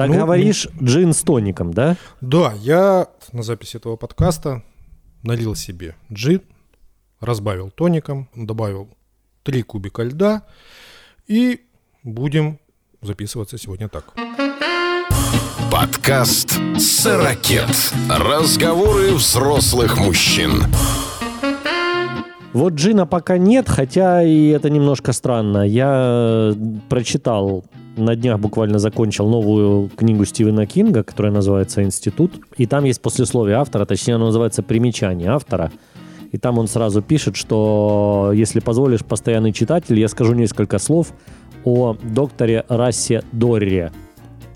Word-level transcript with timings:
Так 0.00 0.08
Ну, 0.08 0.16
говоришь, 0.16 0.66
джин 0.82 1.12
с 1.12 1.22
тоником, 1.22 1.74
да? 1.74 1.94
Да, 2.22 2.54
я 2.56 3.08
на 3.32 3.42
записи 3.42 3.76
этого 3.76 3.96
подкаста 3.96 4.62
налил 5.22 5.54
себе 5.54 5.94
джин, 6.10 6.40
разбавил 7.20 7.70
тоником, 7.70 8.30
добавил 8.34 8.88
3 9.42 9.60
кубика 9.60 10.02
льда 10.02 10.44
и 11.26 11.60
будем 12.02 12.60
записываться 13.02 13.58
сегодня 13.58 13.90
так. 13.90 14.14
Подкаст 15.70 16.58
«Сорокет». 16.78 17.92
Разговоры 18.08 19.12
взрослых 19.12 19.98
мужчин. 19.98 20.62
Вот 22.54 22.72
джина 22.72 23.06
пока 23.06 23.36
нет, 23.36 23.68
хотя 23.68 24.22
и 24.22 24.46
это 24.46 24.70
немножко 24.70 25.12
странно. 25.12 25.62
Я 25.62 26.54
прочитал, 26.88 27.66
на 28.00 28.16
днях 28.16 28.38
буквально 28.38 28.78
закончил 28.78 29.28
новую 29.28 29.88
книгу 29.88 30.24
Стивена 30.24 30.66
Кинга, 30.66 31.02
которая 31.02 31.32
называется 31.32 31.82
«Институт». 31.82 32.32
И 32.56 32.66
там 32.66 32.84
есть 32.84 33.00
послесловие 33.00 33.56
автора, 33.56 33.84
точнее 33.84 34.14
оно 34.14 34.26
называется 34.26 34.62
«Примечание 34.62 35.30
автора». 35.30 35.70
И 36.32 36.38
там 36.38 36.58
он 36.58 36.68
сразу 36.68 37.02
пишет, 37.02 37.36
что, 37.36 38.30
если 38.34 38.60
позволишь, 38.60 39.04
постоянный 39.04 39.52
читатель, 39.52 39.98
я 39.98 40.08
скажу 40.08 40.34
несколько 40.34 40.78
слов 40.78 41.12
о 41.64 41.96
докторе 42.02 42.64
Рассе 42.68 43.22
Дорре. 43.32 43.92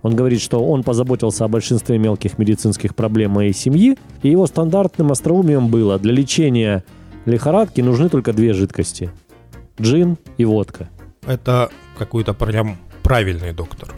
Он 0.03 0.15
говорит, 0.15 0.41
что 0.41 0.65
он 0.65 0.83
позаботился 0.83 1.45
о 1.45 1.49
большинстве 1.49 1.99
мелких 1.99 2.39
медицинских 2.39 2.95
проблем 2.95 3.33
моей 3.33 3.53
семьи, 3.53 3.99
и 4.23 4.29
его 4.29 4.47
стандартным 4.47 5.11
остроумием 5.11 5.69
было 5.69 5.99
для 5.99 6.13
лечения 6.13 6.85
лихорадки 7.25 7.81
нужны 7.81 8.09
только 8.09 8.33
две 8.33 8.53
жидкости– 8.53 9.11
джин 9.81 10.19
и 10.37 10.45
водка. 10.45 10.89
Это 11.27 11.71
какой-то 11.99 12.35
прям 12.35 12.77
правильный 13.05 13.53
доктор. 13.53 13.95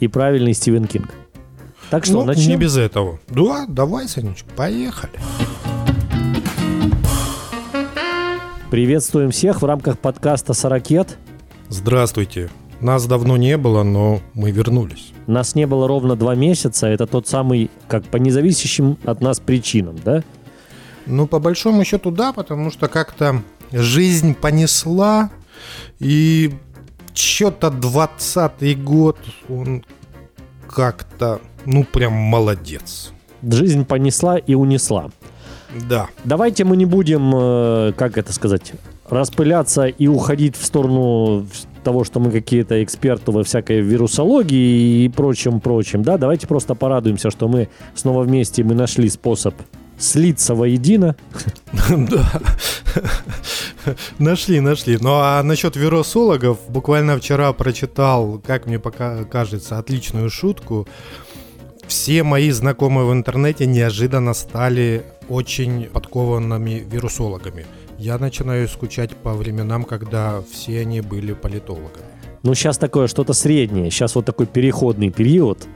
И 0.00 0.08
правильный 0.08 0.54
Стивен 0.54 0.86
Кинг. 0.86 1.10
Так 1.90 2.06
что, 2.06 2.14
ну, 2.14 2.24
начнем? 2.24 2.48
не 2.48 2.56
без 2.56 2.78
этого. 2.78 3.20
Да, 3.28 3.66
давай, 3.68 4.08
Санечка, 4.08 4.48
поехали. 4.56 5.12
Приветствуем 8.70 9.30
всех 9.30 9.60
в 9.60 9.66
рамках 9.66 9.98
подкаста 9.98 10.54
«Сорокет». 10.54 11.18
Здравствуйте. 11.68 12.50
Нас 12.80 13.06
давно 13.06 13.36
не 13.36 13.58
было, 13.58 13.82
но 13.82 14.22
мы 14.32 14.50
вернулись. 14.50 15.12
Нас 15.26 15.54
не 15.54 15.66
было 15.66 15.86
ровно 15.86 16.16
два 16.16 16.34
месяца. 16.34 16.86
Это 16.86 17.06
тот 17.06 17.28
самый, 17.28 17.70
как 17.86 18.04
по 18.04 18.16
независящим 18.16 18.96
от 19.04 19.20
нас 19.20 19.40
причинам, 19.40 19.96
да? 20.02 20.24
Ну, 21.04 21.26
по 21.26 21.38
большому 21.38 21.84
счету, 21.84 22.10
да, 22.10 22.32
потому 22.32 22.70
что 22.70 22.88
как-то 22.88 23.42
жизнь 23.72 24.34
понесла, 24.34 25.30
и 25.98 26.54
что-то 27.14 27.70
20 27.70 28.82
год, 28.82 29.18
он 29.48 29.84
как-то, 30.68 31.40
ну, 31.66 31.84
прям 31.84 32.12
молодец. 32.12 33.12
Жизнь 33.42 33.84
понесла 33.84 34.38
и 34.38 34.54
унесла. 34.54 35.10
Да. 35.88 36.08
Давайте 36.24 36.64
мы 36.64 36.76
не 36.76 36.86
будем, 36.86 37.32
э, 37.34 37.92
как 37.96 38.18
это 38.18 38.32
сказать, 38.32 38.72
распыляться 39.08 39.86
и 39.86 40.06
уходить 40.06 40.56
в 40.56 40.64
сторону 40.64 41.46
того, 41.82 42.04
что 42.04 42.20
мы 42.20 42.30
какие-то 42.30 42.82
эксперты 42.82 43.32
во 43.32 43.42
всякой 43.42 43.80
вирусологии 43.80 45.04
и 45.04 45.08
прочем-прочем. 45.08 46.02
Да, 46.02 46.18
давайте 46.18 46.46
просто 46.46 46.74
порадуемся, 46.74 47.30
что 47.30 47.48
мы 47.48 47.68
снова 47.94 48.22
вместе, 48.22 48.62
мы 48.62 48.74
нашли 48.74 49.08
способ 49.08 49.54
слиться 49.98 50.54
воедино. 50.54 51.16
Да. 51.88 52.40
Нашли, 54.18 54.60
нашли. 54.60 54.98
Ну 55.00 55.10
а 55.14 55.42
насчет 55.42 55.76
вирусологов, 55.76 56.58
буквально 56.68 57.18
вчера 57.18 57.52
прочитал, 57.52 58.40
как 58.46 58.66
мне 58.66 58.78
пока 58.78 59.24
кажется, 59.24 59.78
отличную 59.78 60.30
шутку. 60.30 60.86
Все 61.86 62.22
мои 62.22 62.50
знакомые 62.50 63.06
в 63.06 63.12
интернете 63.12 63.66
неожиданно 63.66 64.34
стали 64.34 65.04
очень 65.28 65.84
подкованными 65.84 66.84
вирусологами. 66.90 67.66
Я 67.98 68.18
начинаю 68.18 68.68
скучать 68.68 69.14
по 69.16 69.34
временам, 69.34 69.84
когда 69.84 70.42
все 70.52 70.80
они 70.80 71.00
были 71.00 71.34
политологами. 71.34 72.06
Ну, 72.42 72.54
сейчас 72.54 72.76
такое 72.78 73.06
что-то 73.06 73.34
среднее. 73.34 73.90
Сейчас 73.90 74.14
вот 74.16 74.26
такой 74.26 74.46
переходный 74.46 75.10
период. 75.10 75.66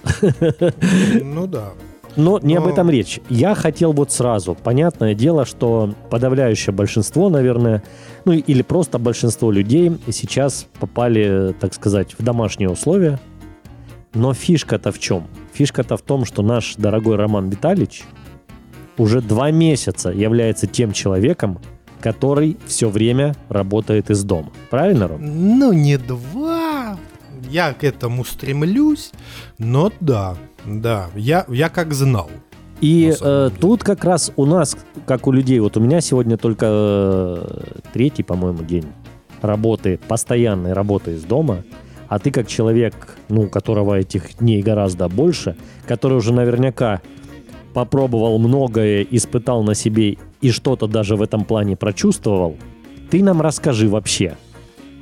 Ну 1.22 1.46
да. 1.46 1.72
Но 2.16 2.38
не 2.42 2.56
об 2.56 2.64
Но- 2.64 2.70
этом 2.70 2.88
речь. 2.90 3.20
Я 3.28 3.54
хотел 3.54 3.92
вот 3.92 4.10
сразу. 4.10 4.54
Понятное 4.54 5.14
дело, 5.14 5.44
что 5.44 5.94
подавляющее 6.10 6.74
большинство, 6.74 7.28
наверное, 7.28 7.82
ну 8.24 8.32
или 8.32 8.62
просто 8.62 8.98
большинство 8.98 9.50
людей 9.50 9.92
сейчас 10.10 10.66
попали, 10.80 11.54
так 11.60 11.74
сказать, 11.74 12.14
в 12.18 12.22
домашние 12.24 12.70
условия. 12.70 13.20
Но 14.14 14.32
фишка-то 14.32 14.92
в 14.92 14.98
чем? 14.98 15.26
Фишка-то 15.52 15.96
в 15.98 16.02
том, 16.02 16.24
что 16.24 16.42
наш 16.42 16.76
дорогой 16.76 17.16
Роман 17.16 17.50
Витальевич 17.50 18.04
уже 18.96 19.20
два 19.20 19.50
месяца 19.50 20.08
является 20.10 20.66
тем 20.66 20.92
человеком, 20.92 21.58
который 22.00 22.56
все 22.66 22.88
время 22.88 23.34
работает 23.50 24.10
из 24.10 24.24
дома. 24.24 24.50
Правильно, 24.70 25.08
Ром? 25.08 25.18
Ну 25.58 25.72
не 25.72 25.98
два. 25.98 26.96
Я 27.50 27.74
к 27.74 27.84
этому 27.84 28.24
стремлюсь, 28.24 29.12
но 29.58 29.92
да, 30.00 30.36
да, 30.66 31.06
я, 31.14 31.44
я 31.48 31.68
как 31.68 31.94
знал. 31.94 32.30
И 32.80 33.14
э, 33.18 33.50
тут 33.58 33.82
как 33.82 34.04
раз 34.04 34.32
у 34.36 34.44
нас, 34.44 34.76
как 35.06 35.26
у 35.26 35.32
людей, 35.32 35.60
вот 35.60 35.76
у 35.76 35.80
меня 35.80 36.00
сегодня 36.00 36.36
только 36.36 36.66
э, 36.68 37.60
третий, 37.94 38.22
по-моему, 38.22 38.62
день 38.64 38.84
работы, 39.40 39.98
постоянной 40.08 40.72
работы 40.72 41.12
из 41.12 41.24
дома, 41.24 41.62
а 42.08 42.18
ты 42.18 42.30
как 42.30 42.48
человек, 42.48 43.16
ну, 43.28 43.42
у 43.42 43.48
которого 43.48 43.98
этих 43.98 44.38
дней 44.38 44.62
гораздо 44.62 45.08
больше, 45.08 45.56
который 45.86 46.18
уже 46.18 46.32
наверняка 46.32 47.00
попробовал 47.72 48.38
многое, 48.38 49.06
испытал 49.10 49.62
на 49.62 49.74
себе 49.74 50.16
и 50.40 50.50
что-то 50.50 50.86
даже 50.86 51.16
в 51.16 51.22
этом 51.22 51.44
плане 51.44 51.76
прочувствовал, 51.76 52.56
ты 53.10 53.22
нам 53.22 53.40
расскажи 53.40 53.88
вообще, 53.88 54.36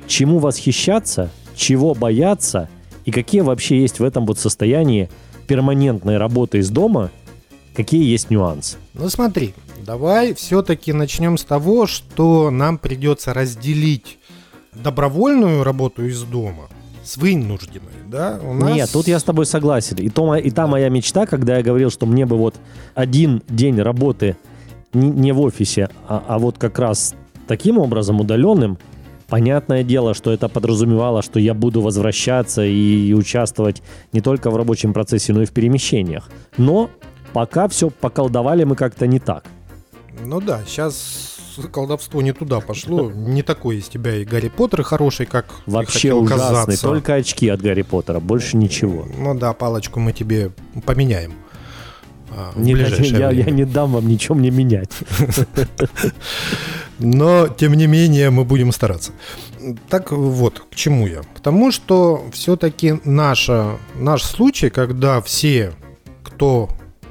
чему 0.07 0.39
восхищаться, 0.39 1.29
чего 1.55 1.93
бояться 1.93 2.69
и 3.03 3.11
какие 3.11 3.41
вообще 3.41 3.81
есть 3.81 3.99
в 3.99 4.03
этом 4.03 4.25
вот 4.25 4.39
состоянии 4.39 5.09
перманентной 5.45 6.17
работы 6.17 6.59
из 6.59 6.69
дома, 6.69 7.11
какие 7.75 8.03
есть 8.09 8.29
нюансы. 8.29 8.77
Ну 8.93 9.09
смотри, 9.09 9.53
давай 9.85 10.33
все-таки 10.33 10.93
начнем 10.93 11.37
с 11.37 11.43
того, 11.43 11.87
что 11.87 12.49
нам 12.51 12.77
придется 12.77 13.33
разделить 13.33 14.17
добровольную 14.73 15.63
работу 15.63 16.05
из 16.05 16.21
дома 16.23 16.63
с 17.03 17.17
вынужденной, 17.17 17.91
да? 18.09 18.39
У 18.43 18.53
нас- 18.53 18.73
Нет, 18.73 18.89
тут 18.91 19.07
я 19.07 19.19
с 19.19 19.23
тобой 19.23 19.45
согласен. 19.45 19.97
И, 19.97 20.09
то, 20.09 20.35
и 20.35 20.49
та 20.49 20.65
моя 20.67 20.89
мечта, 20.89 21.25
когда 21.25 21.57
я 21.57 21.63
говорил, 21.63 21.91
что 21.91 22.05
мне 22.05 22.25
бы 22.25 22.35
вот 22.37 22.55
один 22.95 23.43
день 23.47 23.79
работы 23.79 24.37
не, 24.93 25.09
не 25.09 25.31
в 25.31 25.39
офисе, 25.41 25.89
а, 26.07 26.23
а 26.27 26.39
вот 26.39 26.57
как 26.57 26.79
раз 26.79 27.13
таким 27.47 27.77
образом 27.77 28.19
удаленным, 28.21 28.79
понятное 29.27 29.83
дело, 29.83 30.13
что 30.13 30.31
это 30.31 30.49
подразумевало, 30.49 31.21
что 31.21 31.39
я 31.39 31.53
буду 31.53 31.81
возвращаться 31.81 32.63
и, 32.63 33.13
участвовать 33.13 33.81
не 34.13 34.21
только 34.21 34.49
в 34.49 34.55
рабочем 34.55 34.93
процессе, 34.93 35.33
но 35.33 35.41
и 35.41 35.45
в 35.45 35.51
перемещениях. 35.51 36.29
Но 36.57 36.89
пока 37.33 37.67
все 37.67 37.89
поколдовали 37.89 38.63
мы 38.63 38.75
как-то 38.75 39.07
не 39.07 39.19
так. 39.19 39.45
Ну 40.23 40.39
да, 40.41 40.61
сейчас 40.65 41.37
колдовство 41.71 42.21
не 42.21 42.33
туда 42.33 42.59
пошло. 42.59 43.11
Не 43.11 43.41
такой 43.41 43.77
из 43.77 43.87
тебя 43.87 44.15
и 44.15 44.25
Гарри 44.25 44.49
Поттер 44.49 44.83
хороший, 44.83 45.25
как 45.25 45.45
Вообще 45.65 46.13
ужасный. 46.13 46.37
казаться. 46.47 46.81
Только 46.81 47.15
очки 47.15 47.49
от 47.49 47.61
Гарри 47.61 47.81
Поттера, 47.81 48.19
больше 48.19 48.57
ничего. 48.57 49.05
Ну 49.17 49.33
да, 49.37 49.53
палочку 49.53 49.99
мы 49.99 50.13
тебе 50.13 50.51
поменяем. 50.85 51.33
А, 52.37 52.51
в 52.53 52.59
Не- 52.59 52.73
ближайшее 52.73 53.09
я, 53.11 53.31
я 53.31 53.43
время. 53.43 53.51
не 53.51 53.65
дам 53.65 53.93
вам 53.93 54.07
ничего 54.07 54.35
мне 54.35 54.51
менять. 54.51 54.91
Но, 56.99 57.47
тем 57.47 57.73
не 57.73 57.87
менее, 57.87 58.29
мы 58.29 58.43
будем 58.43 58.71
стараться. 58.71 59.11
Так 59.89 60.11
вот, 60.11 60.63
к 60.71 60.75
чему 60.75 61.07
я? 61.07 61.21
К 61.21 61.39
тому, 61.41 61.71
что 61.71 62.25
все-таки 62.31 62.95
наша, 63.05 63.77
наш 63.95 64.23
случай, 64.23 64.69
когда 64.69 65.21
все, 65.21 65.73
кто 66.23 66.69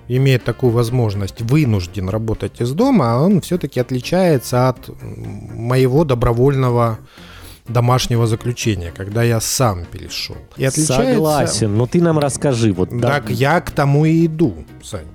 имеет 0.09 0.45
такую 0.45 0.73
возможность, 0.73 1.41
вынужден 1.43 2.09
работать 2.09 2.61
из 2.61 2.73
дома, 2.73 3.19
он 3.19 3.41
все-таки 3.41 3.81
отличается 3.81 4.69
от 4.69 4.91
моего 5.03 6.05
добровольного 6.05 6.99
домашнего 7.67 8.27
заключения, 8.27 8.93
когда 8.95 9.23
я 9.23 9.41
сам 9.41 9.85
перешел. 9.85 10.37
И 10.57 10.65
отличается... 10.65 11.15
Согласен, 11.15 11.77
но 11.77 11.87
ты 11.87 12.03
нам 12.03 12.19
расскажи. 12.19 12.73
Вот, 12.73 12.91
да, 12.91 13.09
Так 13.09 13.31
я 13.31 13.61
к 13.61 13.71
тому 13.71 14.05
и 14.05 14.27
иду, 14.27 14.55
Сань. 14.83 15.07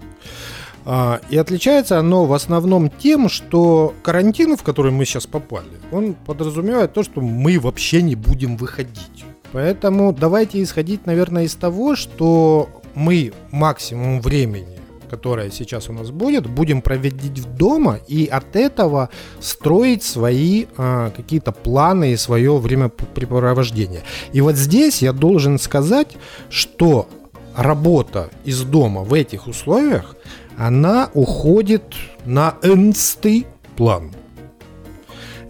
А, 0.85 1.21
И 1.29 1.37
отличается 1.37 1.99
оно 1.99 2.25
в 2.25 2.33
основном 2.33 2.89
тем, 2.89 3.29
что 3.29 3.93
карантин, 4.01 4.57
в 4.57 4.63
который 4.63 4.91
мы 4.91 5.05
сейчас 5.05 5.27
попали, 5.27 5.67
он 5.91 6.15
подразумевает 6.15 6.93
то, 6.93 7.03
что 7.03 7.21
мы 7.21 7.59
вообще 7.59 8.01
не 8.01 8.15
будем 8.15 8.57
выходить. 8.57 9.25
Поэтому 9.51 10.13
давайте 10.13 10.61
исходить, 10.63 11.05
наверное, 11.05 11.43
из 11.43 11.55
того, 11.55 11.95
что 11.95 12.69
мы 12.95 13.33
максимум 13.51 14.21
времени, 14.21 14.78
которое 15.09 15.51
сейчас 15.51 15.89
у 15.89 15.93
нас 15.93 16.11
будет, 16.11 16.47
будем 16.47 16.81
проводить 16.81 17.55
дома 17.55 17.99
и 18.07 18.25
от 18.25 18.55
этого 18.55 19.09
строить 19.39 20.03
свои 20.03 20.65
а, 20.77 21.09
какие-то 21.09 21.51
планы 21.51 22.13
и 22.13 22.17
свое 22.17 22.57
времяпрепровождение. 22.57 24.03
И 24.33 24.41
вот 24.41 24.55
здесь 24.55 25.01
я 25.01 25.13
должен 25.13 25.59
сказать, 25.59 26.17
что 26.49 27.07
работа 27.55 28.29
из 28.45 28.61
дома 28.61 29.01
в 29.01 29.13
этих 29.13 29.47
условиях, 29.47 30.15
она 30.57 31.09
уходит 31.13 31.95
на 32.25 32.55
энстый 32.61 33.47
план. 33.75 34.11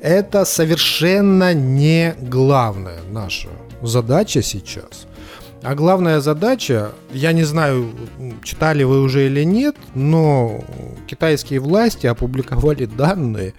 Это 0.01 0.45
совершенно 0.45 1.53
не 1.53 2.15
главная 2.21 2.99
наша 3.11 3.49
задача 3.81 4.41
сейчас. 4.41 5.08
А 5.61 5.75
главная 5.75 6.21
задача, 6.21 6.91
я 7.11 7.33
не 7.33 7.43
знаю, 7.43 7.91
читали 8.43 8.83
вы 8.83 9.01
уже 9.01 9.25
или 9.25 9.43
нет, 9.43 9.75
но 9.93 10.63
китайские 11.05 11.59
власти 11.59 12.07
опубликовали 12.07 12.85
данные, 12.85 13.53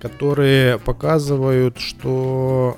которые 0.00 0.78
показывают, 0.78 1.78
что 1.78 2.76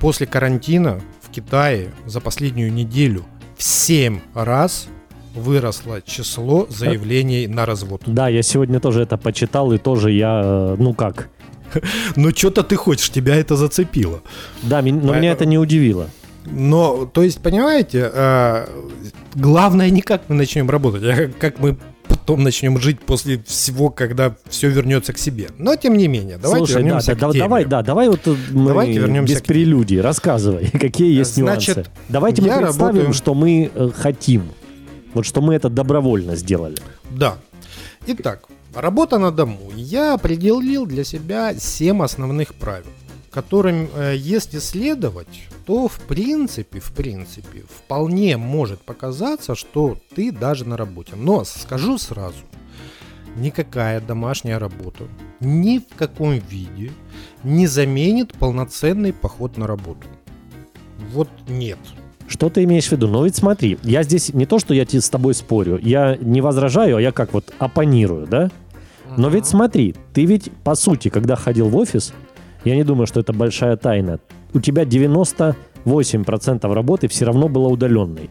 после 0.00 0.26
карантина 0.26 1.00
в 1.22 1.30
Китае 1.30 1.90
за 2.04 2.20
последнюю 2.20 2.72
неделю 2.72 3.24
в 3.56 3.62
7 3.62 4.20
раз 4.34 4.88
выросло 5.34 6.02
число 6.02 6.66
заявлений 6.68 7.46
на 7.46 7.64
развод. 7.64 8.02
Да, 8.06 8.28
я 8.28 8.42
сегодня 8.42 8.80
тоже 8.80 9.02
это 9.02 9.16
почитал, 9.16 9.72
и 9.72 9.78
тоже 9.78 10.10
я, 10.10 10.40
э, 10.44 10.76
ну 10.78 10.92
как, 10.92 11.30
Ну, 12.16 12.30
что-то 12.30 12.62
ты 12.62 12.76
хочешь, 12.76 13.10
тебя 13.10 13.36
это 13.36 13.56
зацепило. 13.56 14.22
да, 14.62 14.82
но 14.82 15.14
меня 15.14 15.32
это 15.32 15.46
не 15.46 15.58
удивило. 15.58 16.08
Но, 16.50 17.04
то 17.06 17.22
есть, 17.22 17.40
понимаете, 17.40 18.10
э, 18.12 18.66
главное 19.34 19.90
не 19.90 20.02
как 20.02 20.22
мы 20.28 20.34
начнем 20.36 20.68
работать, 20.70 21.02
а 21.04 21.30
как- 21.38 21.58
мы 21.60 21.76
потом 22.06 22.42
начнем 22.42 22.78
жить 22.80 23.00
после 23.00 23.42
всего, 23.46 23.90
когда 23.90 24.34
все 24.48 24.68
вернется 24.70 25.12
к 25.12 25.18
себе. 25.18 25.48
Но, 25.58 25.76
тем 25.76 25.96
не 25.96 26.08
менее, 26.08 26.38
давайте 26.38 26.66
Слушай, 26.66 26.82
вернемся 26.82 27.08
да, 27.08 27.14
к 27.14 27.18
да, 27.20 27.30
теме. 27.32 27.40
давай, 27.44 27.64
да, 27.66 27.82
давай 27.82 28.08
вот 28.08 28.26
э, 28.26 28.34
мы 28.52 28.68
Давайте 28.68 28.98
вернемся 28.98 29.34
без 29.34 29.42
к 29.42 29.46
прелюдий, 29.46 30.00
рассказывай, 30.00 30.70
какие 30.72 31.12
есть 31.16 31.34
Значит, 31.36 31.76
нюансы. 31.76 31.90
Давайте 32.08 32.42
мы 32.42 32.48
представим, 32.48 32.86
работаю- 32.96 33.12
что 33.12 33.34
мы 33.34 33.70
э, 33.74 33.90
хотим, 33.94 34.44
вот 35.14 35.26
что 35.26 35.40
мы 35.42 35.54
это 35.54 35.68
добровольно 35.68 36.34
сделали. 36.36 36.76
Да. 37.10 37.36
Итак, 38.06 38.44
работа 38.74 39.18
на 39.18 39.30
дому. 39.30 39.70
Я 39.74 40.14
определил 40.14 40.86
для 40.86 41.04
себя 41.04 41.54
7 41.58 42.02
основных 42.02 42.54
правил, 42.54 42.86
которым, 43.30 43.88
если 44.14 44.58
следовать, 44.60 45.28
то 45.68 45.86
в 45.86 46.00
принципе, 46.00 46.80
в 46.80 46.92
принципе, 46.92 47.62
вполне 47.68 48.38
может 48.38 48.80
показаться, 48.80 49.54
что 49.54 49.98
ты 50.16 50.32
даже 50.32 50.66
на 50.66 50.78
работе. 50.78 51.12
Но 51.14 51.44
скажу 51.44 51.98
сразу, 51.98 52.38
никакая 53.36 54.00
домашняя 54.00 54.58
работа 54.58 55.04
ни 55.40 55.78
в 55.78 55.94
каком 55.94 56.38
виде 56.38 56.90
не 57.44 57.66
заменит 57.66 58.32
полноценный 58.32 59.12
поход 59.12 59.58
на 59.58 59.66
работу. 59.66 60.08
Вот 61.12 61.28
нет. 61.46 61.78
Что 62.26 62.48
ты 62.48 62.64
имеешь 62.64 62.88
в 62.88 62.92
виду? 62.92 63.06
Ну 63.06 63.24
ведь 63.24 63.36
смотри, 63.36 63.76
я 63.82 64.02
здесь 64.04 64.32
не 64.32 64.46
то, 64.46 64.58
что 64.58 64.72
я 64.72 64.86
с 64.88 65.10
тобой 65.10 65.34
спорю, 65.34 65.78
я 65.82 66.16
не 66.18 66.40
возражаю, 66.40 66.96
а 66.96 67.02
я 67.02 67.12
как 67.12 67.34
вот 67.34 67.52
оппонирую, 67.58 68.26
да? 68.26 68.50
Но 69.18 69.28
ведь 69.28 69.44
смотри, 69.44 69.94
ты 70.14 70.24
ведь 70.24 70.50
по 70.64 70.74
сути, 70.74 71.10
когда 71.10 71.36
ходил 71.36 71.68
в 71.68 71.76
офис, 71.76 72.14
я 72.64 72.74
не 72.74 72.84
думаю, 72.84 73.06
что 73.06 73.20
это 73.20 73.34
большая 73.34 73.76
тайна, 73.76 74.18
у 74.54 74.60
тебя 74.60 74.84
98% 75.84 76.72
работы 76.74 77.08
все 77.08 77.24
равно 77.24 77.48
была 77.48 77.68
удаленной. 77.68 78.30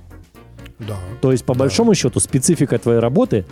Да. 0.80 0.96
То 1.22 1.32
есть, 1.32 1.44
по 1.46 1.54
Да. 1.54 1.60
большому 1.60 1.96
счету, 1.96 2.20
специфика 2.20 2.78
твоей 2.78 3.00
работы, 3.00 3.46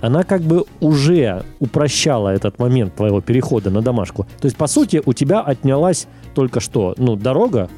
она 0.00 0.24
как 0.24 0.42
бы 0.42 0.64
уже 0.80 1.44
упрощала 1.60 2.30
этот 2.30 2.58
момент 2.58 2.94
твоего 2.96 3.20
перехода 3.20 3.70
на 3.70 3.80
домашку. 3.80 4.26
То 4.40 4.46
есть, 4.46 4.56
по 4.56 4.66
сути, 4.66 5.00
у 5.06 5.12
тебя 5.12 5.40
отнялась 5.40 6.06
только 6.34 6.60
что, 6.60 6.94
ну, 6.98 7.16
дорога. 7.16 7.68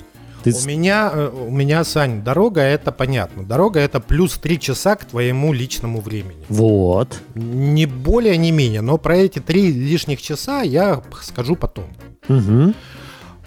Ты 0.43 0.53
У 0.65 0.69
меня, 0.69 1.11
э, 1.12 1.31
у 1.49 1.50
меня, 1.50 1.85
Сань, 1.85 2.23
дорога 2.23 2.61
это 2.61 2.93
понятно. 2.93 3.43
Дорога 3.44 3.81
это 3.81 4.00
плюс 4.00 4.38
3 4.38 4.59
часа 4.61 4.94
к 4.94 5.05
твоему 5.05 5.53
личному 5.53 6.00
времени. 6.00 6.44
Вот. 6.49 7.21
Не 7.35 7.87
более, 7.87 8.37
не 8.37 8.53
менее. 8.53 8.81
Но 8.81 8.97
про 8.97 9.17
эти 9.17 9.41
три 9.41 9.73
лишних 9.73 10.23
часа 10.23 10.62
я 10.62 11.03
скажу 11.23 11.56
потом. 11.56 11.85
Мгм. 12.29 12.75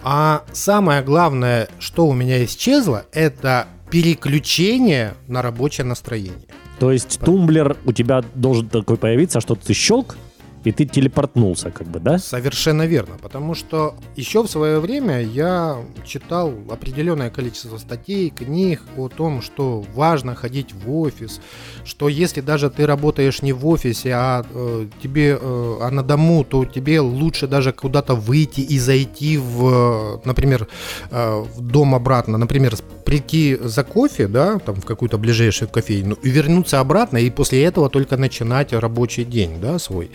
А 0.02 0.44
самое 0.52 1.02
главное, 1.02 1.68
что 1.78 2.06
у 2.06 2.12
меня 2.12 2.44
исчезло, 2.44 3.04
это 3.12 3.66
переключение 3.90 5.14
на 5.26 5.42
рабочее 5.42 5.84
настроение. 5.84 6.46
То 6.78 6.90
есть, 6.92 7.20
тумблер 7.20 7.76
у 7.84 7.92
тебя 7.92 8.22
должен 8.34 8.68
такой 8.68 8.96
появиться, 8.96 9.40
что 9.40 9.54
ты 9.54 9.74
щелк, 9.74 10.16
и 10.64 10.72
ты 10.72 10.84
телепортнулся, 10.84 11.70
как 11.70 11.86
бы, 11.86 12.00
да? 12.00 12.18
Совершенно 12.18 12.86
верно, 12.86 13.16
потому 13.22 13.54
что 13.54 13.94
еще 14.16 14.42
в 14.42 14.48
свое 14.48 14.78
время 14.78 15.22
я 15.22 15.78
читал 16.04 16.52
определенное 16.70 17.30
количество 17.30 17.78
статей, 17.78 18.30
книг 18.30 18.82
о 18.96 19.08
том, 19.08 19.42
что 19.42 19.84
важно 19.94 20.34
ходить 20.34 20.74
в 20.74 20.94
офис, 21.00 21.40
что 21.84 22.08
если 22.08 22.40
даже 22.40 22.70
ты 22.70 22.86
работаешь 22.86 23.42
не 23.42 23.52
в 23.52 23.66
офисе, 23.66 24.12
а 24.12 24.44
э, 24.52 24.86
тебе, 25.02 25.38
э, 25.40 25.78
а 25.80 25.90
на 25.90 26.02
дому, 26.02 26.44
то 26.44 26.64
тебе 26.64 27.00
лучше 27.00 27.46
даже 27.46 27.72
куда-то 27.72 28.14
выйти 28.14 28.60
и 28.60 28.78
зайти 28.78 29.38
в, 29.38 30.20
например, 30.24 30.68
э, 31.10 31.44
в 31.54 31.60
дом 31.60 31.94
обратно, 31.94 32.38
например, 32.38 32.76
прийти 33.04 33.58
за 33.60 33.82
кофе, 33.82 34.28
да, 34.28 34.58
там 34.58 34.76
в 34.76 34.84
какую-то 34.84 35.18
ближайшую 35.18 35.68
кофейню 35.68 36.16
и 36.22 36.30
вернуться 36.30 36.80
обратно 36.80 37.18
и 37.18 37.30
после 37.30 37.64
этого 37.64 37.88
только 37.90 38.16
начинать 38.16 38.72
рабочий 38.72 39.24
день, 39.24 39.60
да, 39.60 39.78
свой. 39.78 40.10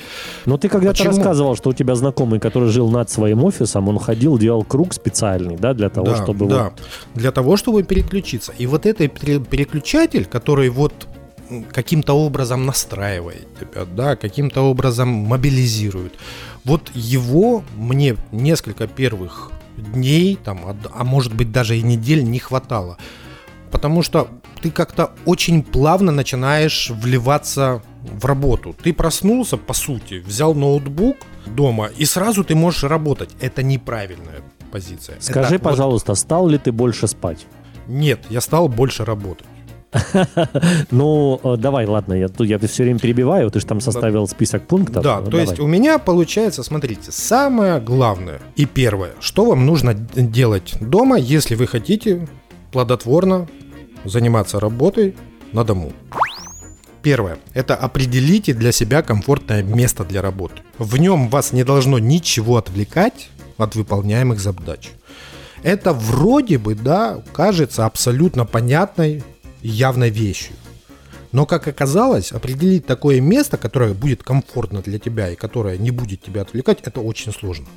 Но 0.45 0.57
ты 0.57 0.69
когда-то 0.69 0.97
Почему? 0.97 1.15
рассказывал, 1.15 1.56
что 1.56 1.71
у 1.71 1.74
тебя 1.74 1.95
знакомый, 1.95 2.39
который 2.39 2.69
жил 2.69 2.89
над 2.89 3.09
своим 3.09 3.44
офисом, 3.44 3.89
он 3.89 4.00
ходил, 4.00 4.38
делал 4.38 4.63
круг 4.63 4.94
специальный, 4.94 5.57
да, 5.57 5.74
для 5.74 5.89
того, 5.89 6.07
да, 6.07 6.15
чтобы 6.15 6.47
да, 6.47 6.63
вот 6.65 6.74
для 7.15 7.31
того, 7.31 7.57
чтобы 7.57 7.83
переключиться. 7.83 8.53
И 8.57 8.68
вот 8.68 8.86
этот 8.86 9.19
пере- 9.19 9.39
переключатель, 9.39 10.25
который 10.25 10.69
вот 10.69 11.07
каким-то 11.71 12.13
образом 12.13 12.65
настраивает 12.65 13.47
тебя, 13.59 13.86
да, 13.86 14.15
каким-то 14.15 14.62
образом 14.62 15.09
мобилизирует. 15.09 16.13
Вот 16.63 16.89
его 16.94 17.63
мне 17.75 18.15
несколько 18.31 18.88
первых 18.88 19.51
дней, 19.77 20.38
там, 20.44 20.62
а, 20.65 20.75
а 20.94 21.03
может 21.03 21.33
быть 21.33 21.51
даже 21.51 21.77
и 21.77 21.81
недель 21.81 22.24
не 22.24 22.39
хватало. 22.39 22.98
Потому 23.71 24.01
что 24.03 24.30
ты 24.62 24.71
как-то 24.71 25.12
очень 25.25 25.62
плавно 25.63 26.12
начинаешь 26.12 26.89
вливаться 26.89 27.83
в 28.19 28.25
работу. 28.25 28.75
Ты 28.83 28.93
проснулся, 28.93 29.57
по 29.57 29.73
сути, 29.73 30.23
взял 30.25 30.53
ноутбук 30.53 31.17
дома, 31.45 31.89
и 31.97 32.05
сразу 32.05 32.43
ты 32.43 32.55
можешь 32.55 32.83
работать. 32.83 33.29
Это 33.39 33.63
неправильная 33.63 34.41
позиция. 34.71 35.17
Скажи, 35.19 35.55
Это 35.55 35.63
вот- 35.63 35.71
пожалуйста, 35.71 36.15
стал 36.15 36.47
ли 36.47 36.57
ты 36.57 36.71
больше 36.71 37.07
спать? 37.07 37.45
нет, 37.87 38.19
я 38.29 38.41
стал 38.41 38.67
больше 38.67 39.05
работать. 39.05 39.45
Ну, 40.91 41.39
э, 41.43 41.55
давай, 41.57 41.85
ладно, 41.85 42.13
я, 42.13 42.27
я 42.39 42.59
все 42.59 42.83
время 42.83 43.00
перебиваю, 43.00 43.50
ты 43.51 43.59
же 43.59 43.65
там 43.65 43.79
составил 43.81 44.27
список 44.27 44.67
пунктов. 44.67 45.03
Да, 45.03 45.19
Ну, 45.19 45.25
то 45.25 45.31
давай. 45.31 45.45
есть 45.45 45.59
у 45.59 45.67
меня 45.67 46.00
получается, 46.00 46.63
смотрите, 46.63 47.12
самое 47.12 47.79
главное 47.79 48.39
и 48.55 48.65
первое, 48.65 49.12
что 49.19 49.45
вам 49.45 49.65
нужно 49.65 49.93
делать 49.93 50.75
дома, 50.81 51.17
если 51.17 51.55
вы 51.55 51.67
хотите 51.67 52.27
плодотворно 52.71 53.47
заниматься 54.03 54.59
работой 54.59 55.15
на 55.53 55.63
дому. 55.63 55.93
Первое. 57.05 57.38
Это 57.53 57.75
определите 57.75 58.51
для 58.55 58.71
себя 58.71 59.03
комфортное 59.03 59.62
место 59.62 60.03
для 60.03 60.24
работы. 60.24 60.63
В 60.79 60.97
нем 60.97 61.29
вас 61.29 61.53
не 61.53 61.63
должно 61.63 62.00
ничего 62.00 62.57
отвлекать 62.57 63.29
от 63.57 63.75
выполняемых 63.75 64.39
задач. 64.39 64.89
Это 65.62 65.93
вроде 65.93 66.57
бы, 66.57 66.74
да, 66.74 67.21
кажется 67.31 67.85
абсолютно 67.85 68.43
понятной 68.45 69.24
и 69.62 69.67
явной 69.67 70.09
вещью. 70.09 70.55
Но, 71.31 71.45
как 71.45 71.67
оказалось, 71.67 72.31
определить 72.31 72.88
такое 72.88 73.21
место, 73.21 73.57
которое 73.57 73.93
будет 73.93 74.24
комфортно 74.24 74.81
для 74.81 74.97
тебя 74.97 75.29
и 75.29 75.35
которое 75.35 75.77
не 75.77 75.91
будет 75.91 76.24
тебя 76.24 76.41
отвлекать, 76.41 76.79
это 76.81 77.01
очень 77.01 77.31
сложно. 77.31 77.67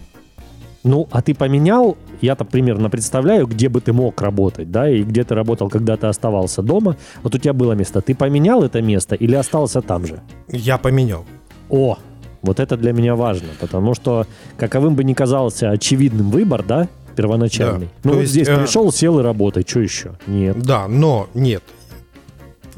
Ну, 0.84 1.08
а 1.10 1.22
ты 1.22 1.34
поменял, 1.34 1.96
я-то 2.20 2.44
примерно 2.44 2.88
представляю, 2.88 3.46
где 3.46 3.68
бы 3.68 3.80
ты 3.80 3.92
мог 3.92 4.20
работать, 4.20 4.70
да, 4.70 4.88
и 4.88 5.02
где 5.02 5.24
ты 5.24 5.34
работал, 5.34 5.68
когда 5.68 5.96
ты 5.96 6.06
оставался 6.06 6.62
дома. 6.62 6.96
Вот 7.22 7.34
у 7.34 7.38
тебя 7.38 7.52
было 7.52 7.72
место. 7.72 8.00
Ты 8.00 8.14
поменял 8.14 8.62
это 8.62 8.80
место 8.80 9.14
или 9.14 9.34
остался 9.34 9.82
там 9.82 10.06
же? 10.06 10.20
Я 10.48 10.78
поменял. 10.78 11.24
О, 11.68 11.98
вот 12.42 12.60
это 12.60 12.76
для 12.76 12.92
меня 12.92 13.16
важно, 13.16 13.48
потому 13.60 13.94
что 13.94 14.26
каковым 14.56 14.94
бы 14.94 15.04
ни 15.04 15.14
казался 15.14 15.70
очевидным 15.70 16.30
выбор, 16.30 16.62
да, 16.62 16.88
первоначальный. 17.16 17.86
Да, 17.86 17.92
Ну, 18.04 18.12
вот 18.12 18.20
есть, 18.20 18.32
здесь 18.32 18.48
э, 18.48 18.56
пришел, 18.56 18.92
сел 18.92 19.18
и 19.18 19.22
работай, 19.22 19.64
что 19.66 19.80
еще? 19.80 20.12
Нет. 20.28 20.62
Да, 20.62 20.86
но 20.86 21.28
нет. 21.34 21.64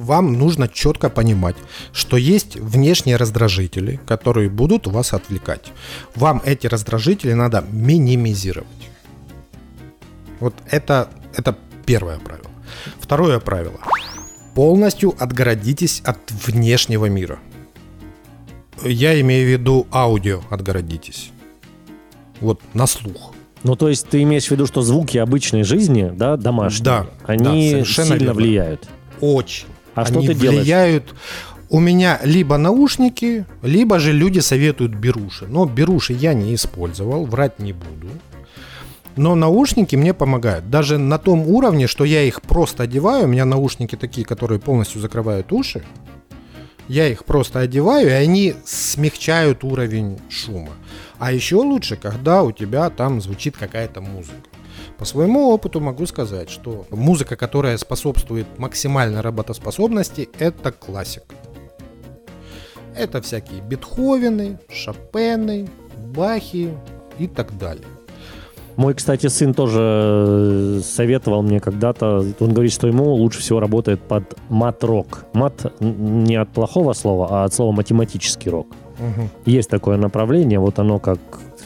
Вам 0.01 0.33
нужно 0.33 0.67
четко 0.67 1.11
понимать, 1.11 1.57
что 1.93 2.17
есть 2.17 2.57
внешние 2.57 3.17
раздражители, 3.17 4.01
которые 4.07 4.49
будут 4.49 4.87
вас 4.87 5.13
отвлекать. 5.13 5.73
Вам 6.15 6.41
эти 6.47 6.67
раздражители 6.67 7.35
надо 7.35 7.63
минимизировать. 7.71 8.67
Вот 10.41 10.55
это, 10.71 11.11
это 11.37 11.55
первое 11.85 12.19
правило. 12.19 12.51
Второе 12.99 13.41
правило. 13.41 13.79
Полностью 14.55 15.15
отгородитесь 15.19 16.01
от 16.03 16.19
внешнего 16.47 17.05
мира. 17.11 17.39
Я 18.83 19.21
имею 19.21 19.47
в 19.47 19.51
виду 19.53 19.87
аудио 19.93 20.41
отгородитесь. 20.49 21.31
Вот 22.41 22.63
на 22.73 22.87
слух. 22.87 23.35
Ну, 23.65 23.77
то 23.77 23.91
есть 23.91 24.09
ты 24.09 24.23
имеешь 24.23 24.47
в 24.47 24.51
виду, 24.51 24.65
что 24.67 24.81
звуки 24.81 25.19
обычной 25.19 25.63
жизни, 25.63 26.11
да, 26.11 26.39
домашние, 26.39 26.85
Да, 26.85 27.07
они 27.27 27.75
да, 27.75 27.85
сильно 27.85 28.15
верно. 28.15 28.33
влияют. 28.33 28.89
Очень. 29.21 29.67
А 29.95 30.03
Они 30.03 30.11
что 30.11 30.33
ты 30.33 30.35
делаешь? 30.35 30.63
влияют... 30.63 31.15
У 31.73 31.79
меня 31.79 32.19
либо 32.25 32.57
наушники, 32.57 33.47
либо 33.63 34.01
же 34.01 34.13
люди 34.13 34.41
советуют 34.41 34.93
беруши. 34.93 35.47
Но 35.47 35.67
беруши 35.67 36.15
я 36.15 36.35
не 36.35 36.53
использовал, 36.57 37.27
врать 37.27 37.61
не 37.61 37.73
буду. 37.73 38.09
Но 39.15 39.37
наушники 39.37 39.95
мне 39.95 40.13
помогают. 40.13 40.69
Даже 40.69 40.99
на 40.99 41.19
том 41.19 41.47
уровне, 41.47 41.87
что 41.87 42.05
я 42.05 42.25
их 42.25 42.43
просто 42.43 42.83
одеваю, 42.83 43.25
у 43.25 43.29
меня 43.29 43.45
наушники 43.45 43.95
такие, 43.95 44.27
которые 44.27 44.59
полностью 44.59 45.01
закрывают 45.01 45.53
уши. 45.53 45.85
Я 46.89 47.07
их 47.07 47.25
просто 47.25 47.61
одеваю, 47.61 48.09
и 48.09 48.13
они 48.13 48.57
смягчают 48.65 49.63
уровень 49.63 50.19
шума. 50.29 50.73
А 51.21 51.31
еще 51.31 51.55
лучше, 51.57 51.95
когда 51.95 52.43
у 52.43 52.51
тебя 52.51 52.91
там 52.91 53.21
звучит 53.21 53.57
какая-то 53.57 54.01
музыка. 54.01 54.50
По 55.01 55.07
своему 55.07 55.49
опыту 55.49 55.81
могу 55.81 56.05
сказать, 56.05 56.51
что 56.51 56.85
музыка, 56.91 57.35
которая 57.35 57.79
способствует 57.79 58.47
максимальной 58.59 59.23
работоспособности, 59.23 60.29
это 60.39 60.73
классика. 60.73 61.35
Это 62.95 63.23
всякие 63.23 63.63
Бетховены, 63.63 64.59
Шопены, 64.69 65.71
Бахи 66.15 66.75
и 67.19 67.27
так 67.27 67.57
далее. 67.57 67.87
Мой, 68.77 68.93
кстати, 68.93 69.29
сын 69.29 69.55
тоже 69.55 69.81
э, 69.81 70.81
советовал 70.85 71.43
мне 71.43 71.61
когда-то, 71.61 72.19
он 72.39 72.53
говорит, 72.53 72.73
что 72.73 72.87
ему 72.87 73.15
лучше 73.15 73.41
всего 73.41 73.59
работает 73.59 74.03
под 74.03 74.37
мат-рок. 74.51 75.25
Мат 75.33 75.73
не 75.81 76.37
от 76.37 76.51
плохого 76.51 76.93
слова, 76.93 77.29
а 77.31 77.45
от 77.45 77.55
слова 77.55 77.73
математический 77.73 78.51
рок. 78.51 78.67
Есть 79.47 79.71
такое 79.71 79.97
направление, 79.97 80.59
вот 80.59 80.79
оно 80.79 80.99
как 80.99 81.19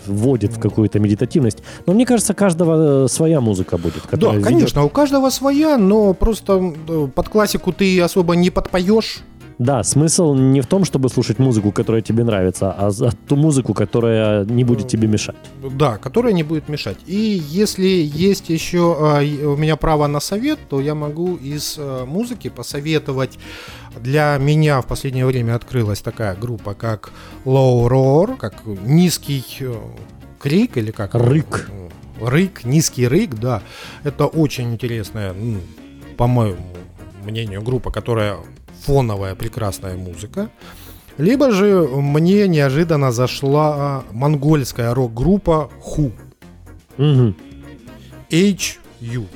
вводит 0.06 0.52
в 0.52 0.61
какую-то 0.61 0.99
медитативность. 0.99 1.58
Но 1.87 1.92
мне 1.94 2.06
кажется, 2.06 2.34
каждого 2.34 3.04
э, 3.04 3.08
своя 3.08 3.40
музыка 3.40 3.78
будет. 3.78 4.02
Да, 4.12 4.32
ведет- 4.32 4.44
конечно, 4.44 4.84
у 4.84 4.88
каждого 4.88 5.30
своя, 5.30 5.76
но 5.78 6.14
просто 6.14 6.75
э, 6.88 7.08
под 7.14 7.28
классику 7.28 7.73
ты 7.73 8.00
особо 8.00 8.37
не 8.37 8.50
подпоешь. 8.50 9.20
Да, 9.58 9.82
смысл 9.84 10.34
не 10.34 10.61
в 10.61 10.66
том, 10.66 10.84
чтобы 10.84 11.08
слушать 11.08 11.38
музыку, 11.38 11.70
которая 11.70 12.02
тебе 12.02 12.25
нравится, 12.25 12.73
а 12.73 12.90
за 12.90 13.12
ту 13.12 13.37
музыку, 13.37 13.73
которая 13.75 14.44
не 14.44 14.64
будет 14.64 14.88
тебе 14.88 15.06
мешать. 15.06 15.37
Да, 15.78 15.96
которая 15.99 16.32
не 16.32 16.42
будет 16.42 16.68
мешать. 16.68 16.99
И 17.06 17.42
если 17.50 17.87
есть 17.87 18.50
еще 18.50 18.96
а, 18.99 19.20
у 19.20 19.56
меня 19.56 19.76
право 19.76 20.06
на 20.06 20.20
совет, 20.20 20.58
то 20.68 20.80
я 20.80 20.94
могу 20.94 21.37
из 21.37 21.76
а, 21.78 22.04
музыки 22.04 22.49
посоветовать. 22.49 23.38
Для 24.00 24.37
меня 24.40 24.80
в 24.80 24.87
последнее 24.87 25.26
время 25.26 25.54
открылась 25.54 26.00
такая 26.00 26.34
группа, 26.34 26.75
как 26.75 27.12
Low 27.44 27.87
Roar, 27.88 28.37
как 28.37 28.64
низкий 28.66 29.44
э, 29.61 29.75
крик 30.40 30.76
или 30.76 30.90
как 30.90 31.14
Рык. 31.14 31.70
Рык, 32.20 32.64
низкий 32.64 33.06
рык, 33.06 33.34
да. 33.34 33.62
Это 34.02 34.26
очень 34.26 34.73
интересная, 34.73 35.32
ну, 35.32 35.61
по 36.16 36.26
моему 36.26 36.58
мнению, 37.25 37.62
группа, 37.62 37.90
которая 37.90 38.37
фоновая 38.84 39.34
прекрасная 39.34 39.96
музыка. 39.96 40.48
Либо 41.18 41.50
же 41.52 41.86
мне 41.88 42.48
неожиданно 42.48 43.12
зашла 43.12 44.02
монгольская 44.12 44.94
рок-группа 44.94 45.70
Ху. 45.80 46.10
Мгм. 46.96 47.34
HU. 48.30 49.26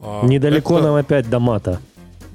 А, 0.00 0.26
Недалеко 0.26 0.78
это- 0.78 0.86
нам 0.86 0.94
опять 0.96 1.28
до 1.28 1.38
мата. 1.40 1.80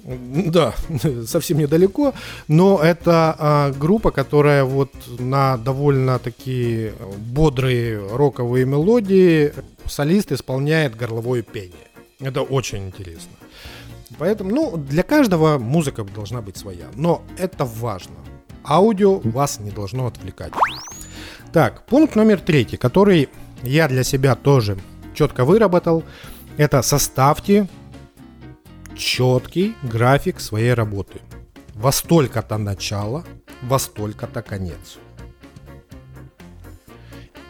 Да, 0.06 0.74
совсем 1.28 1.60
недалеко, 1.60 2.14
но 2.50 2.78
это 2.84 3.36
а, 3.40 3.72
группа, 3.72 4.12
которая 4.12 4.66
вот 4.66 4.92
на 5.20 5.58
довольно 5.58 6.20
такие 6.20 6.94
бодрые 7.34 8.00
роковые 8.18 8.66
мелодии 8.66 9.54
солист 9.88 10.32
исполняет 10.32 10.96
горловое 10.96 11.42
пение. 11.42 11.88
Это 12.20 12.42
очень 12.42 12.86
интересно. 12.88 13.32
Поэтому, 14.18 14.52
ну, 14.52 14.78
для 14.78 15.04
каждого 15.04 15.58
музыка 15.58 16.04
должна 16.04 16.42
быть 16.42 16.58
своя, 16.58 16.86
но 16.96 17.24
это 17.38 17.66
важно. 17.66 18.16
Аудио 18.64 19.20
вас 19.20 19.60
не 19.60 19.72
должно 19.72 20.08
отвлекать. 20.08 20.54
Так, 21.52 21.86
пункт 21.86 22.16
номер 22.16 22.40
третий, 22.40 22.78
который 22.78 23.30
я 23.64 23.88
для 23.88 24.04
себя 24.04 24.36
тоже 24.36 24.78
четко 25.14 25.46
выработал, 25.46 26.04
это 26.58 26.82
составьте 26.82 27.68
четкий 28.96 29.76
график 29.84 30.40
своей 30.40 30.74
работы. 30.74 31.22
Во 31.74 31.92
столько-то 31.92 32.58
начало, 32.58 33.26
во 33.62 33.80
столько-то 33.80 34.42
конец. 34.42 34.98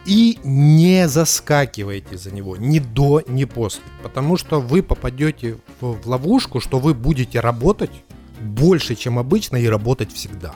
И 0.06 0.38
не 0.44 1.08
заскакивайте 1.08 2.18
за 2.18 2.30
него 2.30 2.56
ни 2.56 2.78
до, 2.78 3.22
ни 3.26 3.44
после. 3.44 3.82
Потому 4.02 4.36
что 4.36 4.60
вы 4.60 4.82
попадете 4.82 5.56
в, 5.92 6.06
ловушку, 6.08 6.60
что 6.60 6.78
вы 6.78 6.94
будете 6.94 7.40
работать 7.40 7.90
больше, 8.40 8.94
чем 8.94 9.18
обычно, 9.18 9.56
и 9.56 9.66
работать 9.68 10.12
всегда. 10.12 10.54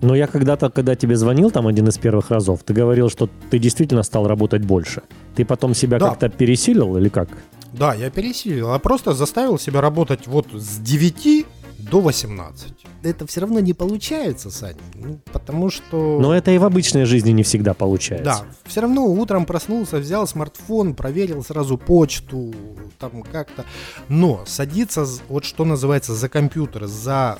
Но 0.00 0.16
я 0.16 0.26
когда-то, 0.26 0.68
когда 0.70 0.96
тебе 0.96 1.16
звонил 1.16 1.50
там 1.50 1.66
один 1.66 1.86
из 1.88 1.96
первых 1.98 2.30
разов, 2.30 2.60
ты 2.64 2.74
говорил, 2.74 3.08
что 3.08 3.28
ты 3.50 3.58
действительно 3.58 4.02
стал 4.02 4.26
работать 4.26 4.62
больше. 4.64 5.02
Ты 5.36 5.44
потом 5.44 5.74
себя 5.74 5.98
Да. 5.98 6.08
как-то 6.10 6.28
пересилил 6.28 6.96
или 6.96 7.08
как? 7.08 7.28
Да, 7.72 7.94
я 7.94 8.10
пересилил, 8.10 8.72
а 8.72 8.78
просто 8.78 9.14
заставил 9.14 9.58
себя 9.58 9.80
работать 9.80 10.26
вот 10.26 10.46
с 10.52 10.78
9 10.78 11.46
до 11.90 12.00
18. 12.00 12.72
Это 13.02 13.26
все 13.26 13.40
равно 13.40 13.60
не 13.60 13.72
получается, 13.72 14.50
Саня, 14.50 14.76
ну, 14.94 15.18
потому 15.32 15.70
что... 15.70 16.18
Но 16.20 16.34
это 16.34 16.50
и 16.50 16.58
в 16.58 16.64
обычной 16.64 17.04
жизни 17.04 17.30
не 17.30 17.42
всегда 17.42 17.74
получается. 17.74 18.24
Да, 18.24 18.44
все 18.64 18.80
равно 18.80 19.06
утром 19.06 19.46
проснулся, 19.46 19.98
взял 19.98 20.26
смартфон, 20.26 20.94
проверил 20.94 21.42
сразу 21.44 21.76
почту, 21.78 22.54
там 22.98 23.22
как-то. 23.22 23.64
Но 24.08 24.44
садиться, 24.46 25.06
вот 25.28 25.44
что 25.44 25.64
называется, 25.64 26.14
за 26.14 26.28
компьютер, 26.28 26.86
за 26.86 27.38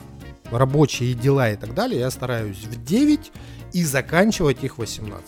рабочие 0.50 1.14
дела 1.14 1.50
и 1.50 1.56
так 1.56 1.74
далее, 1.74 2.00
я 2.00 2.10
стараюсь 2.10 2.64
в 2.64 2.84
9 2.84 3.32
и 3.72 3.84
заканчивать 3.84 4.64
их 4.64 4.74
в 4.74 4.78
18. 4.78 5.24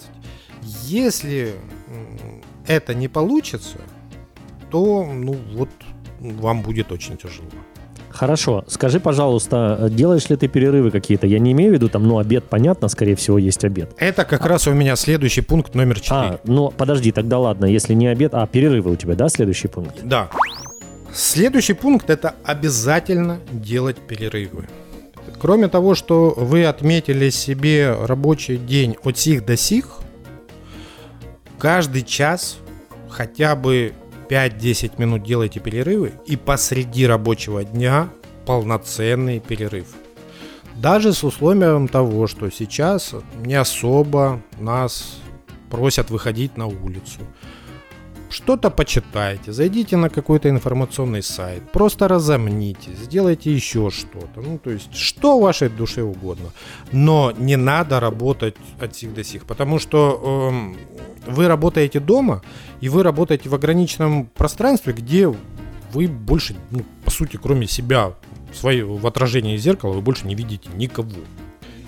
Если 0.83 1.55
это 2.67 2.95
не 2.95 3.09
получится, 3.09 3.79
то, 4.71 5.05
ну 5.05 5.37
вот, 5.55 5.71
вам 6.21 6.63
будет 6.63 6.91
очень 6.93 7.17
тяжело. 7.17 7.49
Хорошо, 8.15 8.65
скажи, 8.69 9.01
пожалуйста, 9.01 9.89
делаешь 9.91 10.29
ли 10.29 10.37
ты 10.37 10.47
перерывы 10.47 10.93
какие-то? 10.93 11.27
Я 11.27 11.41
не 11.41 11.51
имею 11.51 11.73
в 11.73 11.75
виду 11.75 11.89
там, 11.89 12.07
ну, 12.07 12.19
обед, 12.19 12.45
понятно, 12.45 12.87
скорее 12.87 13.17
всего, 13.17 13.39
есть 13.39 13.65
обед. 13.65 13.91
Это 13.99 14.25
как 14.25 14.47
раз 14.47 14.69
у 14.69 14.73
меня 14.73 14.95
следующий 14.95 15.41
пункт 15.41 15.75
номер 15.75 15.99
4. 15.99 16.17
А, 16.17 16.41
ну, 16.45 16.71
подожди, 16.71 17.11
тогда 17.11 17.41
ладно, 17.41 17.67
если 17.67 17.93
не 17.93 18.07
обед, 18.07 18.33
а 18.33 18.47
перерывы 18.47 18.93
у 18.93 18.97
тебя, 18.97 19.17
да, 19.17 19.29
следующий 19.29 19.67
пункт? 19.67 19.97
Да. 20.05 20.31
Следующий 21.13 21.73
пункт 21.73 22.09
это 22.09 22.37
обязательно 22.45 23.41
делать 23.51 23.97
перерывы. 23.97 24.69
Кроме 25.41 25.67
того, 25.67 25.97
что 25.97 26.35
вы 26.37 26.67
отметили 26.67 27.31
себе 27.31 27.97
рабочий 28.01 28.59
день 28.59 28.97
от 29.03 29.19
сих 29.19 29.45
до 29.45 29.57
сих, 29.57 29.99
каждый 31.59 32.03
час 32.03 32.59
хотя 33.09 33.57
бы 33.57 33.93
5-10 34.29 34.93
минут 34.99 35.23
делайте 35.23 35.61
перерывы 35.61 36.13
и 36.27 36.37
посреди 36.37 37.07
рабочего 37.07 37.65
дня 37.65 38.09
полноценный 38.47 39.41
перерыв. 39.41 39.89
Даже 40.77 41.13
с 41.13 41.23
условием 41.23 41.89
того, 41.89 42.27
что 42.27 42.51
сейчас 42.51 43.15
не 43.45 43.55
особо 43.55 44.43
нас 44.59 45.19
просят 45.71 46.11
выходить 46.11 46.57
на 46.57 46.67
улицу. 46.67 47.21
Что-то 48.35 48.71
почитайте, 48.71 49.53
зайдите 49.53 49.97
на 49.97 50.11
какой-то 50.11 50.49
информационный 50.49 51.23
сайт, 51.23 51.71
просто 51.71 52.09
разомнитесь, 52.09 52.99
сделайте 53.05 53.55
еще 53.55 53.91
что-то. 53.91 54.41
Ну, 54.41 54.59
то 54.59 54.71
есть, 54.71 54.93
что 54.93 55.39
вашей 55.39 55.69
душе 55.69 56.03
угодно. 56.03 56.51
Но 56.91 57.33
не 57.39 57.55
надо 57.57 58.01
работать 58.01 58.57
от 58.81 58.97
сих 58.97 59.15
до 59.15 59.23
сих, 59.23 59.45
потому 59.45 59.79
что 59.79 60.51
эм, 60.51 60.77
вы 61.29 61.47
работаете 61.47 62.01
дома, 62.01 62.43
и 62.81 62.89
вы 62.89 63.05
работаете 63.05 63.49
в 63.49 63.55
ограниченном 63.55 64.27
пространстве, 64.27 64.95
где 64.95 65.33
вы 65.93 66.09
больше, 66.09 66.57
ну, 66.73 66.85
по 67.05 67.13
сути, 67.13 67.39
кроме 67.41 67.69
себя, 67.69 68.15
в, 68.53 68.57
свое, 68.57 68.85
в 68.85 69.07
отражении 69.07 69.57
зеркала, 69.59 69.93
вы 69.93 70.01
больше 70.01 70.27
не 70.27 70.35
видите 70.35 70.69
никого. 70.75 71.09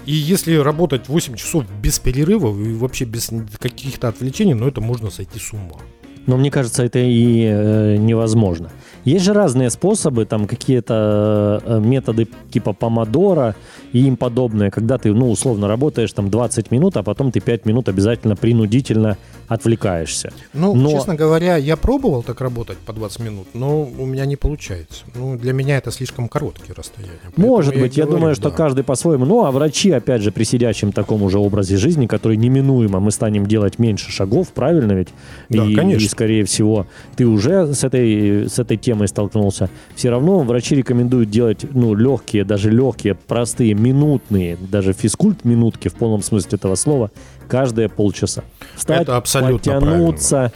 И 0.04 0.12
если 0.12 0.54
работать 0.54 1.08
8 1.08 1.34
часов 1.34 1.64
без 1.82 1.98
перерывов 1.98 2.56
и 2.56 2.72
вообще 2.72 3.04
без 3.04 3.32
каких-то 3.58 4.06
отвлечений, 4.06 4.54
ну 4.54 4.68
это 4.68 4.80
можно 4.80 5.10
сойти 5.10 5.40
с 5.40 5.52
ума. 5.52 5.80
Но 6.26 6.36
мне 6.36 6.50
кажется, 6.50 6.84
это 6.84 6.98
и 6.98 7.44
э, 7.44 7.96
невозможно. 7.96 8.70
Есть 9.06 9.24
же 9.24 9.32
разные 9.32 9.70
способы, 9.70 10.26
там 10.26 10.46
какие-то 10.48 11.62
э, 11.64 11.78
методы 11.78 12.26
типа 12.50 12.72
помодора 12.72 13.54
и 13.92 14.00
им 14.00 14.16
подобное, 14.16 14.70
когда 14.70 14.98
ты, 14.98 15.12
ну, 15.14 15.30
условно 15.30 15.68
работаешь 15.68 16.12
там 16.12 16.28
20 16.28 16.72
минут, 16.72 16.96
а 16.96 17.04
потом 17.04 17.30
ты 17.30 17.40
5 17.40 17.66
минут 17.66 17.88
обязательно 17.88 18.34
принудительно 18.34 19.16
отвлекаешься. 19.46 20.32
Ну, 20.52 20.74
Но- 20.74 20.90
честно 20.90 21.14
говоря, 21.14 21.56
я 21.56 21.76
пробовал 21.76 22.24
так 22.24 22.40
работать 22.40 22.78
по 22.78 22.92
20 22.92 23.20
минут, 23.20 23.46
но 23.54 23.82
у 23.82 24.06
меня 24.06 24.26
не 24.26 24.34
получается. 24.34 25.04
Ну, 25.14 25.38
для 25.38 25.52
меня 25.52 25.78
это 25.78 25.92
слишком 25.92 26.28
короткие 26.28 26.74
расстояния. 26.74 27.12
Может 27.36 27.78
быть, 27.78 27.96
я 27.96 28.04
говорю, 28.04 28.18
думаю, 28.18 28.34
что 28.34 28.50
да. 28.50 28.56
каждый 28.56 28.82
по-своему. 28.82 29.24
Ну, 29.24 29.44
а 29.44 29.52
врачи, 29.52 29.92
опять 29.92 30.22
же, 30.22 30.32
при 30.32 30.42
сидячем 30.42 30.90
таком 30.90 31.22
уже 31.22 31.38
образе 31.38 31.76
жизни, 31.76 32.06
который 32.06 32.36
неминуемо 32.36 32.98
мы 32.98 33.12
станем 33.12 33.46
делать 33.46 33.78
меньше 33.78 34.10
шагов, 34.10 34.48
правильно 34.48 34.92
ведь? 34.92 35.08
Да, 35.48 35.64
и, 35.64 35.74
конечно. 35.74 36.04
и 36.04 36.08
скорее 36.08 36.44
всего, 36.44 36.86
ты 37.14 37.24
уже 37.24 37.72
с 37.72 37.84
этой, 37.84 38.48
с 38.48 38.58
этой 38.58 38.76
темой 38.76 38.95
столкнулся, 39.04 39.68
все 39.94 40.08
равно 40.08 40.40
врачи 40.40 40.74
рекомендуют 40.74 41.28
делать, 41.28 41.66
ну, 41.74 41.94
легкие, 41.94 42.44
даже 42.44 42.70
легкие, 42.70 43.14
простые, 43.14 43.74
минутные, 43.74 44.56
даже 44.56 44.94
физкульт 44.94 45.44
минутки 45.44 45.88
в 45.88 45.94
полном 45.94 46.22
смысле 46.22 46.56
этого 46.56 46.74
слова, 46.74 47.10
каждые 47.48 47.90
полчаса. 47.90 48.42
Встать, 48.74 49.02
Это 49.02 49.18
абсолютно 49.18 49.74
подтянуться, 49.74 50.52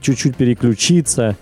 чуть-чуть 0.00 0.34
переключиться. 0.36 1.36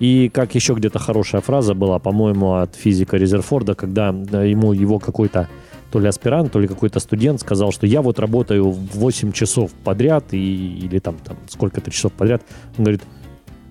И 0.00 0.30
как 0.30 0.54
еще 0.54 0.72
где-то 0.72 0.98
хорошая 0.98 1.42
фраза 1.42 1.74
была, 1.74 1.98
по-моему, 1.98 2.54
от 2.54 2.74
физика 2.74 3.18
Резерфорда, 3.18 3.74
когда 3.74 4.08
ему 4.08 4.72
его 4.72 4.98
какой-то 4.98 5.48
то 5.92 6.00
ли 6.00 6.08
аспирант, 6.08 6.50
то 6.50 6.58
ли 6.58 6.66
какой-то 6.66 6.98
студент 7.00 7.40
сказал, 7.40 7.70
что 7.70 7.86
я 7.86 8.00
вот 8.00 8.18
работаю 8.18 8.70
8 8.70 9.32
часов 9.32 9.70
подряд 9.84 10.24
и, 10.32 10.78
или 10.78 10.98
там, 10.98 11.18
там 11.18 11.36
сколько-то 11.48 11.90
часов 11.90 12.12
подряд. 12.12 12.42
Он 12.78 12.84
говорит, 12.84 13.02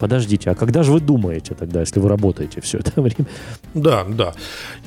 подождите, 0.01 0.49
а 0.49 0.55
когда 0.55 0.81
же 0.81 0.91
вы 0.91 0.99
думаете 0.99 1.53
тогда, 1.53 1.81
если 1.81 1.99
вы 1.99 2.09
работаете 2.09 2.59
все 2.59 2.79
это 2.79 2.99
время? 3.01 3.27
Да, 3.75 4.03
да. 4.03 4.33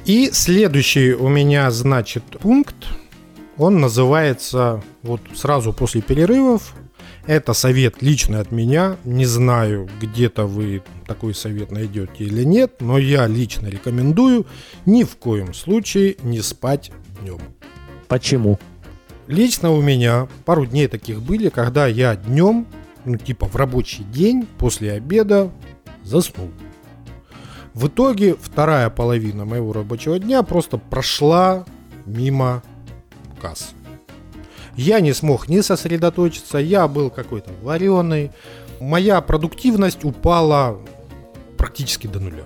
И 0.05 0.31
следующий 0.33 1.15
у 1.15 1.29
меня, 1.29 1.71
значит, 1.71 2.25
пункт, 2.41 2.75
он 3.57 3.81
называется 3.81 4.83
вот 5.03 5.21
сразу 5.35 5.73
после 5.73 6.03
перерывов. 6.03 6.75
Это 7.27 7.55
совет 7.55 8.03
лично 8.03 8.41
от 8.41 8.51
меня. 8.51 8.97
Не 9.05 9.25
знаю, 9.25 9.89
где-то 10.01 10.47
вы 10.47 10.83
такой 11.07 11.33
совет 11.33 11.71
найдете 11.71 12.25
или 12.25 12.43
нет, 12.43 12.81
но 12.81 12.99
я 12.99 13.29
лично 13.29 13.69
рекомендую 13.69 14.47
ни 14.85 15.05
в 15.05 15.17
коем 15.17 15.55
случае 15.55 16.17
не 16.23 16.41
спать 16.41 16.91
днем. 17.21 17.39
Почему? 18.09 18.59
Лично 19.29 19.71
у 19.71 19.81
меня 19.81 20.27
пару 20.45 20.67
дней 20.67 20.89
таких 20.89 21.23
были, 21.23 21.51
когда 21.51 21.87
я 21.87 22.17
днем, 22.17 22.67
ну 23.05 23.17
типа 23.17 23.47
в 23.47 23.57
рабочий 23.57 24.05
день, 24.05 24.47
после 24.59 24.93
обеда, 24.93 25.51
заснул. 26.03 26.51
В 27.73 27.89
итоге 27.89 28.37
вторая 28.41 28.89
половина 28.89 29.45
моего 29.45 29.73
рабочего 29.73 30.19
дня 30.19 30.43
просто 30.43 30.79
прошла 30.79 31.65
мимо 32.07 32.63
касс. 33.41 33.75
Я 34.77 35.01
не 35.01 35.13
смог 35.13 35.49
не 35.49 35.63
сосредоточиться, 35.63 36.59
я 36.59 36.89
был 36.89 37.11
какой-то 37.11 37.51
вареный. 37.63 38.31
Моя 38.81 39.21
продуктивность 39.21 40.05
упала 40.05 40.81
практически 41.57 42.07
до 42.07 42.21
нуля. 42.21 42.45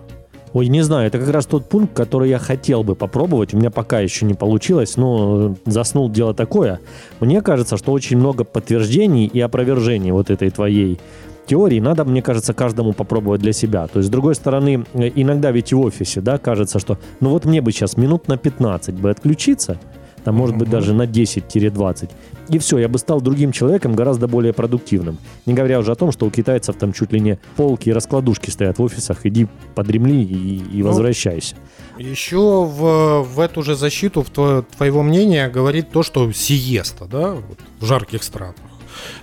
Ой, 0.55 0.69
не 0.69 0.83
знаю, 0.83 1.09
это 1.09 1.19
как 1.19 1.29
раз 1.29 1.47
тот 1.47 1.69
пункт, 1.69 1.95
который 1.95 2.31
я 2.31 2.39
хотел 2.39 2.83
бы 2.83 2.95
попробовать. 2.95 3.53
У 3.53 3.59
меня 3.59 3.71
пока 3.71 4.01
еще 4.01 4.25
не 4.25 4.35
получилось, 4.35 4.97
но 4.97 5.57
заснул 5.67 6.11
дело 6.11 6.33
такое. 6.33 6.81
Мне 7.21 7.43
кажется, 7.43 7.77
что 7.77 7.93
очень 7.93 8.17
много 8.17 8.45
подтверждений 8.45 9.27
и 9.27 9.41
опровержений 9.41 10.11
вот 10.11 10.31
этой 10.31 10.51
твоей 10.51 10.99
теории 11.47 11.81
надо, 11.81 12.05
мне 12.05 12.23
кажется, 12.23 12.55
каждому 12.55 12.93
попробовать 12.93 13.41
для 13.41 13.53
себя. 13.53 13.87
То 13.89 13.99
есть, 13.99 14.09
с 14.09 14.11
другой 14.11 14.35
стороны, 14.35 14.85
иногда 14.95 15.51
ведь 15.51 15.73
и 15.73 15.75
в 15.75 15.81
офисе, 15.81 16.21
да, 16.21 16.39
кажется, 16.39 16.79
что 16.79 16.99
ну 17.21 17.31
вот 17.31 17.45
мне 17.45 17.61
бы 17.61 17.73
сейчас 17.73 17.97
минут 17.97 18.29
на 18.29 18.37
15 18.37 18.95
бы 18.95 19.11
отключиться, 19.11 19.79
там, 20.25 20.35
может 20.35 20.57
быть, 20.57 20.69
даже 20.71 20.93
на 20.93 21.03
10-20. 21.03 22.11
И 22.49 22.59
все, 22.59 22.79
я 22.79 22.89
бы 22.89 22.99
стал 22.99 23.21
другим 23.21 23.53
человеком, 23.53 23.95
гораздо 23.95 24.27
более 24.27 24.53
продуктивным. 24.53 25.19
Не 25.47 25.55
говоря 25.55 25.79
уже 25.79 25.93
о 25.93 25.95
том, 25.95 26.13
что 26.13 26.27
у 26.27 26.31
китайцев 26.31 26.77
там 26.77 26.93
чуть 26.93 27.13
ли 27.13 27.21
не 27.21 27.39
полки 27.57 27.91
и 27.91 27.93
раскладушки 27.93 28.51
стоят 28.51 28.79
в 28.79 28.83
офисах, 28.83 29.27
иди 29.27 29.47
подремли 29.75 30.23
и, 30.23 30.79
и 30.79 30.83
ну, 30.83 30.89
возвращайся. 30.89 31.57
Еще 31.99 32.39
в, 32.39 33.23
в 33.23 33.41
эту 33.41 33.63
же 33.63 33.75
защиту 33.75 34.23
в 34.23 34.31
твое, 34.31 34.63
твоего 34.63 35.03
мнения 35.03 35.49
говорит 35.49 35.91
то, 35.91 36.03
что 36.03 36.33
сиеста, 36.33 37.05
да, 37.05 37.33
вот, 37.33 37.59
в 37.81 37.85
жарких 37.85 38.23
странах. 38.23 38.57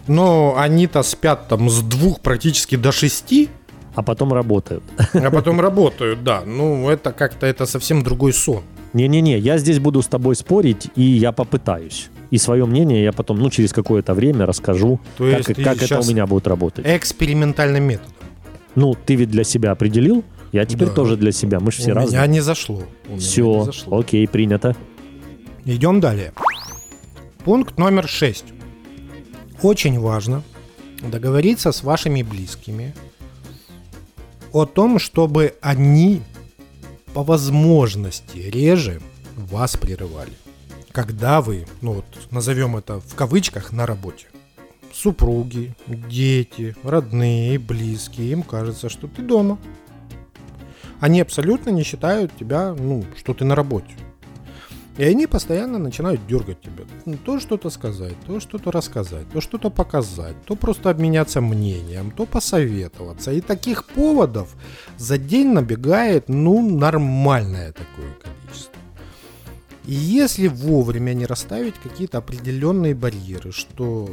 Но 0.08 0.56
они-то 0.58 1.04
спят 1.04 1.48
там 1.48 1.70
с 1.70 1.82
двух 1.82 2.22
практически 2.22 2.76
до 2.76 2.92
шести, 2.92 3.50
а 3.96 4.04
потом 4.04 4.34
работают. 4.34 4.84
А 5.14 5.32
потом 5.32 5.60
работают, 5.60 6.24
да. 6.24 6.44
Ну, 6.46 6.90
это 6.90 7.12
как-то 7.12 7.46
это 7.46 7.66
совсем 7.66 8.04
другой 8.04 8.34
сон. 8.34 8.64
Не-не-не, 8.94 9.40
я 9.40 9.58
здесь 9.58 9.80
буду 9.80 10.02
с 10.02 10.08
тобой 10.08 10.36
спорить, 10.36 10.88
и 10.96 11.02
я 11.02 11.32
попытаюсь. 11.32 12.10
И 12.32 12.38
свое 12.38 12.66
мнение 12.66 13.04
я 13.04 13.12
потом, 13.12 13.40
ну, 13.40 13.50
через 13.50 13.72
какое-то 13.74 14.14
время 14.14 14.46
расскажу, 14.46 15.00
То 15.18 15.32
как, 15.44 15.56
как 15.56 15.84
это 15.84 16.00
у 16.00 16.06
меня 16.06 16.26
будет 16.26 16.48
работать. 16.48 16.86
Экспериментальным 16.86 17.84
методом. 17.84 18.14
Ну, 18.76 18.94
ты 18.94 19.16
ведь 19.16 19.30
для 19.30 19.44
себя 19.44 19.72
определил, 19.72 20.24
я 20.52 20.66
теперь 20.66 20.88
да. 20.90 20.94
тоже 20.94 21.18
для 21.18 21.32
себя, 21.32 21.60
мы 21.60 21.72
же 21.72 21.80
все 21.80 21.92
у 21.92 21.96
разные. 21.96 22.18
Меня 22.18 22.28
не 22.28 22.42
зашло. 22.42 22.84
У 23.10 23.18
все, 23.18 23.60
не 23.60 23.66
зашло. 23.66 24.00
окей, 24.00 24.28
принято. 24.28 24.76
Идем 25.66 26.00
далее. 26.00 26.34
Пункт 27.44 27.78
номер 27.78 28.08
6. 28.08 28.46
Очень 29.62 30.00
важно 30.00 30.44
договориться 31.02 31.72
с 31.72 31.84
вашими 31.84 32.22
близкими 32.22 32.94
о 34.52 34.66
том, 34.66 35.00
чтобы 35.00 35.56
они 35.62 36.22
по 37.14 37.24
возможности 37.24 38.38
реже 38.38 39.02
вас 39.36 39.78
прерывали. 39.78 40.32
Когда 40.96 41.42
вы, 41.42 41.68
ну 41.82 41.92
вот 41.92 42.06
назовем 42.32 42.78
это 42.78 43.02
в 43.02 43.16
кавычках, 43.16 43.74
на 43.74 43.86
работе. 43.86 44.28
Супруги, 44.94 45.76
дети, 45.88 46.74
родные, 46.84 47.60
близкие, 47.60 48.32
им 48.32 48.44
кажется, 48.44 48.88
что 48.88 49.10
ты 49.10 49.22
дома. 49.22 49.58
Они 51.02 51.20
абсолютно 51.20 51.72
не 51.72 51.84
считают 51.84 52.34
тебя, 52.38 52.74
ну, 52.74 53.04
что 53.18 53.34
ты 53.34 53.44
на 53.44 53.56
работе. 53.56 53.94
И 54.98 55.04
они 55.04 55.28
постоянно 55.28 55.80
начинают 55.80 56.26
дергать 56.28 56.62
тебя. 56.62 56.86
То 57.26 57.42
что-то 57.42 57.70
сказать, 57.70 58.16
то 58.26 58.40
что-то 58.40 58.72
рассказать, 58.72 59.30
то 59.34 59.42
что-то 59.42 59.70
показать, 59.70 60.42
то 60.46 60.56
просто 60.56 60.90
обменяться 60.90 61.42
мнением, 61.42 62.10
то 62.10 62.26
посоветоваться. 62.26 63.34
И 63.34 63.42
таких 63.42 63.84
поводов 63.84 64.56
за 64.96 65.18
день 65.18 65.52
набегает, 65.52 66.30
ну, 66.30 66.66
нормальное 66.66 67.74
такое 67.74 68.14
количество. 68.14 68.85
И 69.88 69.94
если 69.94 70.48
вовремя 70.48 71.14
не 71.14 71.26
расставить 71.26 71.76
какие-то 71.76 72.18
определенные 72.18 72.96
барьеры, 72.96 73.52
что 73.52 74.10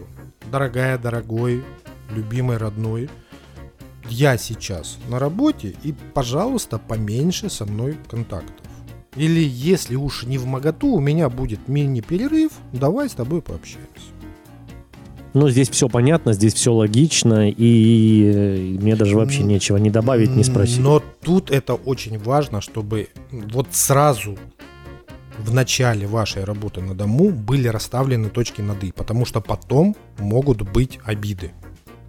дорогая, 0.50 0.98
дорогой, 0.98 1.64
любимый, 2.14 2.58
родной, 2.58 3.08
я 4.08 4.36
сейчас 4.36 4.98
на 5.08 5.18
работе 5.18 5.74
и, 5.82 5.94
пожалуйста, 6.12 6.78
поменьше 6.78 7.48
со 7.48 7.64
мной 7.64 7.96
контактов. 8.10 8.66
Или 9.16 9.40
если 9.40 9.96
уж 9.96 10.24
не 10.24 10.38
в 10.38 10.46
моготу, 10.46 10.94
у 10.94 11.00
меня 11.00 11.28
будет 11.30 11.68
мини-перерыв, 11.68 12.52
давай 12.72 13.08
с 13.08 13.12
тобой 13.12 13.40
пообщаемся. 13.40 13.88
Ну, 15.34 15.48
здесь 15.48 15.70
все 15.70 15.88
понятно, 15.88 16.34
здесь 16.34 16.52
все 16.52 16.74
логично, 16.74 17.48
и 17.48 18.76
мне 18.78 18.96
даже 18.96 19.16
вообще 19.16 19.42
нечего 19.42 19.78
не 19.78 19.88
добавить, 19.88 20.36
не 20.36 20.44
спросить. 20.44 20.80
Но 20.80 21.02
тут 21.22 21.50
это 21.50 21.72
очень 21.74 22.18
важно, 22.18 22.60
чтобы 22.60 23.08
вот 23.30 23.68
сразу 23.70 24.36
в 25.38 25.52
начале 25.52 26.06
вашей 26.06 26.44
работы 26.44 26.80
на 26.80 26.94
дому 26.94 27.30
были 27.30 27.68
расставлены 27.68 28.28
точки 28.28 28.60
над 28.60 28.82
«и», 28.84 28.92
потому 28.92 29.24
что 29.24 29.40
потом 29.40 29.96
могут 30.18 30.62
быть 30.62 30.98
обиды. 31.04 31.52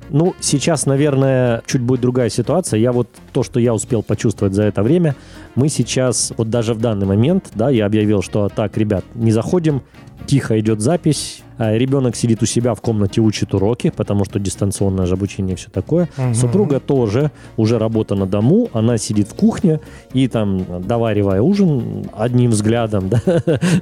Ну, 0.09 0.35
сейчас, 0.39 0.85
наверное, 0.85 1.63
чуть 1.65 1.81
будет 1.81 2.01
другая 2.01 2.29
ситуация. 2.29 2.79
Я 2.79 2.91
вот 2.91 3.09
то, 3.31 3.41
что 3.41 3.59
я 3.59 3.73
успел 3.73 4.03
почувствовать 4.03 4.53
за 4.53 4.63
это 4.63 4.83
время, 4.83 5.15
мы 5.55 5.69
сейчас, 5.69 6.33
вот 6.37 6.49
даже 6.49 6.73
в 6.73 6.79
данный 6.79 7.05
момент, 7.05 7.51
да, 7.55 7.69
я 7.69 7.85
объявил, 7.85 8.21
что 8.21 8.49
так, 8.49 8.77
ребят, 8.77 9.05
не 9.15 9.31
заходим, 9.31 9.81
тихо 10.25 10.59
идет 10.59 10.81
запись, 10.81 11.41
ребенок 11.57 12.15
сидит 12.15 12.41
у 12.41 12.45
себя 12.45 12.73
в 12.73 12.81
комнате, 12.81 13.21
учит 13.21 13.53
уроки, 13.53 13.91
потому 13.95 14.25
что 14.25 14.39
дистанционное 14.39 15.05
же 15.05 15.13
обучение 15.13 15.53
и 15.53 15.57
все 15.57 15.69
такое. 15.69 16.09
Угу. 16.17 16.33
Супруга 16.33 16.79
тоже, 16.79 17.31
уже 17.57 17.77
работа 17.79 18.15
на 18.15 18.25
дому, 18.25 18.69
она 18.73 18.97
сидит 18.97 19.27
в 19.27 19.35
кухне 19.35 19.79
и 20.13 20.27
там, 20.27 20.65
доваривая 20.81 21.41
ужин 21.41 22.05
одним 22.13 22.51
взглядом, 22.51 23.09
да, 23.09 23.21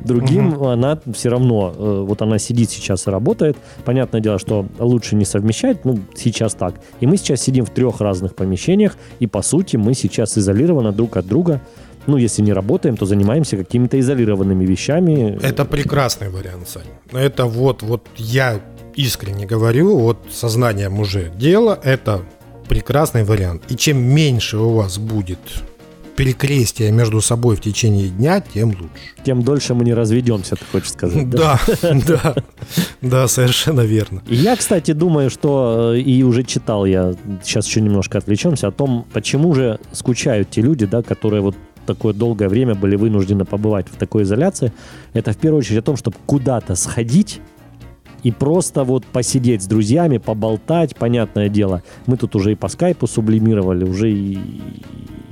другим, 0.03 0.53
угу. 0.53 0.67
она 0.67 0.99
все 1.13 1.29
равно, 1.29 1.73
э, 1.75 2.05
вот 2.07 2.21
она 2.21 2.39
сидит 2.39 2.69
сейчас 2.69 3.07
и 3.07 3.09
работает. 3.09 3.57
Понятное 3.85 4.21
дело, 4.21 4.39
что 4.39 4.65
лучше 4.79 5.15
не 5.15 5.25
совмещать, 5.25 5.85
ну, 5.85 5.99
сейчас 6.15 6.53
так. 6.53 6.75
И 6.99 7.07
мы 7.07 7.17
сейчас 7.17 7.41
сидим 7.41 7.65
в 7.65 7.69
трех 7.69 8.01
разных 8.01 8.35
помещениях, 8.35 8.97
и 9.19 9.27
по 9.27 9.41
сути 9.41 9.77
мы 9.77 9.93
сейчас 9.93 10.37
изолированы 10.37 10.91
друг 10.91 11.17
от 11.17 11.27
друга 11.27 11.61
ну, 12.07 12.17
если 12.17 12.41
не 12.41 12.53
работаем, 12.53 12.97
то 12.97 13.05
занимаемся 13.05 13.57
какими-то 13.57 13.99
изолированными 13.99 14.65
вещами. 14.65 15.37
Это 15.41 15.65
прекрасный 15.65 16.29
вариант, 16.29 16.67
Сань. 16.69 16.83
Это 17.11 17.45
вот, 17.45 17.83
вот 17.83 18.07
я 18.17 18.59
искренне 18.95 19.45
говорю, 19.45 19.97
вот 19.97 20.17
сознанием 20.31 20.99
уже 20.99 21.31
дело, 21.37 21.79
это 21.83 22.21
прекрасный 22.67 23.23
вариант. 23.23 23.63
И 23.69 23.75
чем 23.75 23.97
меньше 23.97 24.57
у 24.57 24.73
вас 24.73 24.97
будет 24.97 25.39
перекрестия 26.15 26.91
между 26.91 27.21
собой 27.21 27.55
в 27.55 27.61
течение 27.61 28.09
дня, 28.09 28.41
тем 28.41 28.69
лучше. 28.69 29.23
Тем 29.25 29.43
дольше 29.43 29.73
мы 29.73 29.83
не 29.83 29.93
разведемся, 29.93 30.55
ты 30.55 30.65
хочешь 30.71 30.91
сказать. 30.91 31.29
Да, 31.29 31.59
да, 31.81 32.35
да, 33.01 33.27
совершенно 33.27 33.81
верно. 33.81 34.21
Я, 34.27 34.55
кстати, 34.55 34.91
думаю, 34.91 35.29
что, 35.29 35.93
э, 35.95 35.99
и 35.99 36.23
уже 36.23 36.43
читал 36.43 36.85
я, 36.85 37.13
сейчас 37.43 37.65
еще 37.65 37.81
немножко 37.81 38.17
отвлечемся, 38.17 38.67
о 38.67 38.71
том, 38.71 39.05
почему 39.13 39.53
же 39.55 39.79
скучают 39.93 40.49
те 40.49 40.61
люди, 40.61 40.85
да, 40.85 41.01
которые 41.01 41.41
вот 41.41 41.55
такое 41.93 42.13
долгое 42.13 42.49
время 42.49 42.75
были 42.75 42.95
вынуждены 42.95 43.45
побывать 43.45 43.87
в 43.89 43.95
такой 43.95 44.23
изоляции, 44.23 44.71
это 45.13 45.31
в 45.31 45.37
первую 45.37 45.59
очередь 45.59 45.79
о 45.79 45.83
том, 45.83 45.97
чтобы 45.97 46.17
куда-то 46.25 46.75
сходить, 46.75 47.41
и 48.23 48.31
просто 48.31 48.83
вот 48.83 49.05
посидеть 49.05 49.63
с 49.63 49.65
друзьями, 49.65 50.17
поболтать, 50.17 50.95
понятное 50.95 51.49
дело. 51.49 51.81
Мы 52.05 52.17
тут 52.17 52.35
уже 52.35 52.51
и 52.51 52.55
по 52.55 52.67
скайпу 52.67 53.07
сублимировали, 53.07 53.83
уже 53.83 54.11
и... 54.11 54.37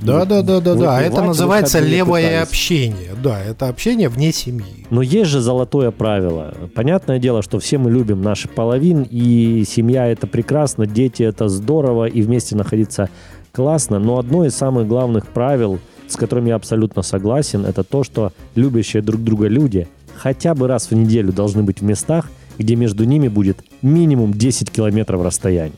Да, 0.00 0.24
да, 0.24 0.42
да, 0.42 0.60
да, 0.60 0.74
да. 0.74 1.02
Это 1.02 1.22
называется 1.22 1.78
левое 1.78 2.22
пытались. 2.22 2.48
общение. 2.48 3.10
Да, 3.22 3.38
это 3.38 3.68
общение 3.68 4.08
вне 4.08 4.32
семьи. 4.32 4.86
Но 4.88 5.02
есть 5.02 5.30
же 5.30 5.40
золотое 5.40 5.90
правило. 5.90 6.54
Понятное 6.74 7.18
дело, 7.18 7.42
что 7.42 7.58
все 7.58 7.76
мы 7.76 7.90
любим 7.90 8.22
наши 8.22 8.48
половин, 8.48 9.06
и 9.08 9.62
семья 9.68 10.06
это 10.06 10.26
прекрасно, 10.26 10.86
дети 10.86 11.22
это 11.22 11.48
здорово, 11.48 12.06
и 12.06 12.22
вместе 12.22 12.56
находиться 12.56 13.10
классно. 13.52 13.98
Но 13.98 14.18
одно 14.18 14.46
из 14.46 14.54
самых 14.54 14.88
главных 14.88 15.26
правил, 15.26 15.78
с 16.12 16.16
которым 16.16 16.46
я 16.46 16.54
абсолютно 16.56 17.02
согласен, 17.02 17.64
это 17.64 17.84
то, 17.84 18.04
что 18.04 18.32
любящие 18.54 19.02
друг 19.02 19.22
друга 19.22 19.48
люди 19.48 19.88
хотя 20.16 20.54
бы 20.54 20.66
раз 20.68 20.90
в 20.90 20.94
неделю 20.94 21.32
должны 21.32 21.62
быть 21.62 21.80
в 21.80 21.84
местах, 21.84 22.30
где 22.58 22.76
между 22.76 23.04
ними 23.04 23.28
будет 23.28 23.58
минимум 23.82 24.34
10 24.34 24.70
километров 24.70 25.22
расстояния. 25.22 25.72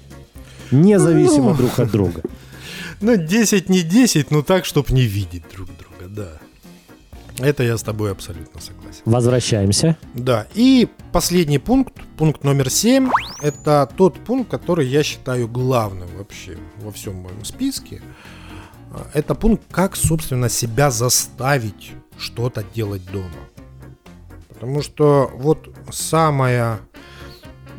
Независимо 0.70 1.50
Ну. 1.50 1.54
друг 1.56 1.78
от 1.78 1.90
друга. 1.90 2.22
Ну, 3.00 3.16
10 3.16 3.68
не 3.68 3.82
10, 3.82 4.30
но 4.30 4.42
так, 4.42 4.64
чтобы 4.64 4.92
не 4.92 5.02
видеть 5.02 5.42
друг 5.52 5.68
друга, 5.76 6.08
да. 6.08 7.44
Это 7.44 7.64
я 7.64 7.76
с 7.76 7.82
тобой 7.82 8.12
абсолютно 8.12 8.60
согласен. 8.60 9.00
Возвращаемся. 9.04 9.96
Да, 10.14 10.46
и 10.54 10.86
последний 11.10 11.58
пункт, 11.58 11.94
пункт 12.16 12.44
номер 12.44 12.70
7, 12.70 13.08
это 13.40 13.88
тот 13.96 14.20
пункт, 14.20 14.50
который 14.50 14.86
я 14.86 15.02
считаю 15.02 15.48
главным 15.48 16.08
вообще 16.16 16.56
во 16.80 16.92
всем 16.92 17.16
моем 17.16 17.44
списке. 17.44 18.02
Это 19.14 19.34
пункт, 19.34 19.64
как, 19.70 19.96
собственно, 19.96 20.48
себя 20.48 20.90
заставить 20.90 21.92
что-то 22.18 22.64
делать 22.74 23.04
дома. 23.10 23.28
Потому 24.48 24.82
что 24.82 25.30
вот 25.34 25.68
самая 25.90 26.80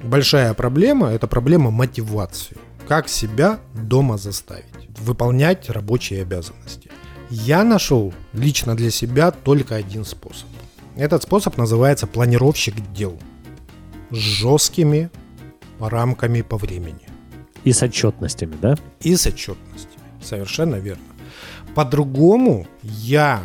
большая 0.04 0.54
проблема– 0.54 1.08
это 1.12 1.28
проблема 1.28 1.72
мотивации. 1.72 2.58
Как 2.88 3.08
себя 3.08 3.60
дома 3.74 4.18
заставить 4.18 4.66
выполнять 5.00 5.70
рабочие 5.70 6.22
обязанности. 6.22 6.90
Я 7.30 7.64
нашел 7.64 8.14
лично 8.34 8.76
для 8.76 8.92
себя 8.92 9.32
только 9.32 9.76
один 9.76 10.06
способ. 10.06 10.48
Этот 10.96 11.24
способ 11.24 11.58
называется 11.58 12.06
планировщик 12.06 12.76
дел 12.94 13.18
с 14.12 14.16
жесткими 14.16 15.10
рамками 15.80 16.42
по 16.42 16.58
времени 16.58 17.08
И 17.64 17.74
с 17.74 17.82
отчетностями, 17.82 18.56
да? 18.62 18.76
и 19.02 19.16
с 19.16 19.26
отчетностями. 19.26 19.93
Совершенно 20.24 20.76
верно. 20.76 21.04
По-другому 21.76 22.68
я 22.82 23.42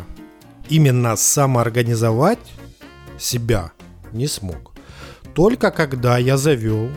именно 0.69 1.15
самоорганизовать 1.15 2.39
себя 3.17 3.71
не 4.11 4.27
смог. 4.27 4.73
Только 5.33 5.71
когда 5.71 6.17
я 6.17 6.37
завел 6.37 6.89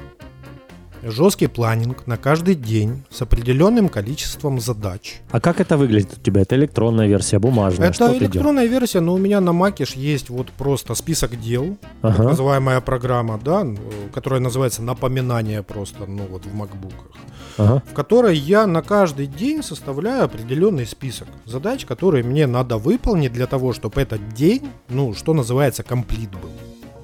жесткий 1.02 1.46
планинг 1.48 2.06
на 2.06 2.16
каждый 2.16 2.54
день 2.54 3.02
с 3.10 3.22
определенным 3.22 3.88
количеством 3.88 4.60
задач. 4.60 5.20
А 5.30 5.40
как 5.40 5.60
это 5.60 5.76
выглядит 5.76 6.18
у 6.18 6.20
тебя? 6.20 6.42
Это 6.42 6.56
электронная 6.56 7.06
версия, 7.08 7.38
бумажная? 7.38 7.88
Это 7.88 7.94
Что 7.94 8.16
электронная 8.16 8.66
версия, 8.66 9.00
но 9.00 9.14
у 9.14 9.18
меня 9.18 9.40
на 9.40 9.52
Маке 9.52 9.84
есть 9.96 10.30
вот 10.30 10.50
просто 10.52 10.94
список 10.94 11.40
дел, 11.40 11.76
Ага. 12.02 12.22
называемая 12.24 12.80
программа, 12.80 13.38
да, 13.44 13.62
н- 13.62 13.78
которая 14.14 14.40
называется 14.40 14.82
напоминание 14.82 15.62
просто, 15.62 16.06
ну 16.06 16.22
вот 16.30 16.46
в 16.46 16.54
макбуках, 16.54 17.10
Ага. 17.58 17.82
в 17.90 17.94
которой 17.94 18.36
я 18.36 18.66
на 18.66 18.82
каждый 18.82 19.26
день 19.26 19.62
составляю 19.62 20.24
определенный 20.24 20.86
список 20.86 21.28
задач, 21.46 21.84
которые 21.84 22.22
мне 22.24 22.46
надо 22.46 22.76
выполнить 22.78 23.32
для 23.32 23.46
того, 23.46 23.72
чтобы 23.72 24.00
этот 24.00 24.28
день, 24.34 24.68
ну, 24.88 25.14
что 25.14 25.34
называется, 25.34 25.82
комплит 25.82 26.30
был, 26.30 26.50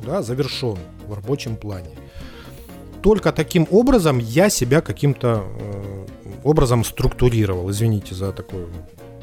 да, 0.07 0.23
завершен 0.23 0.77
в 1.07 1.13
рабочем 1.15 1.57
плане. 1.57 1.91
Только 3.03 3.33
таким 3.33 3.67
образом 3.71 4.19
я 4.19 4.51
себя 4.51 4.81
каким-то 4.81 5.45
э, 5.45 6.07
образом 6.45 6.85
структурировал. 6.85 7.71
Извините 7.71 8.15
за 8.15 8.33
такую 8.33 8.69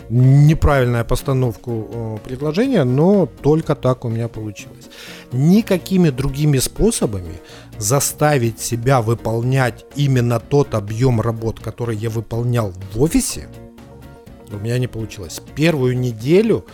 неправильную 0.09 1.03
постановку 1.03 1.87
э, 1.91 2.17
предложения, 2.23 2.83
но 2.83 3.25
только 3.25 3.75
так 3.75 4.05
у 4.05 4.09
меня 4.09 4.27
получилось. 4.27 4.85
Никакими 5.31 6.09
другими 6.09 6.59
способами 6.59 7.39
заставить 7.77 8.59
себя 8.59 9.01
выполнять 9.01 9.85
именно 9.95 10.39
тот 10.39 10.75
объем 10.75 11.21
работ, 11.21 11.59
который 11.59 11.97
я 11.97 12.09
выполнял 12.09 12.73
в 12.93 13.01
офисе, 13.01 13.47
у 14.51 14.57
меня 14.57 14.77
не 14.77 14.87
получилось. 14.87 15.41
Первую 15.55 15.97
неделю 15.97 16.65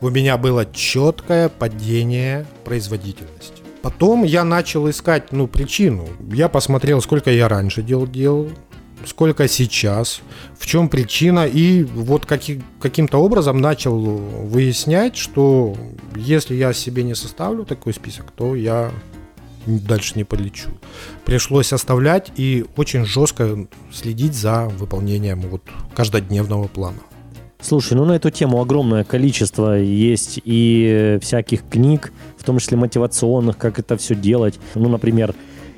у 0.00 0.10
меня 0.10 0.36
было 0.36 0.66
четкое 0.66 1.48
падение 1.48 2.46
производительности. 2.64 3.59
Потом 3.82 4.24
я 4.24 4.44
начал 4.44 4.88
искать, 4.90 5.32
ну, 5.32 5.46
причину. 5.46 6.08
Я 6.32 6.48
посмотрел, 6.48 7.00
сколько 7.00 7.30
я 7.30 7.48
раньше 7.48 7.82
дел 7.82 8.06
делал, 8.06 8.50
сколько 9.06 9.48
сейчас, 9.48 10.20
в 10.58 10.66
чем 10.66 10.88
причина, 10.88 11.46
и 11.46 11.84
вот 11.84 12.26
каки- 12.26 12.62
каким-то 12.80 13.18
образом 13.18 13.60
начал 13.60 13.98
выяснять, 13.98 15.16
что 15.16 15.76
если 16.14 16.54
я 16.54 16.72
себе 16.72 17.02
не 17.02 17.14
составлю 17.14 17.64
такой 17.64 17.94
список, 17.94 18.30
то 18.32 18.54
я 18.54 18.90
дальше 19.66 20.14
не 20.16 20.24
полечу. 20.24 20.70
Пришлось 21.24 21.72
оставлять 21.72 22.32
и 22.36 22.66
очень 22.76 23.04
жестко 23.04 23.66
следить 23.92 24.34
за 24.34 24.66
выполнением 24.66 25.40
вот 25.40 25.62
каждодневного 25.94 26.68
плана. 26.68 26.98
Слушай, 27.62 27.94
ну 27.94 28.04
на 28.04 28.12
эту 28.12 28.30
тему 28.30 28.60
огромное 28.60 29.04
количество 29.04 29.78
есть 29.78 30.40
и 30.44 31.18
всяких 31.20 31.62
книг, 31.68 32.12
в 32.36 32.44
том 32.44 32.58
числе 32.58 32.76
мотивационных, 32.76 33.58
как 33.58 33.78
это 33.78 33.96
все 33.96 34.14
делать. 34.14 34.58
Ну, 34.74 34.88
например, 34.88 35.34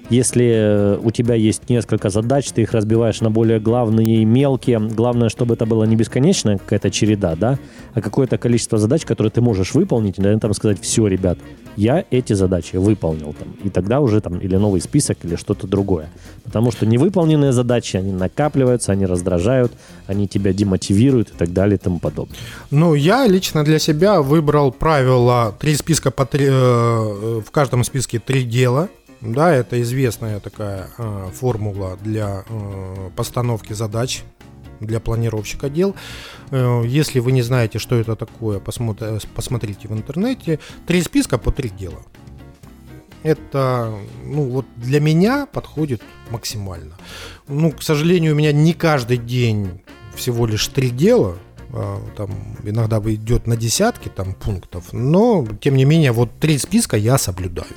если 0.09 0.99
у 1.03 1.11
тебя 1.11 1.35
есть 1.35 1.69
несколько 1.69 2.09
задач, 2.11 2.51
ты 2.51 2.63
их 2.63 2.73
разбиваешь 2.73 3.21
на 3.21 3.31
более 3.31 3.61
главные 3.61 4.23
и 4.23 4.25
мелкие. 4.25 4.79
Главное, 4.79 5.29
чтобы 5.29 5.55
это 5.55 5.67
была 5.67 5.87
не 5.87 5.97
бесконечная 5.97 6.59
какая-то 6.59 6.91
череда, 6.91 7.35
да, 7.35 7.59
а 7.95 8.01
какое-то 8.01 8.39
количество 8.39 8.79
задач, 8.79 9.05
которые 9.05 9.31
ты 9.31 9.41
можешь 9.41 9.75
выполнить, 9.75 10.19
и 10.19 10.23
на 10.23 10.29
этом 10.29 10.55
сказать, 10.55 10.81
все, 10.81 11.07
ребят, 11.07 11.39
я 11.77 12.05
эти 12.11 12.33
задачи 12.33 12.77
выполнил 12.77 13.35
там. 13.39 13.49
И 13.65 13.71
тогда 13.71 14.01
уже 14.01 14.21
там 14.21 14.39
или 14.39 14.57
новый 14.57 14.81
список, 14.81 15.19
или 15.25 15.37
что-то 15.37 15.67
другое. 15.67 16.11
Потому 16.45 16.71
что 16.71 16.87
невыполненные 16.87 17.53
задачи, 17.53 17.97
они 17.97 18.13
накапливаются, 18.13 18.93
они 18.93 19.07
раздражают, 19.07 19.73
они 20.07 20.29
тебя 20.29 20.53
демотивируют 20.53 21.31
и 21.31 21.33
так 21.33 21.53
далее 21.53 21.77
и 21.77 21.79
тому 21.79 21.99
подобное. 21.99 22.37
Ну, 22.71 22.95
я 22.95 23.27
лично 23.27 23.65
для 23.65 23.79
себя 23.79 24.21
выбрал 24.21 24.73
правило 24.73 25.55
три 25.59 25.75
списка 25.77 26.11
по 26.11 26.27
три, 26.27 26.47
э, 26.49 26.53
в 27.45 27.51
каждом 27.51 27.85
списке 27.85 28.19
три 28.19 28.45
дела. 28.45 28.89
Да, 29.21 29.55
это 29.55 29.81
известная 29.83 30.41
такая 30.41 30.89
э, 30.99 31.29
формула 31.33 31.97
для 32.03 32.45
э, 32.49 33.11
постановки 33.15 33.73
задач 33.73 34.25
для 34.87 35.01
планировщика 35.01 35.69
дел. 35.69 35.95
Э, 36.51 36.83
Если 36.87 37.21
вы 37.21 37.33
не 37.33 37.43
знаете, 37.43 37.79
что 37.79 37.97
это 37.97 38.17
такое, 38.17 38.59
посмотри- 38.61 39.19
посмотрите 39.35 39.89
в 39.89 39.93
интернете. 39.93 40.59
Три 40.87 41.03
списка 41.03 41.39
по 41.39 41.51
три 41.53 41.69
дела. 41.71 42.03
Это, 43.23 43.95
ну, 44.25 44.43
вот 44.51 44.67
для 44.77 45.01
меня 45.01 45.47
подходит 45.47 46.03
максимально. 46.31 46.97
Ну, 47.49 47.71
к 47.71 47.83
сожалению, 47.83 48.33
у 48.35 48.37
меня 48.37 48.53
не 48.53 48.73
каждый 48.75 49.17
день 49.17 49.81
всего 50.15 50.47
лишь 50.47 50.67
три 50.69 50.91
дела. 50.91 51.37
А, 51.73 52.01
Там 52.17 52.31
иногда 52.65 52.99
идет 52.99 53.47
на 53.47 53.57
десятки 53.57 54.09
там 54.09 54.35
пунктов, 54.35 54.93
но 54.93 55.47
тем 55.61 55.77
не 55.77 55.85
менее 55.85 56.13
вот 56.13 56.31
три 56.41 56.59
списка 56.59 56.97
я 56.97 57.17
соблюдаю. 57.17 57.69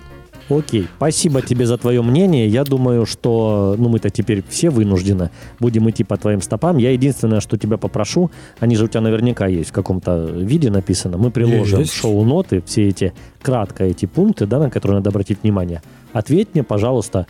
Окей, 0.49 0.87
спасибо 0.97 1.41
тебе 1.41 1.65
за 1.65 1.77
твое 1.77 2.01
мнение. 2.03 2.47
Я 2.47 2.63
думаю, 2.63 3.05
что 3.05 3.75
ну, 3.79 3.89
мы-то 3.89 4.09
теперь 4.11 4.43
все 4.47 4.69
вынуждены 4.69 5.31
будем 5.59 5.89
идти 5.89 6.03
по 6.03 6.17
твоим 6.17 6.41
стопам. 6.41 6.77
Я 6.77 6.91
единственное, 6.91 7.39
что 7.39 7.57
тебя 7.57 7.77
попрошу, 7.77 8.29
они 8.59 8.75
же 8.75 8.85
у 8.85 8.87
тебя 8.87 9.01
наверняка 9.01 9.47
есть 9.47 9.71
в 9.71 9.73
каком-то 9.73 10.25
виде 10.25 10.69
написано. 10.69 11.17
Мы 11.17 11.31
приложим 11.31 11.79
Есть. 11.79 11.93
шоу-ноты 11.93 12.61
все 12.65 12.87
эти, 12.87 13.13
кратко 13.41 13.85
эти 13.85 14.05
пункты, 14.05 14.45
да, 14.45 14.59
на 14.59 14.69
которые 14.69 14.99
надо 14.99 15.09
обратить 15.09 15.41
внимание. 15.41 15.81
Ответь 16.13 16.49
мне, 16.53 16.63
пожалуйста, 16.63 17.25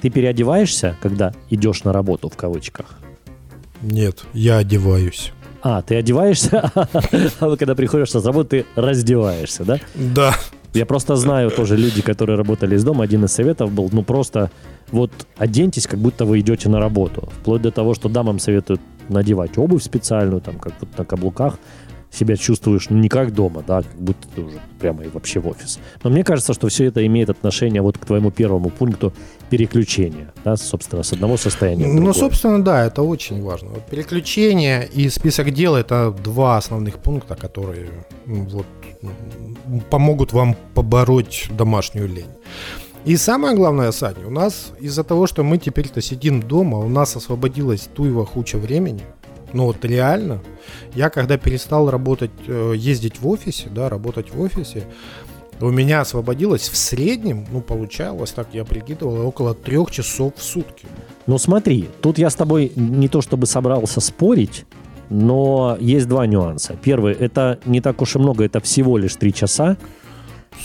ты 0.00 0.08
переодеваешься, 0.08 0.96
когда 1.02 1.34
идешь 1.50 1.84
на 1.84 1.92
работу 1.92 2.30
в 2.30 2.36
кавычках? 2.36 2.98
Нет, 3.82 4.24
я 4.32 4.58
одеваюсь. 4.58 5.32
А, 5.60 5.82
ты 5.82 5.96
одеваешься, 5.96 6.70
а 7.40 7.56
когда 7.56 7.74
приходишь 7.74 8.10
с 8.10 8.24
работы, 8.24 8.64
ты 8.74 8.80
раздеваешься, 8.80 9.64
да? 9.64 9.78
Да. 9.94 10.34
Я 10.74 10.86
просто 10.86 11.16
знаю 11.16 11.50
тоже 11.50 11.76
люди, 11.76 12.02
которые 12.02 12.36
работали 12.36 12.76
из 12.76 12.84
дома. 12.84 13.04
Один 13.04 13.24
из 13.24 13.32
советов 13.32 13.72
был, 13.72 13.88
ну 13.92 14.02
просто 14.02 14.50
вот 14.92 15.10
оденьтесь, 15.36 15.86
как 15.86 15.98
будто 15.98 16.24
вы 16.24 16.40
идете 16.40 16.68
на 16.68 16.78
работу. 16.78 17.28
Вплоть 17.40 17.62
до 17.62 17.70
того, 17.70 17.94
что 17.94 18.08
дамам 18.08 18.38
советуют 18.38 18.80
надевать 19.08 19.58
обувь 19.58 19.82
специальную, 19.82 20.40
там 20.40 20.58
как 20.58 20.74
вот 20.80 20.98
на 20.98 21.04
каблуках. 21.04 21.58
Себя 22.10 22.36
чувствуешь 22.36 22.88
ну, 22.90 22.98
не 22.98 23.08
как 23.08 23.32
дома, 23.34 23.62
да, 23.66 23.82
как 23.82 23.94
будто 24.00 24.26
ты 24.34 24.40
уже 24.42 24.58
прямо 24.80 25.04
и 25.04 25.08
вообще 25.08 25.40
в 25.40 25.48
офис. 25.48 25.78
Но 26.02 26.10
мне 26.10 26.24
кажется, 26.24 26.54
что 26.54 26.68
все 26.68 26.86
это 26.86 27.04
имеет 27.06 27.30
отношение 27.30 27.82
вот 27.82 27.98
к 27.98 28.06
твоему 28.06 28.30
первому 28.30 28.70
пункту 28.70 29.12
переключения, 29.50 30.32
да, 30.44 30.56
собственно, 30.56 31.02
с 31.02 31.12
одного 31.12 31.36
состояния 31.36 31.84
в 31.84 31.88
Ну, 31.88 31.94
другое. 31.96 32.14
собственно, 32.14 32.64
да, 32.64 32.84
это 32.86 33.02
очень 33.02 33.42
важно. 33.42 33.68
Вот 33.70 33.86
Переключение 33.86 34.88
и 34.88 35.08
список 35.10 35.50
дел 35.52 35.74
это 35.74 36.14
два 36.24 36.56
основных 36.56 36.98
пункта, 36.98 37.34
которые 37.36 37.90
вот, 38.26 38.66
помогут 39.90 40.32
вам 40.32 40.56
побороть 40.74 41.48
домашнюю 41.50 42.08
лень. 42.08 42.30
И 43.04 43.16
самое 43.16 43.54
главное, 43.56 43.92
Саня, 43.92 44.26
у 44.26 44.30
нас 44.30 44.72
из-за 44.80 45.04
того, 45.04 45.26
что 45.26 45.42
мы 45.42 45.58
теперь-то 45.58 46.00
сидим 46.02 46.42
дома, 46.42 46.78
у 46.78 46.88
нас 46.88 47.16
освободилась 47.16 47.88
туева 47.94 48.26
хуча 48.26 48.58
времени. 48.58 49.02
Ну 49.52 49.64
вот 49.64 49.84
реально. 49.84 50.40
Я 50.94 51.10
когда 51.10 51.38
перестал 51.38 51.90
работать, 51.90 52.30
э, 52.46 52.74
ездить 52.76 53.20
в 53.20 53.28
офисе, 53.28 53.68
да, 53.70 53.88
работать 53.88 54.32
в 54.32 54.40
офисе, 54.40 54.84
у 55.60 55.70
меня 55.70 56.02
освободилось 56.02 56.68
в 56.68 56.76
среднем, 56.76 57.46
ну, 57.50 57.60
получалось, 57.60 58.30
так 58.30 58.48
я 58.52 58.64
прикидывал, 58.64 59.26
около 59.26 59.54
трех 59.54 59.90
часов 59.90 60.34
в 60.36 60.42
сутки. 60.42 60.86
Ну 61.26 61.36
смотри, 61.38 61.88
тут 62.00 62.18
я 62.18 62.30
с 62.30 62.34
тобой 62.34 62.72
не 62.76 63.08
то 63.08 63.20
чтобы 63.22 63.46
собрался 63.46 64.00
спорить, 64.00 64.64
но 65.10 65.76
есть 65.80 66.06
два 66.06 66.26
нюанса. 66.26 66.76
Первый, 66.80 67.14
это 67.14 67.58
не 67.64 67.80
так 67.80 68.00
уж 68.02 68.14
и 68.14 68.18
много, 68.18 68.44
это 68.44 68.60
всего 68.60 68.98
лишь 68.98 69.16
три 69.16 69.32
часа. 69.34 69.76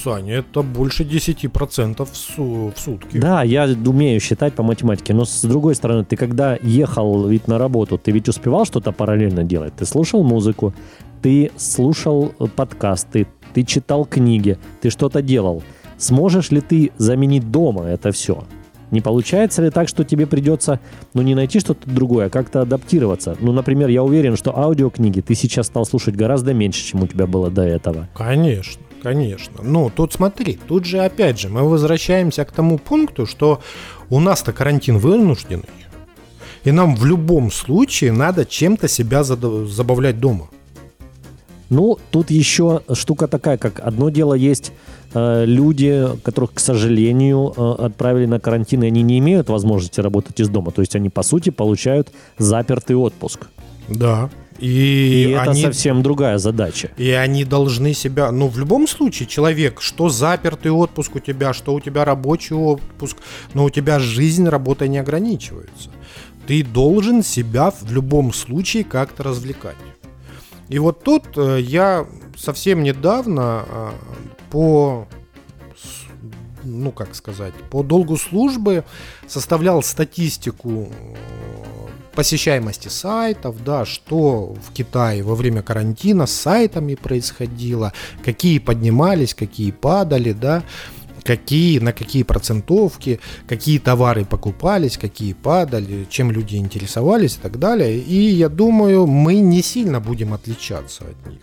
Саня, 0.03 0.35
это 0.35 0.61
больше 0.61 1.03
10% 1.03 2.05
в, 2.05 2.15
су- 2.15 2.73
в 2.75 2.79
сутки. 2.79 3.17
Да, 3.17 3.43
я 3.43 3.65
умею 3.85 4.19
считать 4.19 4.53
по 4.53 4.63
математике, 4.63 5.13
но 5.13 5.25
с 5.25 5.41
другой 5.41 5.75
стороны, 5.75 6.03
ты 6.03 6.15
когда 6.15 6.57
ехал 6.61 7.27
ведь 7.27 7.47
на 7.47 7.57
работу, 7.57 7.97
ты 7.97 8.11
ведь 8.11 8.29
успевал 8.29 8.65
что-то 8.65 8.91
параллельно 8.91 9.43
делать? 9.43 9.75
Ты 9.75 9.85
слушал 9.85 10.23
музыку, 10.23 10.73
ты 11.21 11.51
слушал 11.55 12.33
э, 12.39 12.47
подкасты, 12.47 13.27
ты 13.53 13.63
читал 13.63 14.05
книги, 14.05 14.57
ты 14.81 14.89
что-то 14.89 15.21
делал. 15.21 15.63
Сможешь 15.97 16.51
ли 16.51 16.61
ты 16.61 16.91
заменить 16.97 17.51
дома 17.51 17.85
это 17.85 18.11
все? 18.11 18.43
Не 18.91 19.01
получается 19.01 19.63
ли 19.63 19.71
так, 19.71 19.87
что 19.87 20.03
тебе 20.03 20.27
придется, 20.27 20.79
ну, 21.15 21.23
не 21.23 21.33
найти 21.33 21.59
что-то 21.59 21.89
другое, 21.89 22.27
а 22.27 22.29
как-то 22.29 22.61
адаптироваться? 22.61 23.35
Ну, 23.39 23.51
например, 23.51 23.89
я 23.89 24.03
уверен, 24.03 24.37
что 24.37 24.55
аудиокниги 24.55 25.21
ты 25.21 25.33
сейчас 25.33 25.65
стал 25.65 25.85
слушать 25.85 26.15
гораздо 26.15 26.53
меньше, 26.53 26.83
чем 26.85 27.01
у 27.01 27.07
тебя 27.07 27.25
было 27.25 27.49
до 27.49 27.63
этого. 27.63 28.07
Конечно, 28.13 28.83
конечно. 29.03 29.61
Ну, 29.61 29.91
тут 29.93 30.13
смотри, 30.13 30.57
тут 30.67 30.85
же 30.85 30.99
опять 30.99 31.39
же 31.39 31.49
мы 31.49 31.67
возвращаемся 31.67 32.45
к 32.45 32.51
тому 32.51 32.79
пункту, 32.79 33.25
что 33.25 33.61
у 34.09 34.19
нас-то 34.19 34.53
карантин 34.53 34.97
вынужденный, 34.97 35.69
и 36.63 36.71
нам 36.71 36.95
в 36.95 37.05
любом 37.05 37.51
случае 37.51 38.11
надо 38.11 38.45
чем-то 38.45 38.87
себя 38.87 39.23
забавлять 39.23 40.19
дома. 40.19 40.49
Ну, 41.69 41.97
тут 42.11 42.29
еще 42.29 42.81
штука 42.93 43.27
такая, 43.27 43.57
как 43.57 43.79
одно 43.79 44.09
дело 44.09 44.35
есть 44.35 44.71
э, 45.13 45.43
люди, 45.45 46.07
которых, 46.23 46.53
к 46.53 46.59
сожалению, 46.59 47.51
э, 47.55 47.85
отправили 47.85 48.27
на 48.27 48.39
карантин, 48.39 48.83
и 48.83 48.87
они 48.87 49.01
не 49.01 49.17
имеют 49.17 49.49
возможности 49.49 49.99
работать 49.99 50.39
из 50.39 50.49
дома. 50.49 50.71
То 50.71 50.81
есть 50.81 50.95
они, 50.95 51.09
по 51.09 51.23
сути, 51.23 51.49
получают 51.49 52.11
запертый 52.37 52.95
отпуск. 52.95 53.47
Да. 53.89 54.29
И, 54.63 55.25
И, 55.25 55.31
это 55.31 55.51
они, 55.51 55.61
совсем 55.61 56.01
другая 56.01 56.37
задача. 56.37 56.91
и 56.95 57.09
они 57.11 57.43
должны 57.43 57.93
себя... 57.93 58.31
Ну, 58.31 58.47
в 58.47 58.57
любом 58.57 58.87
случае, 58.87 59.27
человек, 59.27 59.81
что 59.81 60.07
запертый 60.07 60.71
отпуск 60.71 61.17
у 61.17 61.19
тебя, 61.19 61.51
что 61.53 61.73
у 61.73 61.81
тебя 61.81 62.05
рабочий 62.05 62.55
отпуск, 62.55 63.17
но 63.53 63.65
у 63.65 63.69
тебя 63.69 63.99
жизнь 63.99 64.47
работой 64.47 64.87
не 64.87 64.99
ограничивается. 64.99 65.89
Ты 66.47 66.63
должен 66.63 67.23
себя 67.23 67.71
в 67.71 67.91
любом 67.91 68.31
случае 68.31 68.85
как-то 68.85 69.23
развлекать. 69.23 69.75
И 70.69 70.79
вот 70.79 71.03
тут 71.03 71.23
э, 71.35 71.59
я 71.59 72.07
совсем 72.37 72.83
недавно 72.83 73.65
э, 73.67 73.89
по 74.49 75.07
ну 76.63 76.91
как 76.91 77.15
сказать, 77.15 77.53
по 77.69 77.83
долгу 77.83 78.15
службы 78.15 78.85
составлял 79.27 79.83
статистику 79.83 80.89
э, 80.89 81.62
посещаемости 82.13 82.87
сайтов, 82.87 83.63
да, 83.63 83.85
что 83.85 84.55
в 84.67 84.73
Китае 84.73 85.23
во 85.23 85.35
время 85.35 85.61
карантина 85.61 86.25
с 86.25 86.31
сайтами 86.31 86.95
происходило, 86.95 87.93
какие 88.23 88.59
поднимались, 88.59 89.33
какие 89.33 89.71
падали, 89.71 90.33
да, 90.33 90.63
какие, 91.23 91.79
на 91.79 91.93
какие 91.93 92.23
процентовки, 92.23 93.19
какие 93.47 93.79
товары 93.79 94.25
покупались, 94.25 94.97
какие 94.97 95.33
падали, 95.33 96.05
чем 96.09 96.31
люди 96.31 96.57
интересовались 96.57 97.35
и 97.35 97.39
так 97.39 97.59
далее. 97.59 97.97
И 97.97 98.15
я 98.15 98.49
думаю, 98.49 99.07
мы 99.07 99.35
не 99.35 99.61
сильно 99.61 99.99
будем 99.99 100.33
отличаться 100.33 101.05
от 101.05 101.31
них. 101.31 101.41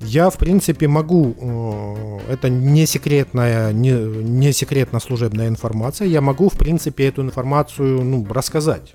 Я, 0.00 0.28
в 0.28 0.36
принципе, 0.36 0.86
могу, 0.88 1.34
э, 1.40 2.32
это 2.32 2.48
не 2.50 2.86
секретная, 2.86 3.72
не, 3.72 3.92
не 3.92 4.52
секретно 4.52 5.00
служебная 5.00 5.48
информация, 5.48 6.08
я 6.08 6.20
могу, 6.20 6.48
в 6.48 6.58
принципе, 6.58 7.08
эту 7.08 7.22
информацию 7.22 8.04
ну, 8.04 8.26
рассказать. 8.28 8.94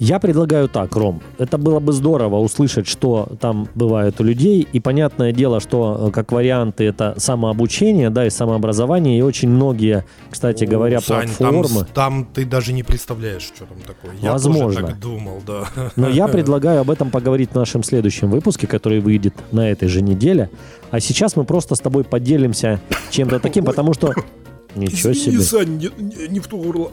Я 0.00 0.18
предлагаю 0.18 0.66
так, 0.66 0.96
Ром. 0.96 1.20
Это 1.36 1.58
было 1.58 1.78
бы 1.78 1.92
здорово 1.92 2.36
услышать, 2.38 2.88
что 2.88 3.28
там 3.38 3.68
бывает 3.74 4.18
у 4.18 4.24
людей. 4.24 4.66
И 4.72 4.80
понятное 4.80 5.30
дело, 5.30 5.60
что 5.60 6.06
э, 6.08 6.10
как 6.10 6.32
варианты 6.32 6.84
это 6.84 7.14
самообучение, 7.18 8.08
да, 8.08 8.26
и 8.26 8.30
самообразование. 8.30 9.18
И 9.18 9.20
очень 9.20 9.50
многие, 9.50 10.06
кстати 10.30 10.64
говоря, 10.64 11.00
Сань, 11.02 11.28
платформы. 11.28 11.80
Там, 11.80 11.86
там 11.92 12.28
ты 12.32 12.46
даже 12.46 12.72
не 12.72 12.82
представляешь, 12.82 13.42
что 13.42 13.66
там 13.66 13.76
такое. 13.86 14.16
Я 14.22 14.32
Возможно. 14.32 14.68
тоже 14.68 14.86
так 14.86 14.98
думал, 15.00 15.42
да. 15.46 15.68
Но 15.96 16.08
я 16.08 16.28
предлагаю 16.28 16.80
об 16.80 16.90
этом 16.90 17.10
поговорить 17.10 17.50
в 17.50 17.54
нашем 17.56 17.82
следующем 17.82 18.30
выпуске, 18.30 18.66
который 18.66 19.00
выйдет 19.00 19.34
на 19.52 19.70
этой 19.70 19.88
же 19.88 20.00
неделе. 20.00 20.48
А 20.90 21.00
сейчас 21.00 21.36
мы 21.36 21.44
просто 21.44 21.74
с 21.74 21.80
тобой 21.80 22.04
поделимся 22.04 22.80
чем-то 23.10 23.38
таким, 23.38 23.66
потому 23.66 23.92
что... 23.92 24.14
Ничего 24.74 25.12
себе. 25.12 25.40
Сань, 25.40 25.76
не, 25.76 25.90
не- 25.98 26.28
не 26.28 26.40
в 26.40 26.46
ту 26.46 26.56
горло. 26.56 26.90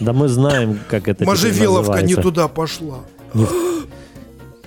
Да 0.00 0.12
мы 0.12 0.28
знаем, 0.28 0.80
как 0.88 1.08
это 1.08 1.24
Можжевеловка 1.24 2.02
не 2.02 2.14
туда 2.14 2.48
пошла. 2.48 3.00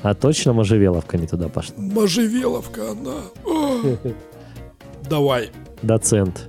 А 0.04 0.13
точно 0.13 0.54
можжевеловка 0.54 1.17
не 1.17 1.28
туда 1.28 1.48
пошла? 1.48 1.76
Можжевеловка 1.78 2.91
она. 2.91 3.15
О. 3.46 3.98
Давай. 5.10 5.50
Доцент. 5.82 6.48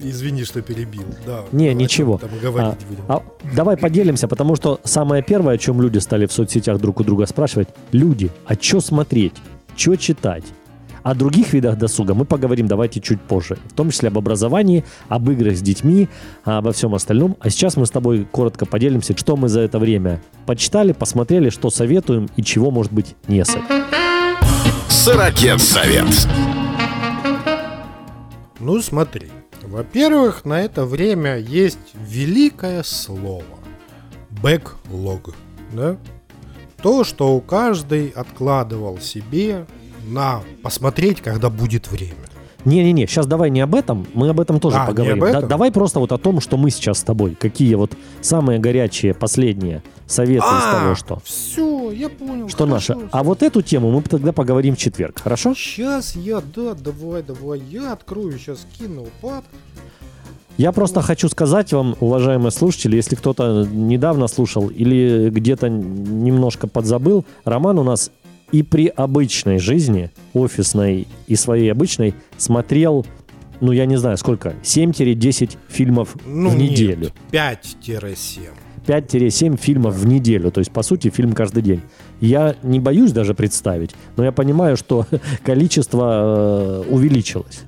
Извини, 0.00 0.44
что 0.44 0.62
перебил. 0.62 1.04
Да. 1.26 1.44
Не, 1.52 1.74
ничего. 1.74 2.20
мы 2.22 2.38
говорить 2.40 2.86
будем. 2.88 3.04
А, 3.08 3.22
давай 3.54 3.76
поделимся, 3.76 4.28
потому 4.28 4.56
что 4.56 4.80
самое 4.84 5.22
первое, 5.22 5.54
о 5.54 5.58
чем 5.58 5.82
люди 5.82 5.98
стали 5.98 6.26
в 6.26 6.32
соцсетях 6.32 6.78
друг 6.80 7.00
у 7.00 7.04
друга 7.04 7.26
спрашивать, 7.26 7.68
люди, 7.92 8.30
а 8.46 8.54
что 8.54 8.80
смотреть, 8.80 9.34
что 9.76 9.96
читать? 9.96 10.44
О 11.08 11.14
других 11.14 11.54
видах 11.54 11.78
досуга 11.78 12.12
мы 12.12 12.26
поговорим 12.26 12.68
давайте 12.68 13.00
чуть 13.00 13.18
позже, 13.18 13.56
в 13.70 13.72
том 13.72 13.90
числе 13.90 14.08
об 14.08 14.18
образовании, 14.18 14.84
об 15.08 15.30
играх 15.30 15.56
с 15.56 15.62
детьми, 15.62 16.06
обо 16.44 16.72
всем 16.72 16.94
остальном. 16.94 17.34
А 17.40 17.48
сейчас 17.48 17.78
мы 17.78 17.86
с 17.86 17.90
тобой 17.90 18.28
коротко 18.30 18.66
поделимся, 18.66 19.16
что 19.16 19.34
мы 19.38 19.48
за 19.48 19.60
это 19.60 19.78
время 19.78 20.20
почитали, 20.44 20.92
посмотрели, 20.92 21.48
что 21.48 21.70
советуем 21.70 22.28
и 22.36 22.42
чего, 22.42 22.70
может 22.70 22.92
быть, 22.92 23.16
не 23.26 23.42
советуем. 23.42 23.84
Сорокет 24.90 25.62
совет. 25.62 26.28
Ну, 28.60 28.78
смотри. 28.82 29.28
Во-первых, 29.62 30.44
на 30.44 30.60
это 30.60 30.84
время 30.84 31.38
есть 31.38 31.78
великое 31.94 32.82
слово. 32.82 33.44
Бэклог. 34.42 35.34
Да? 35.72 35.96
То, 36.82 37.02
что 37.02 37.34
у 37.34 37.40
каждый 37.40 38.10
откладывал 38.10 38.98
себе 38.98 39.64
на 40.06 40.42
посмотреть, 40.62 41.20
когда 41.20 41.50
будет 41.50 41.90
время. 41.90 42.14
Не-не-не, 42.64 43.06
сейчас 43.06 43.26
давай 43.26 43.50
не 43.50 43.60
об 43.60 43.74
этом, 43.74 44.06
мы 44.14 44.28
об 44.28 44.40
этом 44.40 44.58
тоже 44.58 44.76
А, 44.78 44.86
поговорим. 44.86 45.22
об 45.22 45.30
Да- 45.32 45.38
этом? 45.38 45.48
давай 45.48 45.70
просто 45.70 46.00
вот 46.00 46.10
о 46.12 46.18
том, 46.18 46.40
что 46.40 46.56
мы 46.56 46.70
сейчас 46.70 46.98
с 46.98 47.02
тобой, 47.02 47.36
какие 47.38 47.74
вот 47.76 47.92
самые 48.20 48.58
горячие, 48.58 49.14
последние 49.14 49.82
советы 50.06 50.44
из 50.44 50.72
того, 50.72 50.94
что... 50.96 51.20
Все, 51.24 51.92
я 51.92 52.08
понял. 52.08 52.48
Что 52.48 52.66
наше. 52.66 52.96
А 53.12 53.22
вот 53.22 53.42
эту 53.44 53.62
тему 53.62 53.90
мы 53.92 54.02
тогда 54.02 54.32
поговорим 54.32 54.74
в 54.74 54.78
четверг, 54.78 55.20
хорошо? 55.22 55.54
Сейчас 55.54 56.16
я, 56.16 56.40
да, 56.54 56.74
давай, 56.74 57.22
давай, 57.22 57.60
я 57.70 57.92
открою 57.92 58.36
сейчас 58.38 58.66
кину 58.76 59.06
пап. 59.22 59.44
Я 60.56 60.72
просто 60.72 61.02
хочу 61.02 61.28
сказать 61.28 61.72
вам, 61.72 61.94
уважаемые 62.00 62.50
слушатели, 62.50 62.96
если 62.96 63.14
кто-то 63.14 63.64
недавно 63.70 64.26
слушал 64.26 64.66
или 64.68 65.30
где-то 65.30 65.68
немножко 65.68 66.66
подзабыл, 66.66 67.24
Роман 67.44 67.78
у 67.78 67.84
нас 67.84 68.10
и 68.52 68.62
при 68.62 68.86
обычной 68.88 69.58
жизни, 69.58 70.10
офисной 70.32 71.06
и 71.26 71.36
своей 71.36 71.70
обычной, 71.70 72.14
смотрел, 72.36 73.06
ну 73.60 73.72
я 73.72 73.86
не 73.86 73.96
знаю 73.96 74.16
сколько, 74.16 74.54
7-10 74.62 75.56
фильмов 75.68 76.16
Ну, 76.26 76.50
в 76.50 76.56
неделю. 76.56 77.10
5-7. 77.32 78.40
5-7 78.86 79.58
фильмов 79.58 79.94
в 79.96 80.06
неделю, 80.06 80.50
то 80.50 80.60
есть, 80.60 80.70
по 80.72 80.82
сути, 80.82 81.10
фильм 81.10 81.32
каждый 81.34 81.62
день. 81.62 81.82
Я 82.20 82.56
не 82.62 82.80
боюсь 82.80 83.12
даже 83.12 83.34
представить, 83.34 83.94
но 84.16 84.24
я 84.24 84.32
понимаю, 84.32 84.76
что 84.78 85.06
количество 85.44 86.84
э, 86.86 86.90
увеличилось. 86.90 87.60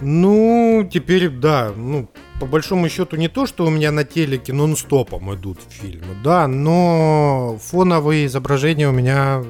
Ну, 0.00 0.88
теперь, 0.92 1.28
да, 1.28 1.70
ну, 1.76 2.08
по 2.40 2.46
большому 2.46 2.88
счету 2.88 3.16
не 3.16 3.28
то, 3.28 3.46
что 3.46 3.64
у 3.66 3.70
меня 3.70 3.90
на 3.92 4.04
телеке 4.04 4.52
нон-стопом 4.52 5.34
идут 5.34 5.58
фильмы, 5.68 6.14
да, 6.22 6.46
но 6.48 7.58
фоновые 7.62 8.26
изображения 8.26 8.88
у 8.88 8.92
меня 8.92 9.42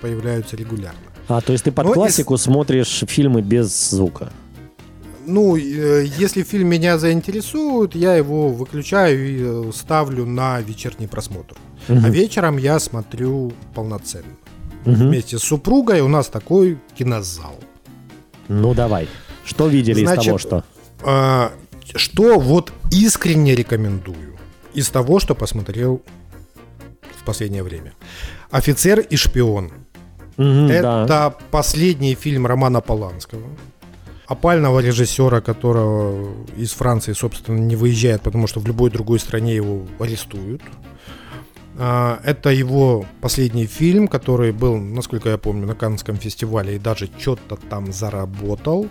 появляются 0.00 0.56
регулярно. 0.56 0.98
А, 1.28 1.40
то 1.40 1.52
есть 1.52 1.64
ты 1.64 1.72
под 1.72 1.86
и 1.86 1.90
с- 1.90 1.94
классику 1.94 2.36
смотришь 2.36 3.04
фильмы 3.06 3.42
без 3.42 3.90
звука? 3.90 4.32
Ну, 5.26 5.56
э, 5.56 6.06
если 6.16 6.42
фильм 6.42 6.68
меня 6.68 6.96
заинтересует, 6.96 7.94
я 7.94 8.14
его 8.14 8.48
выключаю 8.48 9.28
и 9.28 9.68
э, 9.68 9.72
ставлю 9.74 10.24
на 10.24 10.58
вечерний 10.62 11.06
просмотр. 11.06 11.54
А 11.88 11.92
Мгм. 11.92 12.10
вечером 12.10 12.56
я 12.56 12.78
смотрю 12.78 13.52
полноценно. 13.74 14.32
Мгм. 14.86 15.08
Вместе 15.08 15.38
с 15.38 15.42
супругой 15.42 16.00
у 16.00 16.08
нас 16.08 16.28
такой 16.28 16.78
кинозал. 16.96 17.56
Ну 18.48 18.72
давай. 18.72 19.06
Что 19.44 19.66
видели 19.68 20.00
из 20.00 20.06
Значит, 20.08 20.24
того, 20.24 20.38
что? 20.38 20.64
А, 21.94 21.98
что 21.98 22.38
вот 22.38 22.72
искренне 22.92 23.54
рекомендую 23.54 24.36
из 24.74 24.88
того, 24.90 25.20
что 25.20 25.34
посмотрел 25.34 26.02
в 27.20 27.24
последнее 27.24 27.62
время. 27.62 27.92
«Офицер 28.50 29.00
и 29.00 29.16
шпион». 29.16 29.70
Мгм, 30.36 30.68
Это 30.70 31.04
да. 31.08 31.34
последний 31.50 32.14
фильм 32.14 32.46
Романа 32.46 32.80
Поланского. 32.80 33.42
Опального 34.26 34.80
режиссера, 34.80 35.40
которого 35.40 36.34
из 36.56 36.72
Франции, 36.72 37.14
собственно, 37.14 37.58
не 37.58 37.76
выезжает, 37.76 38.22
потому 38.22 38.46
что 38.46 38.60
в 38.60 38.66
любой 38.66 38.90
другой 38.90 39.18
стране 39.18 39.56
его 39.56 39.86
арестуют. 39.98 40.62
А, 41.76 42.20
Это 42.24 42.50
его 42.50 43.04
последний 43.20 43.66
фильм, 43.66 44.06
который 44.06 44.52
был, 44.52 44.76
насколько 44.76 45.28
я 45.30 45.38
помню, 45.38 45.66
на 45.66 45.74
Каннском 45.74 46.16
фестивале 46.16 46.76
и 46.76 46.78
даже 46.78 47.08
что-то 47.18 47.56
там 47.56 47.92
заработал. 47.92 48.86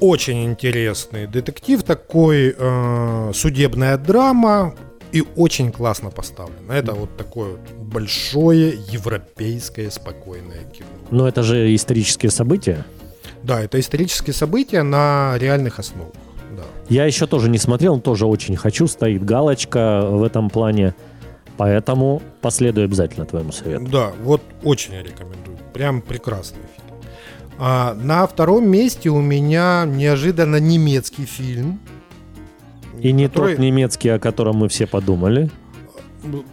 Очень 0.00 0.44
интересный 0.44 1.26
детектив, 1.26 1.82
такой 1.82 2.54
э, 2.56 3.32
судебная 3.34 3.96
драма 3.96 4.74
и 5.10 5.24
очень 5.36 5.72
классно 5.72 6.10
поставлено. 6.10 6.72
Это 6.72 6.92
вот 6.92 7.16
такое 7.16 7.56
большое 7.80 8.78
европейское 8.90 9.90
спокойное 9.90 10.64
кино. 10.72 10.88
Но 11.10 11.26
это 11.26 11.42
же 11.42 11.74
исторические 11.74 12.30
события. 12.30 12.84
Да, 13.42 13.60
это 13.60 13.80
исторические 13.80 14.34
события 14.34 14.82
на 14.82 15.34
реальных 15.38 15.78
основах. 15.78 16.12
Да. 16.56 16.64
Я 16.88 17.04
еще 17.06 17.26
тоже 17.26 17.48
не 17.48 17.58
смотрел, 17.58 18.00
тоже 18.00 18.26
очень 18.26 18.56
хочу. 18.56 18.86
Стоит 18.86 19.24
галочка 19.24 20.02
в 20.08 20.22
этом 20.22 20.50
плане. 20.50 20.94
Поэтому 21.56 22.22
последую 22.40 22.84
обязательно 22.84 23.26
твоему 23.26 23.50
совету. 23.50 23.88
Да, 23.90 24.12
вот 24.22 24.42
очень 24.62 24.94
рекомендую. 24.94 25.58
Прям 25.72 26.02
прекрасный 26.02 26.62
фильм. 26.76 26.77
А, 27.58 27.94
на 27.94 28.26
втором 28.26 28.68
месте 28.68 29.10
у 29.10 29.20
меня 29.20 29.84
неожиданно 29.86 30.56
немецкий 30.60 31.24
фильм. 31.24 31.80
И 33.00 33.12
не 33.12 33.28
который- 33.28 33.54
тот 33.56 33.58
немецкий, 33.58 34.08
о 34.10 34.18
котором 34.18 34.56
мы 34.56 34.68
все 34.68 34.86
подумали. 34.86 35.50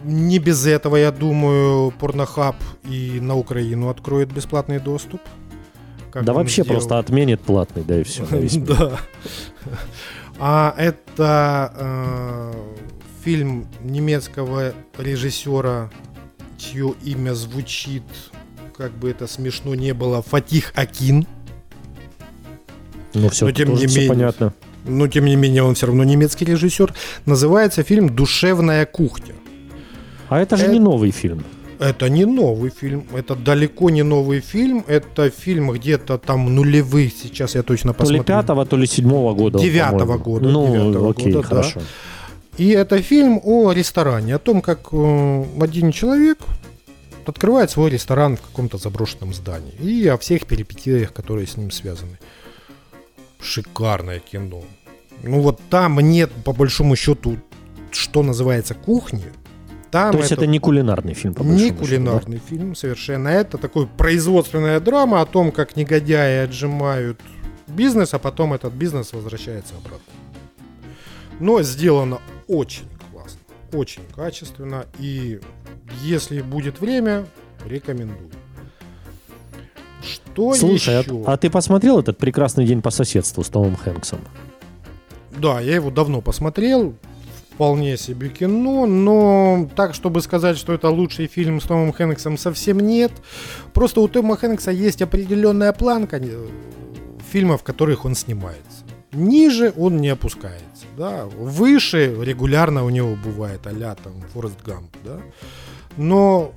Не 0.04 0.38
без 0.38 0.64
этого, 0.66 0.96
я 0.96 1.10
думаю, 1.10 1.92
Порнохаб 1.98 2.56
и 2.84 3.18
на 3.20 3.36
Украину 3.36 3.88
откроет 3.88 4.32
бесплатный 4.32 4.78
доступ. 4.78 5.20
Как 6.12 6.24
да 6.24 6.32
вообще 6.32 6.62
сделал. 6.62 6.78
просто 6.78 6.98
отменит 6.98 7.40
платный, 7.40 7.82
да 7.84 8.00
и 8.00 8.04
все. 8.04 8.24
Да. 8.66 8.98
А 10.38 10.74
это 10.76 11.72
э, 11.76 12.52
фильм 13.24 13.66
немецкого 13.82 14.72
режиссера, 14.98 15.90
чье 16.58 16.94
имя 17.02 17.34
звучит, 17.34 18.02
как 18.76 18.92
бы 18.92 19.10
это 19.10 19.26
смешно 19.26 19.74
не 19.74 19.92
было, 19.94 20.22
Фатих 20.22 20.72
Акин. 20.74 21.26
Ну 23.14 23.28
все, 23.30 23.46
Но 23.46 23.52
тем 23.52 23.74
не 23.74 23.86
менее. 23.86 24.08
понятно. 24.08 24.52
Но 24.84 25.08
тем 25.08 25.24
не 25.24 25.36
менее 25.36 25.62
он 25.62 25.74
все 25.74 25.86
равно 25.86 26.04
немецкий 26.04 26.44
режиссер. 26.44 26.92
Называется 27.26 27.82
фильм 27.82 28.14
«Душевная 28.14 28.86
кухня». 28.86 29.34
А 30.28 30.40
это 30.40 30.56
же 30.56 30.64
Это- 30.64 30.72
не 30.72 30.80
новый 30.80 31.10
фильм. 31.10 31.42
Это 31.78 32.08
не 32.08 32.24
новый 32.24 32.70
фильм, 32.70 33.04
это 33.14 33.34
далеко 33.36 33.90
не 33.90 34.02
новый 34.02 34.40
фильм, 34.40 34.82
это 34.88 35.28
фильм 35.28 35.70
где-то 35.72 36.16
там 36.16 36.54
нулевых, 36.54 37.12
сейчас 37.22 37.54
я 37.54 37.62
точно 37.62 37.92
То 37.92 38.04
ли 38.04 38.18
посмотрю. 38.18 38.24
пятого, 38.24 38.64
то 38.64 38.78
ли 38.78 38.86
седьмого 38.86 39.34
года. 39.34 39.58
Девятого 39.58 40.16
года, 40.16 40.48
Ну, 40.48 40.72
девятого 40.72 41.10
окей, 41.10 41.32
года, 41.32 41.42
да. 41.42 41.48
хорошо. 41.48 41.80
И 42.56 42.70
это 42.70 43.02
фильм 43.02 43.40
о 43.44 43.72
ресторане, 43.72 44.36
о 44.36 44.38
том, 44.38 44.62
как 44.62 44.88
э, 44.92 45.44
один 45.60 45.92
человек 45.92 46.38
открывает 47.28 47.70
свой 47.70 47.90
ресторан 47.90 48.36
в 48.36 48.40
каком-то 48.40 48.78
заброшенном 48.78 49.34
здании. 49.34 49.72
И 49.74 50.06
о 50.06 50.16
всех 50.16 50.46
перипетиях, 50.46 51.12
которые 51.12 51.46
с 51.46 51.56
ним 51.56 51.70
связаны. 51.70 52.18
Шикарное 53.40 54.18
кино. 54.18 54.62
Ну 55.22 55.40
вот 55.40 55.60
там 55.70 56.00
нет, 56.00 56.30
по 56.44 56.52
большому 56.52 56.96
счету, 56.96 57.38
что 57.90 58.22
называется 58.22 58.74
кухни. 58.74 59.24
Там 59.90 60.12
То 60.12 60.18
есть 60.18 60.32
это 60.32 60.46
не 60.46 60.58
кулинарный 60.58 61.14
фильм, 61.14 61.34
по 61.34 61.42
не 61.42 61.68
счету, 61.68 61.84
кулинарный 61.84 62.38
фильм 62.38 62.74
совершенно. 62.74 63.28
Это 63.28 63.56
такой 63.56 63.86
производственная 63.86 64.80
драма 64.80 65.20
о 65.20 65.26
том, 65.26 65.52
как 65.52 65.76
негодяи 65.76 66.44
отжимают 66.44 67.20
бизнес, 67.66 68.14
а 68.14 68.18
потом 68.18 68.52
этот 68.52 68.72
бизнес 68.72 69.12
возвращается 69.12 69.74
обратно. 69.76 70.12
Но 71.40 71.62
сделано 71.62 72.20
очень 72.48 72.88
классно, 73.10 73.40
очень 73.72 74.02
качественно. 74.14 74.86
И 74.98 75.40
если 76.02 76.42
будет 76.42 76.80
время, 76.80 77.26
рекомендую. 77.64 78.30
Что? 80.02 80.54
Слушай, 80.54 80.98
а- 80.98 81.00
еще? 81.00 81.22
а, 81.26 81.36
ты 81.36 81.50
посмотрел 81.50 81.98
этот 81.98 82.18
прекрасный 82.18 82.66
день 82.66 82.82
по 82.82 82.90
соседству 82.90 83.42
с 83.42 83.48
Томом 83.48 83.76
Хэнксом? 83.76 84.20
Да, 85.36 85.60
я 85.60 85.74
его 85.74 85.90
давно 85.90 86.20
посмотрел. 86.20 86.94
Вполне 87.54 87.96
себе 87.96 88.28
кино, 88.28 88.84
но 88.84 89.68
так, 89.74 89.94
чтобы 89.94 90.20
сказать, 90.20 90.58
что 90.58 90.74
это 90.74 90.90
лучший 90.90 91.26
фильм 91.26 91.62
с 91.62 91.64
Томом 91.64 91.90
Хэнксом, 91.90 92.36
совсем 92.36 92.80
нет. 92.80 93.12
Просто 93.72 94.02
у 94.02 94.08
Тома 94.08 94.36
Хэнкса 94.36 94.70
есть 94.70 95.00
определенная 95.00 95.72
планка 95.72 96.20
фильмов, 97.32 97.62
в 97.62 97.64
которых 97.64 98.04
он 98.04 98.14
снимается. 98.14 98.84
Ниже 99.12 99.72
он 99.74 99.96
не 99.96 100.10
опускается. 100.10 100.75
Да? 100.96 101.26
Выше 101.26 102.16
регулярно 102.22 102.84
у 102.84 102.90
него 102.90 103.16
бывает 103.16 103.66
а 103.66 103.94
там 103.94 104.22
Форест 104.32 104.62
Гамп. 104.64 104.90
Да? 105.04 105.20
Но 105.96 106.52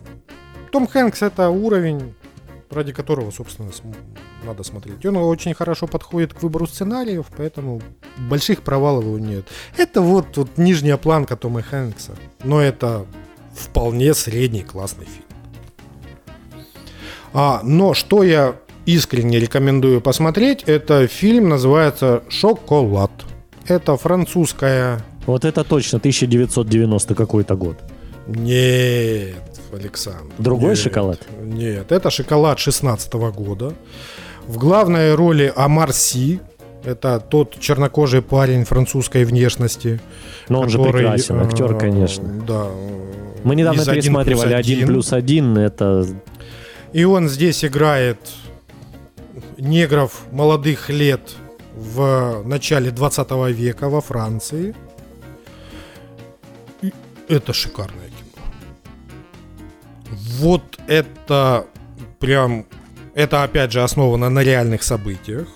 Том 0.71 0.87
Хэнкс 0.87 1.21
это 1.21 1.49
уровень, 1.49 2.13
ради 2.69 2.93
которого, 2.93 3.31
собственно, 3.31 3.71
надо 4.43 4.63
смотреть. 4.63 5.05
Он 5.05 5.17
очень 5.17 5.53
хорошо 5.53 5.87
подходит 5.87 6.33
к 6.33 6.41
выбору 6.41 6.67
сценариев, 6.67 7.25
поэтому 7.35 7.81
больших 8.17 8.61
провалов 8.61 9.03
его 9.03 9.19
нет. 9.19 9.45
Это 9.77 10.01
вот, 10.01 10.37
вот 10.37 10.57
нижняя 10.57 10.97
планка 10.97 11.35
Тома 11.35 11.61
Хэнкса. 11.61 12.15
Но 12.43 12.61
это 12.61 13.05
вполне 13.53 14.13
средний 14.13 14.63
классный 14.63 15.05
фильм. 15.05 15.25
А, 17.33 17.61
но 17.63 17.93
что 17.93 18.23
я 18.23 18.55
искренне 18.85 19.39
рекомендую 19.39 20.01
посмотреть, 20.01 20.63
это 20.63 21.07
фильм 21.07 21.49
называется 21.49 22.23
«Шоколад». 22.29 23.11
Это 23.69 23.97
французская... 23.97 24.99
Вот 25.27 25.45
это 25.45 25.63
точно 25.63 25.99
1990 25.99 27.15
какой-то 27.15 27.55
год. 27.55 27.77
Нет, 28.27 29.35
Александр. 29.71 30.33
Другой 30.39 30.69
нет, 30.69 30.77
шоколад? 30.79 31.19
Нет, 31.43 31.91
это 31.91 32.09
шоколад 32.09 32.57
16 32.57 33.13
года. 33.13 33.73
В 34.47 34.57
главной 34.57 35.13
роли 35.13 35.53
Амар 35.55 35.93
Си. 35.93 36.39
Это 36.83 37.19
тот 37.19 37.59
чернокожий 37.59 38.21
парень 38.21 38.65
французской 38.65 39.23
внешности. 39.23 39.99
Но 40.47 40.61
он 40.61 40.69
же 40.69 40.77
который, 40.77 41.03
прекрасен, 41.03 41.39
актер, 41.39 41.75
э, 41.75 41.79
конечно. 41.79 42.27
Да. 42.47 42.67
Мы 43.43 43.55
недавно 43.55 43.81
из 43.81 43.87
«Один 43.87 44.01
пересматривали 44.01 44.53
один». 44.53 44.87
плюс 44.87 45.13
один. 45.13 45.57
Это 45.57 46.07
И 46.93 47.03
он 47.03 47.29
здесь 47.29 47.63
играет 47.63 48.17
негров 49.57 50.23
молодых 50.31 50.89
лет 50.89 51.21
в 51.79 52.43
начале 52.45 52.91
20 52.91 53.31
века 53.53 53.89
во 53.89 54.01
Франции. 54.01 54.75
И 56.81 56.93
это 57.27 57.53
шикарное 57.53 58.09
кино. 58.09 58.43
Вот 60.39 60.79
это 60.87 61.65
прям... 62.19 62.65
Это 63.15 63.43
опять 63.43 63.71
же 63.71 63.83
основано 63.83 64.29
на 64.29 64.43
реальных 64.43 64.83
событиях. 64.83 65.47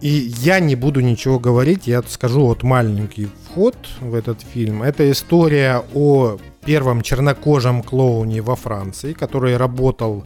И 0.00 0.32
я 0.42 0.60
не 0.60 0.76
буду 0.76 1.00
ничего 1.00 1.40
говорить, 1.40 1.88
я 1.88 2.02
скажу 2.02 2.46
вот 2.46 2.62
маленький 2.62 3.28
вход 3.44 3.76
в 4.00 4.14
этот 4.14 4.40
фильм. 4.42 4.82
Это 4.82 5.10
история 5.10 5.82
о 5.94 6.38
первом 6.64 7.02
чернокожем 7.02 7.82
клоуне 7.82 8.40
во 8.40 8.54
Франции, 8.54 9.12
который 9.12 9.56
работал 9.56 10.24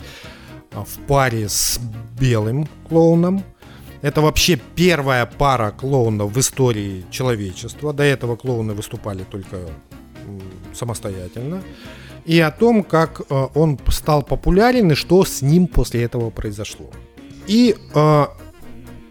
а, 0.73 0.85
в 0.85 0.99
паре 1.07 1.49
с 1.49 1.81
белым 2.21 2.68
клоуном. 2.88 3.42
Это 4.03 4.21
вообще 4.21 4.61
первая 4.75 5.27
пара 5.27 5.71
клоунов 5.71 6.33
в 6.33 6.38
истории 6.38 7.05
человечества. 7.11 7.93
До 7.93 8.03
этого 8.03 8.37
клоуны 8.37 8.75
выступали 8.75 9.25
только 9.25 9.69
самостоятельно. 10.75 11.63
И 12.25 12.38
о 12.40 12.50
том, 12.50 12.85
как 12.85 13.21
э, 13.21 13.48
он 13.55 13.79
стал 13.88 14.23
популярен 14.23 14.92
и 14.92 14.94
что 14.94 15.25
с 15.25 15.42
ним 15.42 15.67
после 15.67 16.05
этого 16.05 16.31
произошло. 16.31 16.90
И 17.48 17.77
э, 17.94 18.27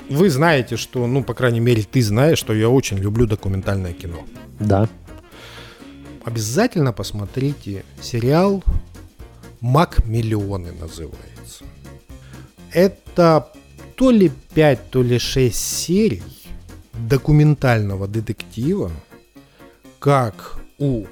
вы 0.10 0.30
знаете, 0.30 0.78
что, 0.78 1.08
ну, 1.08 1.24
по 1.24 1.34
крайней 1.34 1.60
мере, 1.60 1.84
ты 1.84 2.02
знаешь, 2.02 2.38
что 2.38 2.54
я 2.54 2.70
очень 2.70 2.98
люблю 2.98 3.26
документальное 3.26 3.94
кино. 3.94 4.20
да. 4.60 4.88
Обязательно 6.24 6.94
посмотрите 6.94 7.84
сериал 8.00 8.64
«Макмиллионы» 9.60 10.72
называется. 10.72 11.66
Это 12.72 13.52
то 14.02 14.10
ли 14.10 14.32
5, 14.56 14.89
то 14.89 15.04
ли 15.04 15.20
6 15.20 15.56
серий 15.56 16.24
документального 17.08 18.08
детектива, 18.08 18.89
как 19.99 20.60
у 20.80 21.06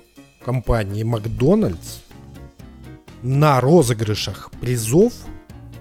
компании 0.43 1.03
Макдональдс 1.03 1.99
на 3.21 3.61
розыгрышах 3.61 4.49
призов 4.59 5.13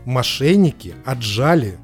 мошенники 0.05 0.95
отжали 1.07 1.79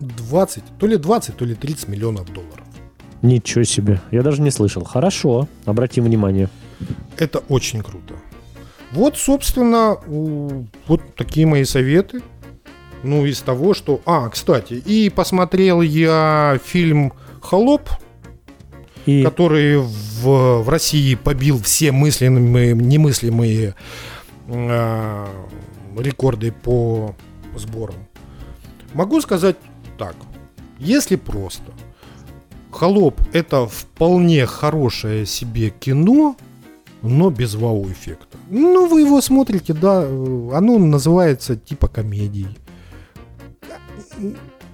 20, 0.00 0.64
то 0.80 0.88
ли 0.88 0.96
20, 0.96 1.36
то 1.36 1.44
ли 1.44 1.54
30 1.54 1.86
миллионов 1.86 2.32
долларов. 2.32 2.66
Ничего 3.22 3.62
себе. 3.62 4.00
Я 4.10 4.24
даже 4.24 4.42
не 4.42 4.50
слышал. 4.50 4.82
Хорошо. 4.82 5.46
Обратим 5.66 6.02
внимание. 6.02 6.48
Это 7.16 7.38
очень 7.48 7.80
круто. 7.80 8.14
Вот, 8.90 9.16
собственно, 9.16 9.98
вот 10.88 11.14
такие 11.14 11.46
мои 11.46 11.62
советы. 11.62 12.22
Ну, 13.02 13.24
из 13.24 13.40
того, 13.40 13.74
что... 13.74 14.00
А, 14.04 14.28
кстати, 14.28 14.74
и 14.74 15.08
посмотрел 15.10 15.80
я 15.80 16.58
фильм 16.62 17.12
«Холоп», 17.40 17.88
И 19.06 19.22
который 19.22 19.78
в, 19.78 20.62
в 20.62 20.68
России 20.68 21.14
побил 21.14 21.58
все 21.62 21.92
мыслимые, 21.92 22.74
немыслимые 22.74 23.74
э, 24.48 25.26
рекорды 25.98 26.52
по 26.52 27.14
сборам. 27.56 27.96
Могу 28.92 29.20
сказать 29.20 29.56
так. 29.96 30.16
Если 30.78 31.16
просто 31.16 31.72
«Холоп»— 32.70 33.20
это 33.32 33.66
вполне 33.66 34.46
хорошее 34.46 35.24
себе 35.26 35.70
кино, 35.70 36.36
но 37.02 37.30
без 37.30 37.54
вау-эффекта. 37.54 38.36
Ну, 38.50 38.86
вы 38.86 39.00
его 39.00 39.20
смотрите, 39.22 39.72
да, 39.72 40.02
э, 40.04 40.50
оно 40.52 40.78
называется 40.78 41.56
типа 41.56 41.88
комедии. 41.88 42.48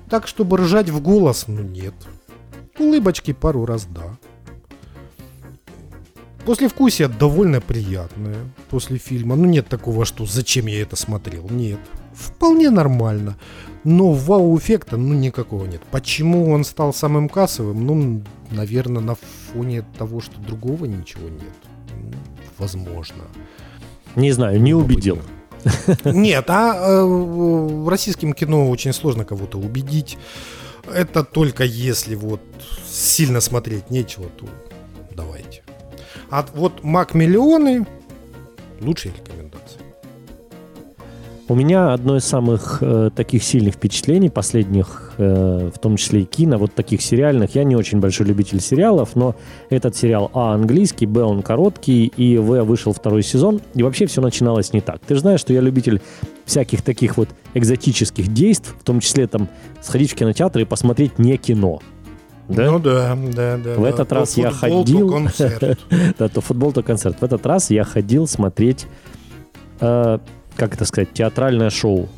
Так, 0.09 0.26
чтобы 0.26 0.59
ржать 0.59 0.90
в 0.90 1.01
голос, 1.01 1.47
ну 1.49 1.62
нет. 1.62 1.94
Улыбочки 2.78 3.32
пару 3.32 3.66
раз, 3.66 3.86
да. 3.86 4.16
Послевкусие 6.47 7.09
довольно 7.09 7.61
приятное 7.61 8.36
после 8.70 8.99
фильма. 8.99 9.34
Ну, 9.34 9.47
нет 9.47 9.66
такого, 9.66 10.05
что 10.05 10.26
зачем 10.26 10.66
я 10.66 10.80
это 10.80 10.94
смотрел. 10.94 11.49
Нет. 11.51 11.80
Вполне 12.14 12.70
нормально. 12.70 13.36
Но 13.82 14.12
вау-эффекта, 14.12 14.97
ну, 14.97 15.14
никакого 15.14 15.66
нет. 15.66 15.82
Почему 15.90 16.49
он 16.51 16.62
стал 16.62 16.94
самым 16.94 17.28
кассовым? 17.28 17.84
Ну, 17.84 18.22
наверное, 18.53 19.03
на 19.03 19.16
фоне 19.16 19.84
того, 19.99 20.20
что 20.20 20.40
другого 20.40 20.84
ничего 20.84 21.28
нет. 21.28 21.55
Ну, 22.01 22.12
возможно. 22.59 23.24
не 24.14 24.30
знаю, 24.30 24.62
не 24.62 24.72
убедил. 24.72 25.18
Нет, 26.05 26.45
а 26.49 26.75
э, 26.77 27.89
российским 27.89 28.33
кино 28.33 28.71
очень 28.71 28.93
сложно 28.93 29.25
кого-то 29.25 29.59
убедить. 29.59 30.19
Это 30.93 31.25
только 31.25 31.64
если 31.64 32.14
вот 32.14 32.41
сильно 32.89 33.41
смотреть 33.41 33.91
нечего, 33.91 34.27
то 34.37 34.47
давайте. 35.12 35.62
А 36.31 36.47
вот 36.55 36.85
Мак 36.85 37.14
Миллионы 37.14 37.87
лучшие 38.81 39.14
рекомендации. 39.14 39.45
У 41.49 41.55
меня 41.55 41.92
одно 41.92 42.16
из 42.16 42.24
самых 42.24 42.78
э, 42.80 43.11
таких 43.14 43.44
сильных 43.44 43.74
впечатлений 43.74 44.30
последних, 44.30 45.12
э, 45.16 45.70
в 45.72 45.78
том 45.78 45.97
числе 45.97 46.22
и 46.22 46.24
кино, 46.24 46.59
вот 46.59 46.74
таких 46.74 47.01
сериальных. 47.01 47.55
Я 47.55 47.62
не 47.62 47.76
очень 47.76 48.01
большой 48.01 48.26
любитель 48.26 48.61
сериалов, 48.61 49.14
но 49.14 49.36
этот 49.70 49.94
сериал 49.94 50.28
А 50.34 50.55
английский, 50.55 51.07
Б 51.07 51.22
он 51.22 51.42
короткий, 51.42 52.07
и 52.07 52.36
В 52.36 52.64
вышел 52.64 52.92
второй 52.92 53.22
сезон. 53.22 53.61
И 53.74 53.84
вообще 53.84 54.07
все 54.07 54.20
начиналось 54.20 54.72
не 54.72 54.80
так. 54.80 54.99
Ты 55.07 55.14
же 55.14 55.20
знаешь, 55.20 55.38
что 55.38 55.53
я 55.53 55.61
любитель 55.61 56.03
всяких 56.47 56.82
таких 56.82 57.16
вот 57.16 57.28
экзотических 57.55 58.26
действий, 58.32 58.74
в 58.80 58.82
том 58.82 58.99
числе 58.99 59.28
там 59.28 59.49
сходить 59.82 60.11
в 60.12 60.14
кинотеатр 60.16 60.59
и 60.61 60.64
посмотреть 60.64 61.16
не 61.20 61.36
кино. 61.36 61.80
Да? 62.49 62.72
Ну 62.72 62.80
да, 62.80 63.16
да, 63.34 63.57
да. 63.57 63.74
В 63.74 63.82
да. 63.82 63.88
этот 63.88 64.09
То 64.09 64.14
раз 64.16 64.36
я 64.36 64.51
футбол, 64.51 64.84
то 64.84 64.92
ходил. 64.92 65.12
концерт. 65.12 65.78
Да, 66.18 66.28
то 66.28 66.40
футбол, 66.40 66.72
то 66.72 66.82
концерт. 66.82 67.18
В 67.20 67.22
этот 67.22 67.47
раз 67.47 67.70
я 67.70 67.84
ходил 67.84 68.26
смотреть, 68.26 68.86
э, 69.80 70.18
как 70.57 70.75
это 70.75 70.85
сказать, 70.85 71.13
театральное 71.13 71.71
шоу. 71.71 72.09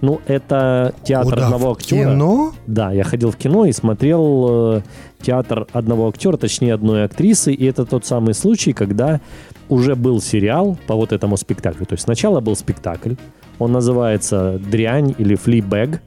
Ну, 0.00 0.20
это 0.26 0.94
театр 1.04 1.34
Куда? 1.34 1.44
одного 1.46 1.74
В 1.74 1.76
актера. 1.76 2.10
Кино? 2.10 2.52
Да, 2.66 2.90
я 2.90 3.04
ходил 3.04 3.30
в 3.30 3.36
кино 3.36 3.66
и 3.66 3.72
смотрел 3.72 4.78
э, 4.78 4.82
театр 5.20 5.68
одного 5.72 6.08
актера, 6.08 6.36
точнее 6.36 6.74
одной 6.74 7.04
актрисы, 7.04 7.52
и 7.52 7.64
это 7.66 7.84
тот 7.84 8.04
самый 8.04 8.34
случай, 8.34 8.72
когда 8.72 9.20
уже 9.68 9.94
был 9.94 10.20
сериал 10.20 10.76
по 10.88 10.96
вот 10.96 11.12
этому 11.12 11.36
спектаклю. 11.36 11.86
То 11.86 11.92
есть 11.92 12.04
сначала 12.04 12.40
был 12.40 12.56
спектакль, 12.56 13.14
он 13.60 13.70
называется 13.70 14.58
«Дрянь» 14.58 15.14
или 15.18 15.36
«Флибэг», 15.36 16.02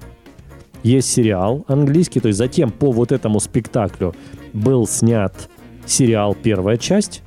есть 0.84 1.12
сериал 1.12 1.66
английский, 1.68 2.20
то 2.20 2.28
есть 2.28 2.38
затем 2.38 2.72
по 2.72 2.92
вот 2.92 3.12
этому 3.12 3.40
спектаклю 3.40 4.14
был 4.54 4.86
снят 4.88 5.34
сериал 5.86 6.36
первая 6.36 6.78
часть, 6.78 7.24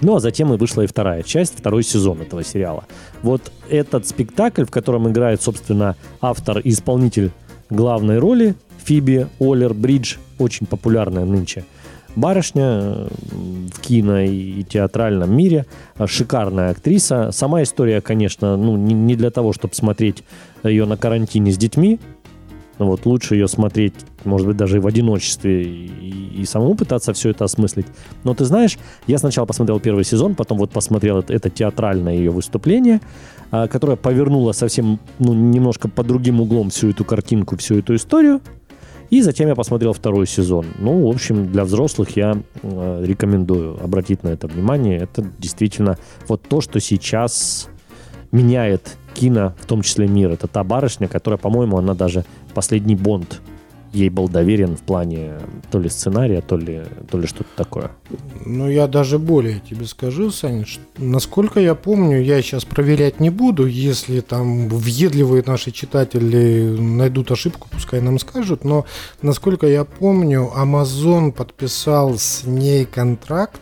ну 0.00 0.16
а 0.16 0.20
затем 0.20 0.52
и 0.52 0.56
вышла 0.56 0.82
и 0.82 0.86
вторая 0.86 1.22
часть, 1.22 1.58
второй 1.58 1.82
сезон 1.82 2.20
этого 2.20 2.44
сериала. 2.44 2.84
Вот 3.22 3.52
этот 3.68 4.06
спектакль, 4.06 4.64
в 4.64 4.70
котором 4.70 5.08
играет, 5.08 5.42
собственно, 5.42 5.96
автор 6.20 6.58
и 6.58 6.70
исполнитель 6.70 7.30
главной 7.70 8.18
роли 8.18 8.54
Фиби 8.84 9.28
Оллер 9.38 9.74
Бридж, 9.74 10.16
очень 10.38 10.66
популярная 10.66 11.24
нынче 11.24 11.64
барышня 12.16 13.08
в 13.30 13.80
кино 13.80 14.20
и 14.20 14.62
театральном 14.64 15.34
мире, 15.36 15.66
э, 15.98 16.06
шикарная 16.06 16.70
актриса. 16.70 17.30
Сама 17.32 17.62
история, 17.62 18.00
конечно, 18.00 18.56
ну, 18.56 18.76
не, 18.76 19.16
для 19.16 19.30
того, 19.30 19.52
чтобы 19.52 19.74
смотреть 19.74 20.22
ее 20.62 20.86
на 20.86 20.96
карантине 20.96 21.52
с 21.52 21.58
детьми, 21.58 22.00
Вот 22.78 23.06
лучше 23.06 23.34
ее 23.34 23.48
смотреть, 23.48 23.94
может 24.24 24.46
быть, 24.46 24.56
даже 24.56 24.80
в 24.80 24.86
одиночестве, 24.86 25.62
и, 25.62 26.40
и 26.40 26.44
самому 26.44 26.74
пытаться 26.74 27.12
все 27.12 27.30
это 27.30 27.44
осмыслить. 27.44 27.86
Но 28.24 28.34
ты 28.34 28.44
знаешь, 28.44 28.78
я 29.06 29.18
сначала 29.18 29.46
посмотрел 29.46 29.78
первый 29.80 30.04
сезон, 30.04 30.34
потом 30.34 30.58
вот 30.58 30.70
посмотрел 30.70 31.18
это, 31.18 31.32
это 31.32 31.50
театральное 31.50 32.14
ее 32.14 32.30
выступление, 32.30 33.00
а, 33.50 33.68
которое 33.68 33.96
повернуло 33.96 34.52
совсем, 34.52 34.98
ну, 35.18 35.34
немножко 35.34 35.88
под 35.88 36.06
другим 36.06 36.40
углом 36.40 36.70
всю 36.70 36.90
эту 36.90 37.04
картинку, 37.04 37.56
всю 37.56 37.78
эту 37.78 37.94
историю. 37.94 38.40
И 39.10 39.22
затем 39.22 39.48
я 39.48 39.54
посмотрел 39.54 39.92
второй 39.92 40.26
сезон. 40.26 40.66
Ну, 40.78 41.06
в 41.06 41.14
общем, 41.14 41.52
для 41.52 41.64
взрослых 41.64 42.16
я 42.16 42.36
э, 42.62 43.04
рекомендую 43.04 43.80
обратить 43.82 44.24
на 44.24 44.28
это 44.28 44.48
внимание. 44.48 44.98
Это 44.98 45.24
действительно 45.38 45.98
вот 46.26 46.42
то, 46.42 46.60
что 46.60 46.80
сейчас 46.80 47.68
меняет 48.32 48.96
кино, 49.14 49.54
в 49.60 49.66
том 49.66 49.82
числе 49.82 50.06
мир. 50.06 50.30
Это 50.30 50.46
та 50.48 50.64
барышня, 50.64 51.08
которая, 51.08 51.38
по-моему, 51.38 51.78
она 51.78 51.94
даже 51.94 52.24
последний 52.54 52.96
Бонд 52.96 53.40
ей 53.94 54.10
был 54.10 54.28
доверен 54.28 54.76
в 54.76 54.80
плане 54.80 55.34
то 55.70 55.78
ли 55.78 55.88
сценария, 55.88 56.40
то 56.40 56.56
ли, 56.56 56.82
то 57.10 57.16
ли 57.18 57.26
что-то 57.26 57.50
такое. 57.56 57.90
Ну, 58.44 58.68
я 58.68 58.88
даже 58.88 59.18
более 59.18 59.60
тебе 59.60 59.86
скажу, 59.86 60.30
Саня, 60.30 60.66
ш- 60.66 60.80
насколько 60.98 61.60
я 61.60 61.74
помню, 61.74 62.20
я 62.20 62.42
сейчас 62.42 62.64
проверять 62.64 63.20
не 63.20 63.30
буду, 63.30 63.66
если 63.66 64.20
там 64.20 64.68
въедливые 64.68 65.44
наши 65.46 65.70
читатели 65.70 66.76
найдут 66.76 67.30
ошибку, 67.30 67.68
пускай 67.70 68.00
нам 68.00 68.18
скажут, 68.18 68.64
но, 68.64 68.84
насколько 69.22 69.68
я 69.68 69.84
помню, 69.84 70.50
Amazon 70.56 71.30
подписал 71.30 72.18
с 72.18 72.42
ней 72.44 72.84
контракт 72.84 73.60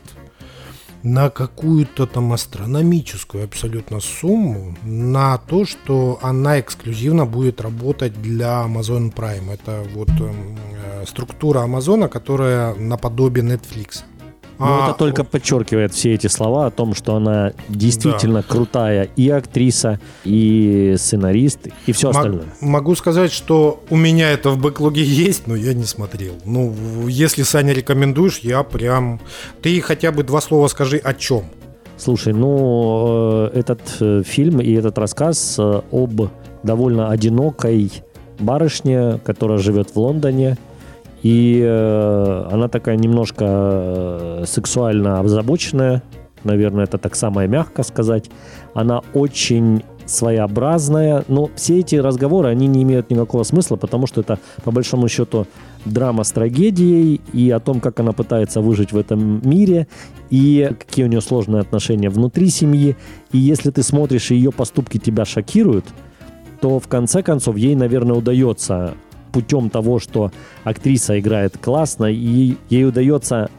на 1.03 1.31
какую-то 1.31 2.07
там 2.07 2.33
астрономическую 2.33 3.45
абсолютно 3.45 4.01
сумму 4.01 4.77
на 4.85 5.39
то, 5.39 5.65
что 5.65 6.19
она 6.23 6.61
эксклюзивно 6.61 7.27
будет 7.27 7.61
работать 7.61 8.21
для 8.23 8.65
Amazon 8.65 9.13
Prime. 9.13 9.53
Это 9.53 9.83
вот 9.95 10.11
эм, 10.21 10.57
э, 10.75 11.05
структура 11.07 11.61
Амазона, 11.61 12.09
которая 12.09 12.75
наподобие 12.75 13.45
Netflix. 13.45 14.05
Но 14.63 14.83
А, 14.85 14.89
это 14.89 14.99
только 14.99 15.25
подчеркивает 15.25 15.93
все 15.93 16.15
эти 16.15 16.29
слова 16.29 16.67
о 16.67 16.71
том, 16.71 16.95
что 16.95 17.17
она 17.17 17.53
действительно 17.69 18.43
крутая 18.43 19.09
и 19.17 19.29
актриса, 19.29 19.99
и 20.25 20.95
сценарист, 20.97 21.67
и 21.87 21.93
все 21.93 22.09
Мог- 22.09 22.17
остальное. 22.17 22.45
Могу 22.61 22.95
сказать, 22.95 23.33
что 23.33 23.83
у 23.91 23.97
меня 23.97 24.31
это 24.31 24.51
в 24.51 24.59
бэклоге 24.59 25.03
есть, 25.27 25.47
но 25.49 25.57
я 25.57 25.75
не 25.75 25.85
смотрел. 25.85 26.35
Ну, 26.45 26.75
если, 27.09 27.43
Саня, 27.43 27.73
рекомендуешь, 27.73 28.39
я 28.39 28.63
прям... 28.63 29.21
Ты 29.63 29.81
хотя 29.81 30.13
бы 30.13 30.23
два 30.23 30.41
слова 30.41 30.69
скажи 30.69 30.99
о 30.99 31.13
чем. 31.15 31.45
Слушай, 31.97 32.33
ну, 32.33 33.49
э, 33.53 33.59
этот 33.59 33.81
э, 34.01 34.23
фильм 34.25 34.61
и 34.61 34.73
этот 34.73 34.99
рассказ 34.99 35.57
э, 35.59 35.83
об 35.93 36.23
довольно 36.63 37.11
одинокой 37.11 37.93
барышне, 38.39 39.19
которая 39.25 39.59
живет 39.59 39.91
в 39.91 39.97
Лондоне, 39.99 40.57
и 41.23 41.61
э, 41.65 42.49
она 42.51 42.69
такая 42.69 42.97
немножко 42.97 43.45
э, 43.45 44.45
сексуально 44.47 45.21
озабоченная, 45.21 46.03
наверное, 46.45 46.85
это 46.85 46.99
так 46.99 47.15
самое 47.15 47.49
мягко 47.49 47.83
сказать. 47.85 48.31
Она 48.75 49.03
очень 49.15 49.85
своеобразная, 50.05 51.25
но 51.29 51.49
все 51.55 51.79
эти 51.79 51.95
разговоры, 51.97 52.49
они 52.49 52.67
не 52.67 52.83
имеют 52.83 53.11
никакого 53.11 53.45
смысла, 53.45 53.77
потому 53.77 54.09
что 54.09 54.21
это, 54.21 54.41
по 54.65 54.73
большому 54.73 55.09
счету, 55.09 55.47
драма 55.85 56.25
с 56.25 56.33
трагедией 56.33 57.21
и 57.33 57.51
о 57.51 57.61
том, 57.61 57.81
как 57.81 58.01
она 58.01 58.13
пытается 58.13 58.61
выжить 58.61 58.93
в 58.93 58.99
этом 58.99 59.49
мире, 59.49 59.87
и 60.31 60.75
какие 60.77 61.05
у 61.05 61.09
нее 61.09 61.21
сложные 61.21 61.61
отношения 61.61 62.11
внутри 62.11 62.49
семьи. 62.49 62.97
И 63.31 63.39
если 63.39 63.71
ты 63.71 63.85
смотришь, 63.85 64.31
и 64.31 64.35
ее 64.35 64.51
поступки 64.51 64.99
тебя 64.99 65.25
шокируют, 65.25 65.87
то 66.61 66.79
в 66.79 66.89
конце 66.89 67.23
концов 67.23 67.57
ей, 67.57 67.75
наверное, 67.75 68.17
удается 68.17 68.95
путем 69.33 69.71
того, 69.71 69.99
что 69.99 70.31
актриса 70.65 71.19
играет 71.19 71.57
классно, 71.59 72.07
и 72.07 72.57
ей 72.69 72.87
удается 72.87 73.51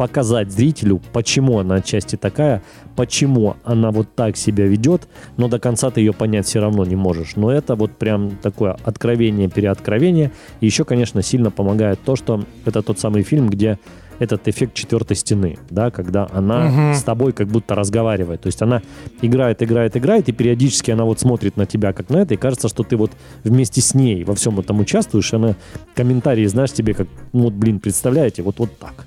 показать 0.00 0.50
зрителю, 0.50 1.02
почему 1.12 1.58
она 1.58 1.74
отчасти 1.74 2.16
такая, 2.16 2.62
почему 2.96 3.56
она 3.64 3.90
вот 3.90 4.14
так 4.14 4.38
себя 4.38 4.64
ведет, 4.64 5.06
но 5.36 5.46
до 5.46 5.58
конца 5.58 5.90
ты 5.90 6.00
ее 6.00 6.14
понять 6.14 6.46
все 6.46 6.60
равно 6.60 6.86
не 6.86 6.96
можешь. 6.96 7.36
Но 7.36 7.52
это 7.52 7.74
вот 7.74 7.92
прям 7.92 8.30
такое 8.42 8.78
откровение, 8.82 9.50
переоткровение. 9.50 10.32
И 10.60 10.66
еще, 10.66 10.86
конечно, 10.86 11.20
сильно 11.20 11.50
помогает 11.50 12.00
то, 12.02 12.16
что 12.16 12.42
это 12.64 12.80
тот 12.80 12.98
самый 12.98 13.24
фильм, 13.24 13.50
где 13.50 13.78
этот 14.20 14.46
эффект 14.46 14.74
четвертой 14.74 15.16
стены, 15.16 15.58
да, 15.70 15.90
когда 15.90 16.28
она 16.32 16.66
Мгм. 16.68 16.94
с 16.94 17.02
тобой 17.02 17.32
как 17.32 17.48
будто 17.48 17.74
разговаривает. 17.74 18.42
То 18.42 18.46
есть 18.46 18.62
она 18.62 18.82
играет, 19.22 19.62
играет, 19.62 19.96
играет, 19.96 20.28
и 20.28 20.32
периодически 20.32 20.92
она 20.92 21.04
вот 21.04 21.18
смотрит 21.18 21.56
на 21.56 21.66
тебя 21.66 21.92
как 21.92 22.08
на 22.10 22.18
это, 22.18 22.34
и 22.34 22.36
кажется, 22.36 22.68
что 22.68 22.84
ты 22.84 22.96
вот 22.96 23.10
вместе 23.44 23.80
с 23.80 23.94
ней 23.94 24.22
во 24.22 24.34
всем 24.36 24.60
этом 24.60 24.78
участвуешь, 24.78 25.32
и 25.32 25.36
она 25.36 25.56
комментарии, 25.96 26.46
знаешь, 26.46 26.70
тебе 26.72 26.94
как, 26.94 27.08
ну 27.32 27.44
вот, 27.44 27.54
блин, 27.54 27.80
представляете, 27.80 28.42
вот, 28.42 28.58
вот 28.58 28.78
так. 28.78 29.06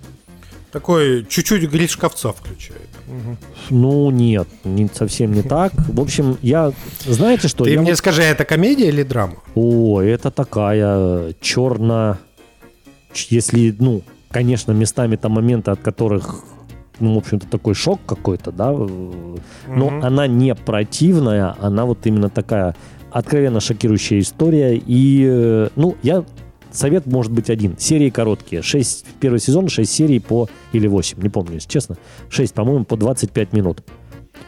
Такой 0.71 1.23
чуть-чуть 1.29 1.69
Гришковца 1.69 2.33
включает. 2.33 2.89
Ну, 3.69 4.09
нет, 4.09 4.47
не, 4.63 4.89
совсем 4.91 5.31
не 5.33 5.43
так. 5.43 5.71
В 5.87 6.01
общем, 6.01 6.37
я, 6.41 6.73
знаете 7.05 7.47
что? 7.47 7.63
Ты 7.65 7.71
я 7.73 7.79
мне 7.81 7.91
вот- 7.91 7.97
скажи, 7.99 8.23
это 8.23 8.43
комедия 8.43 8.87
или 8.87 9.03
драма? 9.03 9.35
О, 9.53 10.01
это 10.01 10.31
такая 10.31 11.33
черно... 11.39 12.17
Если, 13.29 13.75
ну, 13.77 14.01
конечно, 14.33 14.73
местами 14.73 15.15
там 15.15 15.31
моменты, 15.33 15.71
от 15.71 15.79
которых, 15.79 16.43
ну, 16.99 17.13
в 17.13 17.17
общем-то, 17.19 17.47
такой 17.47 17.75
шок 17.75 17.99
какой-то, 18.05 18.51
да, 18.51 18.73
э, 18.73 19.35
но 19.67 19.89
Мгм. 19.89 20.03
она 20.03 20.27
не 20.27 20.55
противная, 20.55 21.55
она 21.61 21.85
вот 21.85 21.99
именно 22.05 22.29
такая 22.29 22.75
откровенно 23.11 23.59
шокирующая 23.59 24.19
история. 24.19 24.75
И, 24.75 25.23
э, 25.25 25.69
ну, 25.75 25.95
я... 26.03 26.25
Совет 26.71 27.05
может 27.05 27.31
быть 27.31 27.51
один. 27.51 27.77
Серии 27.77 28.09
короткие. 28.09 28.63
6, 28.63 29.05
первый 29.19 29.39
сезон, 29.39 29.69
6 29.69 29.91
серий 29.93 30.19
по... 30.19 30.49
Или 30.71 30.87
8, 30.87 31.21
не 31.21 31.29
помню, 31.29 31.53
если 31.53 31.69
честно. 31.69 31.97
6, 32.29 32.51
по-моему, 32.55 32.83
по 32.83 32.97
25 32.97 33.53
минут. 33.53 33.83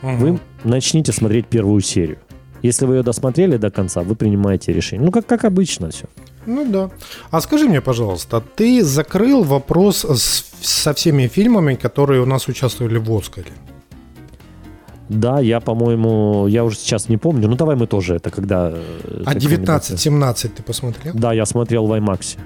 Мгм. 0.02 0.18
Вы 0.18 0.40
начните 0.64 1.12
смотреть 1.12 1.46
первую 1.46 1.82
серию. 1.82 2.18
Если 2.64 2.88
вы 2.88 2.96
ее 2.96 3.04
досмотрели 3.04 3.58
до 3.58 3.70
конца, 3.70 4.02
вы 4.02 4.16
принимаете 4.16 4.74
решение. 4.74 5.06
Ну, 5.06 5.12
как, 5.12 5.28
как 5.28 5.46
обычно 5.46 5.92
все. 5.92 6.08
Ну 6.48 6.66
да. 6.72 6.90
А 7.32 7.42
скажи 7.42 7.68
мне, 7.68 7.82
пожалуйста, 7.82 8.42
ты 8.56 8.84
закрыл 8.84 9.44
вопрос 9.44 10.06
с- 10.06 10.46
со 10.62 10.94
всеми 10.94 11.28
фильмами, 11.28 11.76
которые 11.76 12.22
у 12.22 12.26
нас 12.26 12.48
участвовали 12.48 12.98
в 13.00 13.12
Оскаре? 13.12 13.52
Да, 15.10 15.40
я, 15.40 15.60
по-моему, 15.60 16.48
я 16.48 16.64
уже 16.64 16.78
сейчас 16.78 17.10
не 17.10 17.18
помню. 17.18 17.48
Ну, 17.48 17.56
давай 17.56 17.76
мы 17.76 17.86
тоже 17.88 18.16
это 18.16 18.32
когда... 18.32 18.72
э, 18.74 19.24
А 19.26 19.34
как-нибудь- 19.34 19.60
19-17 19.70 20.50
ты 20.58 20.64
посмотрел? 20.64 21.14
Да, 21.14 21.34
я 21.34 21.46
смотрел 21.46 21.86
в 21.86 21.92
IMAX. 21.94 22.38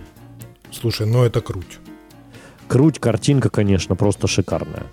Слушай, 0.72 1.08
ну 1.08 1.24
это 1.24 1.42
круть. 1.42 1.80
Круть, 2.68 3.00
картинка, 3.00 3.50
конечно, 3.50 3.96
просто 3.96 4.28
шикарная. 4.28 4.84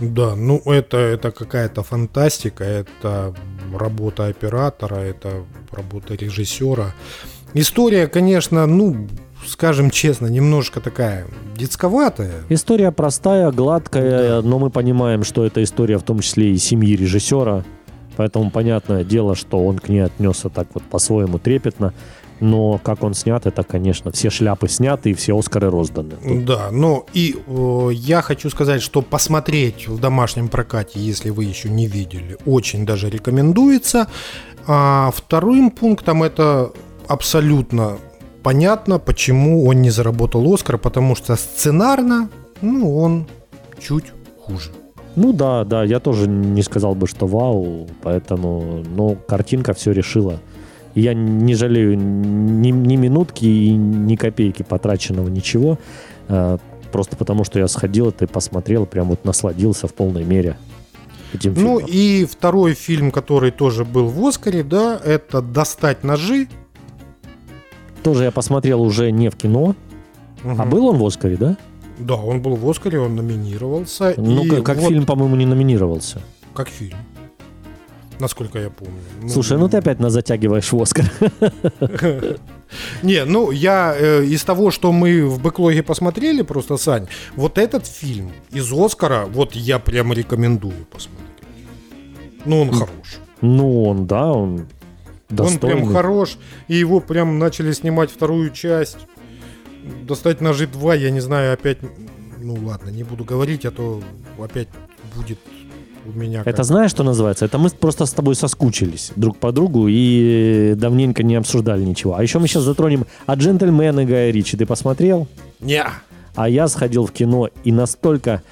Да, 0.00 0.36
ну 0.36 0.62
это, 0.66 0.96
это 0.96 1.30
какая-то 1.32 1.82
фантастика, 1.82 2.62
это 2.64 3.34
работа 3.74 4.26
оператора, 4.26 4.96
это 4.96 5.28
работа 5.72 6.14
режиссера. 6.14 6.92
История, 7.54 8.06
конечно, 8.06 8.66
ну, 8.66 9.08
скажем 9.46 9.90
честно, 9.90 10.26
немножко 10.26 10.80
такая 10.80 11.26
детсковатая. 11.56 12.32
История 12.48 12.92
простая, 12.92 13.50
гладкая, 13.50 14.42
но 14.42 14.58
мы 14.58 14.70
понимаем, 14.70 15.24
что 15.24 15.44
это 15.44 15.62
история 15.62 15.98
в 15.98 16.02
том 16.02 16.20
числе 16.20 16.52
и 16.52 16.58
семьи 16.58 16.96
режиссера. 16.96 17.64
Поэтому 18.16 18.50
понятное 18.50 19.04
дело, 19.04 19.36
что 19.36 19.64
он 19.64 19.78
к 19.78 19.88
ней 19.88 20.00
отнесся 20.00 20.48
так 20.48 20.68
вот 20.74 20.82
по-своему 20.82 21.38
трепетно. 21.38 21.94
Но 22.40 22.78
как 22.78 23.02
он 23.02 23.14
снят, 23.14 23.46
это, 23.46 23.64
конечно, 23.64 24.12
все 24.12 24.30
шляпы 24.30 24.68
сняты 24.68 25.10
и 25.10 25.14
все 25.14 25.36
Оскары 25.36 25.70
розданы. 25.70 26.14
Тут 26.22 26.44
Да, 26.44 26.68
ну 26.70 27.04
и 27.12 27.36
э, 27.46 27.90
я 27.92 28.22
хочу 28.22 28.48
сказать, 28.50 28.80
что 28.80 29.02
посмотреть 29.02 29.88
в 29.88 29.98
домашнем 29.98 30.48
прокате, 30.48 31.00
если 31.00 31.30
вы 31.30 31.44
еще 31.44 31.68
не 31.68 31.86
видели, 31.86 32.38
очень 32.46 32.86
даже 32.86 33.10
рекомендуется. 33.10 34.06
А 34.66 35.10
вторым 35.12 35.70
пунктом 35.70 36.22
это 36.22 36.72
абсолютно 37.08 37.98
понятно, 38.42 38.98
почему 38.98 39.66
он 39.66 39.82
не 39.82 39.90
заработал 39.90 40.52
Оскар, 40.54 40.78
потому 40.78 41.14
что 41.16 41.36
сценарно, 41.36 42.28
ну, 42.60 42.96
он 42.96 43.26
чуть 43.80 44.06
хуже. 44.40 44.70
Ну 45.16 45.32
да, 45.32 45.64
да, 45.64 45.82
я 45.84 45.98
тоже 45.98 46.28
не 46.28 46.62
сказал 46.62 46.94
бы, 46.94 47.06
что 47.08 47.26
вау, 47.26 47.88
поэтому, 48.02 48.84
ну, 48.96 49.16
картинка 49.26 49.72
все 49.74 49.92
решила. 49.92 50.38
И 50.94 51.00
Я 51.00 51.14
не 51.14 51.54
жалею 51.54 51.98
ни, 51.98 52.70
ни 52.70 52.96
минутки 52.96 53.44
и 53.44 53.70
ни 53.72 54.16
копейки 54.16 54.62
потраченного 54.62 55.28
ничего, 55.28 55.78
э, 56.28 56.58
просто 56.92 57.16
потому 57.16 57.44
что 57.44 57.58
я 57.58 57.68
сходил 57.68 58.08
это 58.08 58.24
и 58.24 58.28
посмотрел, 58.28 58.86
прям 58.86 59.08
вот 59.08 59.24
насладился 59.24 59.86
в 59.88 59.94
полной 59.94 60.24
мере 60.24 60.56
этим 61.34 61.54
Ну 61.54 61.78
фильмом. 61.80 61.84
и 61.88 62.24
второй 62.24 62.74
фильм, 62.74 63.10
который 63.10 63.50
тоже 63.50 63.84
был 63.84 64.06
в 64.08 64.26
Оскаре, 64.26 64.62
да, 64.62 65.00
это 65.04 65.42
«Достать 65.42 66.04
ножи». 66.04 66.48
Тоже 68.02 68.24
я 68.24 68.30
посмотрел 68.30 68.82
уже 68.82 69.10
не 69.10 69.28
в 69.28 69.36
кино, 69.36 69.74
а 70.44 70.48
Мгм. 70.48 70.70
был 70.70 70.86
он 70.86 70.96
в 70.98 71.04
Оскаре, 71.04 71.36
да? 71.36 71.56
Да, 71.98 72.14
он 72.14 72.40
был 72.40 72.54
в 72.56 72.68
Оскаре, 72.70 73.00
он 73.00 73.16
номинировался. 73.16 74.14
Ну, 74.16 74.44
и 74.44 74.48
как, 74.48 74.64
как 74.64 74.76
вот 74.78 74.88
фильм, 74.88 75.04
по-моему, 75.04 75.36
не 75.36 75.46
номинировался. 75.46 76.20
Как 76.54 76.68
фильм. 76.68 76.96
Насколько 78.20 78.58
я 78.58 78.70
помню. 78.70 78.94
Ну, 79.22 79.28
Слушай, 79.28 79.58
ну 79.58 79.68
ты 79.68 79.76
опять 79.76 80.00
нас 80.00 80.12
затягиваешь 80.12 80.72
в 80.72 80.80
Оскар. 80.82 81.06
Не, 83.02 83.24
ну 83.24 83.50
я 83.50 83.94
э, 83.96 84.24
из 84.24 84.44
того, 84.44 84.70
что 84.70 84.92
мы 84.92 85.24
в 85.26 85.40
бэклоге 85.40 85.82
посмотрели, 85.82 86.42
просто, 86.42 86.76
Сань, 86.76 87.06
вот 87.36 87.58
этот 87.58 87.86
фильм 87.86 88.30
из 88.50 88.70
Оскара, 88.72 89.24
вот 89.26 89.54
я 89.54 89.78
прям 89.78 90.12
рекомендую 90.12 90.86
посмотреть. 90.90 91.28
Ну, 92.44 92.60
он 92.62 92.70
хорош. 92.72 93.18
Ну, 93.40 93.84
он, 93.84 94.06
да, 94.06 94.32
он 94.32 94.66
Он 95.30 95.36
достойный. 95.36 95.76
прям 95.82 95.92
хорош, 95.92 96.38
и 96.68 96.76
его 96.76 97.00
прям 97.00 97.38
начали 97.38 97.72
снимать 97.72 98.10
вторую 98.10 98.50
часть. 98.50 98.98
Достать 100.02 100.40
ножи 100.40 100.66
2, 100.66 100.94
я 100.96 101.10
не 101.10 101.20
знаю, 101.20 101.52
опять... 101.52 101.78
Ну 102.40 102.54
ладно, 102.62 102.90
не 102.90 103.02
буду 103.02 103.24
говорить, 103.24 103.64
а 103.66 103.70
то 103.70 104.02
опять 104.38 104.68
будет 105.14 105.38
у 106.06 106.18
меня... 106.18 106.40
Это 106.40 106.52
как- 106.52 106.64
знаешь, 106.64 106.90
что 106.90 107.02
называется? 107.02 107.44
Это 107.44 107.58
мы 107.58 107.70
просто 107.70 108.06
с 108.06 108.12
тобой 108.12 108.34
соскучились 108.34 109.12
друг 109.16 109.36
по 109.38 109.52
другу 109.52 109.86
и 109.88 110.74
давненько 110.76 111.22
не 111.22 111.36
обсуждали 111.36 111.84
ничего. 111.84 112.16
А 112.16 112.22
еще 112.22 112.38
мы 112.38 112.48
сейчас 112.48 112.62
затронем 112.62 113.06
«А 113.26 113.34
джентльмены» 113.34 114.04
Гая 114.06 114.30
Ричи. 114.30 114.56
Ты 114.56 114.66
посмотрел? 114.66 115.26
Не. 115.60 115.84
А 116.34 116.48
я 116.48 116.68
сходил 116.68 117.06
в 117.06 117.12
кино 117.12 117.48
и 117.64 117.72
настолько... 117.72 118.42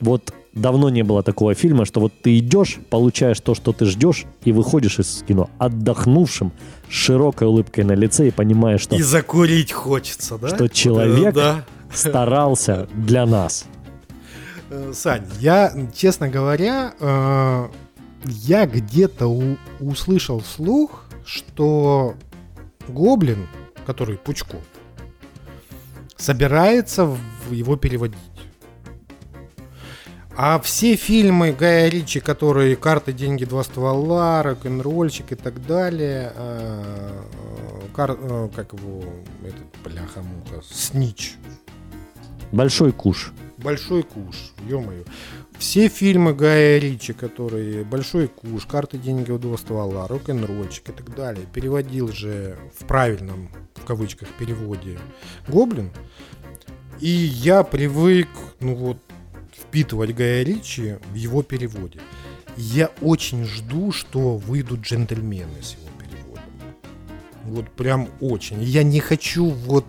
Вот 0.00 0.34
давно 0.54 0.88
не 0.90 1.02
было 1.02 1.22
такого 1.22 1.54
фильма, 1.54 1.84
что 1.84 2.00
вот 2.00 2.12
ты 2.22 2.38
идешь, 2.38 2.78
получаешь 2.90 3.40
то, 3.40 3.54
что 3.54 3.72
ты 3.72 3.84
ждешь, 3.86 4.24
и 4.44 4.52
выходишь 4.52 4.98
из 4.98 5.22
кино 5.26 5.50
отдохнувшим, 5.58 6.52
с 6.88 6.92
широкой 6.92 7.48
улыбкой 7.48 7.84
на 7.84 7.92
лице 7.92 8.28
и 8.28 8.30
понимаешь, 8.30 8.80
что 8.82 8.96
И 8.96 9.02
закурить 9.02 9.72
хочется, 9.72 10.38
да? 10.38 10.48
Что 10.54 10.68
человек- 10.68 11.34
Да. 11.34 11.64
старался 11.92 12.88
для 12.94 13.26
нас. 13.26 13.66
Э, 14.70 14.92
Сань, 14.94 15.24
я, 15.40 15.72
честно 15.94 16.28
говоря, 16.28 16.94
э, 16.98 17.68
я 18.24 18.66
где-то 18.66 19.26
у- 19.26 19.56
услышал 19.80 20.40
слух, 20.40 21.04
что 21.26 22.14
Гоблин, 22.88 23.46
который 23.86 24.16
Пучков, 24.16 24.60
собирается 26.16 27.04
в- 27.06 27.52
его 27.52 27.76
переводить. 27.76 28.18
А 30.36 30.58
все 30.58 30.96
фильмы 30.96 31.52
Гая 31.52 31.88
Ричи, 31.88 32.18
которые 32.18 32.74
«Карты, 32.74 33.12
деньги, 33.12 33.44
два 33.44 33.62
ствола», 33.62 34.42
«Рок-н-ролльщик» 34.42 35.30
и 35.30 35.34
так 35.36 35.64
далее, 35.64 36.32
э, 36.34 37.20
кар- 37.94 38.18
э, 38.18 38.48
как 38.54 38.72
его, 38.72 39.04
этот, 39.44 39.64
бляха-муха, 39.84 40.62
«Снич», 40.68 41.34
Большой 42.50 42.92
куш. 42.92 43.32
Большой 43.58 44.02
куш, 44.04 44.52
ё-моё. 44.68 45.02
Все 45.58 45.88
фильмы 45.88 46.34
Гая 46.34 46.78
Ричи, 46.78 47.12
которые 47.12 47.84
Большой 47.84 48.28
куш, 48.28 48.66
Карты, 48.66 48.98
деньги 48.98 49.32
два 49.32 49.56
ствола, 49.56 50.06
Рок-н-ролльчик 50.08 50.88
и 50.88 50.92
так 50.92 51.14
далее, 51.14 51.46
переводил 51.52 52.12
же 52.12 52.56
в 52.78 52.84
правильном, 52.84 53.50
в 53.74 53.84
кавычках, 53.84 54.28
переводе 54.38 54.98
Гоблин. 55.48 55.90
И 57.00 57.08
я 57.08 57.64
привык, 57.64 58.28
ну 58.60 58.74
вот, 58.76 58.98
впитывать 59.56 60.14
Гая 60.14 60.42
Ричи 60.42 60.96
в 61.10 61.14
его 61.14 61.42
переводе. 61.42 62.00
Я 62.56 62.90
очень 63.00 63.44
жду, 63.44 63.92
что 63.92 64.36
выйдут 64.36 64.80
джентльмены 64.80 65.62
с 65.62 65.72
его 65.72 65.88
переводом. 65.98 66.44
Вот 67.44 67.70
прям 67.70 68.08
очень. 68.20 68.62
Я 68.62 68.82
не 68.82 69.00
хочу 69.00 69.50
вот 69.50 69.86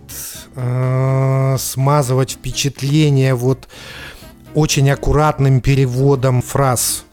э, 0.54 1.56
смазывать 1.58 2.32
впечатление 2.32 3.34
вот 3.34 3.68
очень 4.54 4.90
аккуратным 4.90 5.60
переводом 5.60 6.42
фраз 6.42 7.04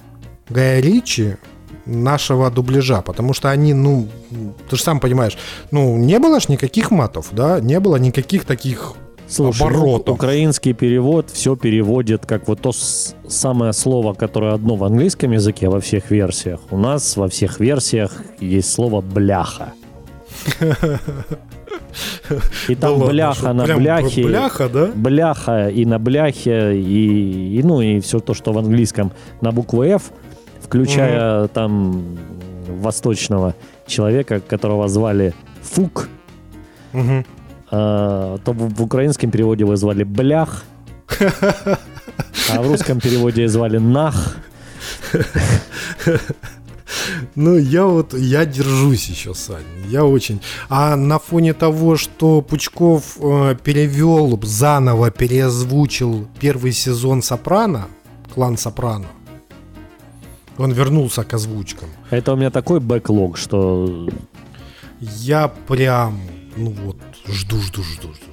Гая 0.49 0.80
Ричи 0.80 1.38
нашего 1.86 2.49
дубляжа, 2.49 3.01
потому 3.01 3.34
что 3.34 3.49
они, 3.49 3.74
ну, 3.74 4.08
ты 4.70 4.76
же 4.76 4.82
сам 4.82 4.99
понимаешь, 4.99 5.38
ну, 5.72 5.97
не 5.97 6.20
было 6.20 6.39
ж 6.39 6.47
никаких 6.47 6.91
матов, 6.91 7.28
да, 7.32 7.60
не 7.60 7.80
было 7.80 7.97
никаких 7.97 8.45
таких 8.45 8.93
Слушай, 9.28 9.62
ну, 9.62 9.68
оборотов. 9.68 10.16
украинский 10.16 10.74
перевод 10.74 11.30
все 11.32 11.56
переводит 11.56 12.26
как 12.26 12.48
вот 12.48 12.62
то 12.62 12.72
самое 12.72 13.74
слово, 13.74 14.14
которое 14.14 14.54
одно 14.54 14.76
в 14.76 14.84
английском 14.84 15.32
языке 15.32 15.70
во 15.70 15.80
всех 15.80 16.12
версиях. 16.12 16.60
У 16.72 16.78
нас 16.78 17.18
во 17.18 17.28
всех 17.28 17.60
версиях 17.60 18.12
есть 18.40 18.72
слово 18.72 19.02
бляха. 19.02 19.74
И 22.68 22.76
Да 22.76 22.88
там 22.88 22.92
ладно, 22.94 23.08
бляха 23.08 23.36
что, 23.36 23.54
на 23.54 23.76
бляхе. 23.76 24.24
Бляха, 24.24 24.70
да? 24.70 24.92
Бляха 24.96 25.70
и 25.70 25.86
на 25.86 26.00
бляхе, 26.00 26.76
и, 26.76 27.60
и, 27.60 27.64
ну 27.64 27.82
и 27.82 28.00
все 28.00 28.20
то, 28.20 28.34
что 28.34 28.52
в 28.52 28.58
английском 28.58 29.12
на 29.42 29.52
букву 29.52 29.84
F, 29.84 30.12
включая 30.62 31.48
там 31.50 32.18
восточного 32.68 33.54
человека, 33.86 34.40
которого 34.40 34.88
звали 34.88 35.34
Фук, 35.62 36.10
Мгм. 36.94 37.26
А, 37.76 38.38
то 38.38 38.54
в, 38.54 38.76
в 38.76 38.84
украинском 38.84 39.32
переводе 39.32 39.64
его 39.64 39.76
звали 39.76 40.04
Блях, 40.04 40.64
а 41.20 42.62
в 42.62 42.68
русском 42.68 43.00
переводе 43.00 43.48
звали 43.48 43.80
Нах. 43.80 44.38
Ну, 47.36 47.58
я 47.58 47.86
вот, 47.86 48.14
я 48.14 48.46
держусь 48.46 49.10
еще, 49.10 49.34
Сань. 49.34 49.64
Я 49.90 50.06
очень... 50.06 50.40
А 50.70 50.96
на 50.96 51.18
фоне 51.18 51.54
того, 51.54 51.98
что 51.98 52.42
Пучков 52.42 53.18
э, 53.20 53.56
перевел, 53.64 54.40
заново 54.44 55.10
переозвучил 55.10 56.28
первый 56.40 56.72
сезон 56.72 57.24
«Сопрано», 57.24 57.88
«Клан 58.36 58.58
Сопрано», 58.58 59.08
он 60.60 60.72
вернулся 60.74 61.24
к 61.24 61.34
озвучкам. 61.34 61.90
Это 62.12 62.34
у 62.34 62.36
меня 62.36 62.52
такой 62.52 62.80
бэклог, 62.80 63.38
что 63.38 64.08
Я 65.00 65.48
прям, 65.48 66.20
ну 66.58 66.70
вот, 66.86 66.97
жду, 67.28 67.58
жду, 67.62 67.84
жду, 67.84 68.08
жду. 68.14 68.28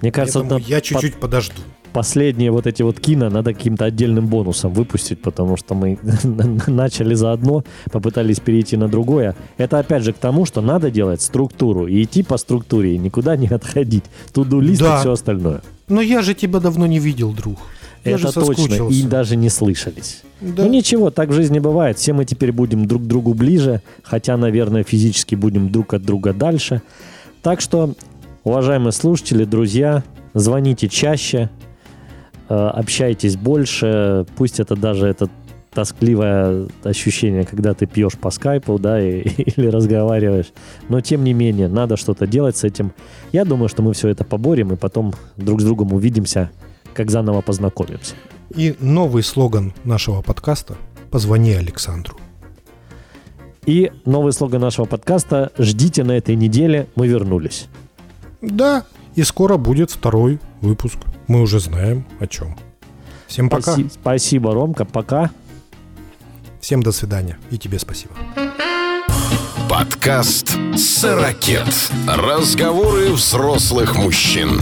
мне 0.00 0.12
кажется, 0.12 0.40
Поэтому 0.40 0.60
это 0.60 0.68
я 0.70 0.76
под- 0.76 0.84
чуть-чуть 0.84 1.14
подожду. 1.16 1.54
последние 1.92 2.50
вот 2.50 2.66
эти 2.66 2.82
вот 2.82 3.00
кино 3.00 3.30
надо 3.30 3.52
каким-то 3.54 3.84
отдельным 3.86 4.26
бонусом 4.26 4.72
выпустить, 4.72 5.20
потому 5.22 5.56
что 5.56 5.74
мы 5.74 5.98
начали 6.66 7.14
за 7.14 7.32
одно, 7.32 7.64
попытались 7.90 8.38
перейти 8.40 8.76
на 8.76 8.88
другое. 8.88 9.34
Это 9.56 9.78
опять 9.78 10.02
же 10.02 10.12
к 10.12 10.18
тому, 10.18 10.44
что 10.46 10.60
надо 10.60 10.90
делать 10.90 11.22
структуру 11.22 11.86
и 11.86 12.02
идти 12.02 12.22
по 12.22 12.36
структуре, 12.36 12.94
и 12.94 12.98
никуда 12.98 13.36
не 13.36 13.48
отходить. 13.48 14.04
Туду 14.32 14.60
лист 14.60 14.82
Да. 14.82 14.96
и 14.96 15.00
все 15.00 15.12
остальное. 15.12 15.62
Но 15.88 16.00
я 16.00 16.22
же 16.22 16.34
тебя 16.34 16.60
давно 16.60 16.86
не 16.86 16.98
видел, 16.98 17.32
друг. 17.32 17.58
Я 18.04 18.18
же 18.18 18.28
Это 18.28 18.40
точно, 18.40 18.88
и 18.88 19.02
даже 19.02 19.34
не 19.34 19.48
слышались. 19.48 20.22
Да. 20.40 20.62
Ну 20.64 20.70
ничего, 20.70 21.10
так 21.10 21.30
в 21.30 21.32
жизни 21.32 21.58
бывает. 21.58 21.98
Все 21.98 22.12
мы 22.12 22.24
теперь 22.24 22.52
будем 22.52 22.86
друг 22.86 23.02
к 23.02 23.06
другу 23.06 23.34
ближе, 23.34 23.80
хотя, 24.04 24.36
наверное, 24.36 24.84
физически 24.84 25.34
будем 25.34 25.70
друг 25.72 25.92
от 25.94 26.02
друга 26.04 26.32
дальше. 26.32 26.82
Так 27.46 27.60
что, 27.60 27.94
уважаемые 28.42 28.90
слушатели, 28.90 29.44
друзья, 29.44 30.02
звоните 30.34 30.88
чаще, 30.88 31.48
э, 32.48 32.54
общайтесь 32.56 33.36
больше. 33.36 34.26
Пусть 34.36 34.58
это 34.58 34.74
даже 34.74 35.06
это 35.06 35.30
тоскливое 35.72 36.66
ощущение, 36.82 37.44
когда 37.44 37.72
ты 37.72 37.86
пьешь 37.86 38.18
по 38.18 38.32
скайпу, 38.32 38.80
да, 38.80 39.00
и- 39.00 39.20
или 39.56 39.68
разговариваешь. 39.68 40.52
Но 40.88 41.00
тем 41.00 41.22
не 41.22 41.34
менее, 41.34 41.68
надо 41.68 41.96
что-то 41.96 42.26
делать 42.26 42.56
с 42.56 42.64
этим. 42.64 42.92
Я 43.30 43.44
думаю, 43.44 43.68
что 43.68 43.80
мы 43.80 43.92
все 43.92 44.08
это 44.08 44.24
поборем, 44.24 44.72
и 44.72 44.76
потом 44.76 45.14
друг 45.36 45.60
с 45.60 45.64
другом 45.64 45.92
увидимся, 45.92 46.50
как 46.94 47.12
заново 47.12 47.42
познакомимся. 47.42 48.16
И 48.56 48.74
новый 48.80 49.22
слоган 49.22 49.72
нашего 49.84 50.20
подкаста 50.20 50.74
«Позвони 51.12 51.52
Александру». 51.52 52.16
И 53.66 53.90
новый 54.04 54.32
слоган 54.32 54.60
нашего 54.60 54.84
подкаста 54.86 55.50
«Ждите 55.58 56.04
на 56.04 56.12
этой 56.12 56.36
неделе, 56.36 56.86
мы 56.94 57.08
вернулись». 57.08 57.66
Да, 58.40 58.84
и 59.16 59.22
скоро 59.24 59.56
будет 59.56 59.90
второй 59.90 60.38
выпуск. 60.60 60.98
Мы 61.26 61.40
уже 61.40 61.58
знаем 61.58 62.06
о 62.20 62.26
чем. 62.26 62.56
Всем 63.26 63.48
пока. 63.48 63.72
Спаси- 63.72 63.90
Спасибо, 63.92 64.54
Ромка, 64.54 64.84
пока. 64.84 65.30
Всем 66.60 66.82
до 66.82 66.92
свидания. 66.92 67.38
И 67.50 67.58
тебе 67.58 67.78
спасибо. 67.80 68.14
Подкаст 69.68 70.56
«Сорокет». 70.76 71.90
Разговоры 72.06 73.12
взрослых 73.12 73.96
мужчин. 73.96 74.60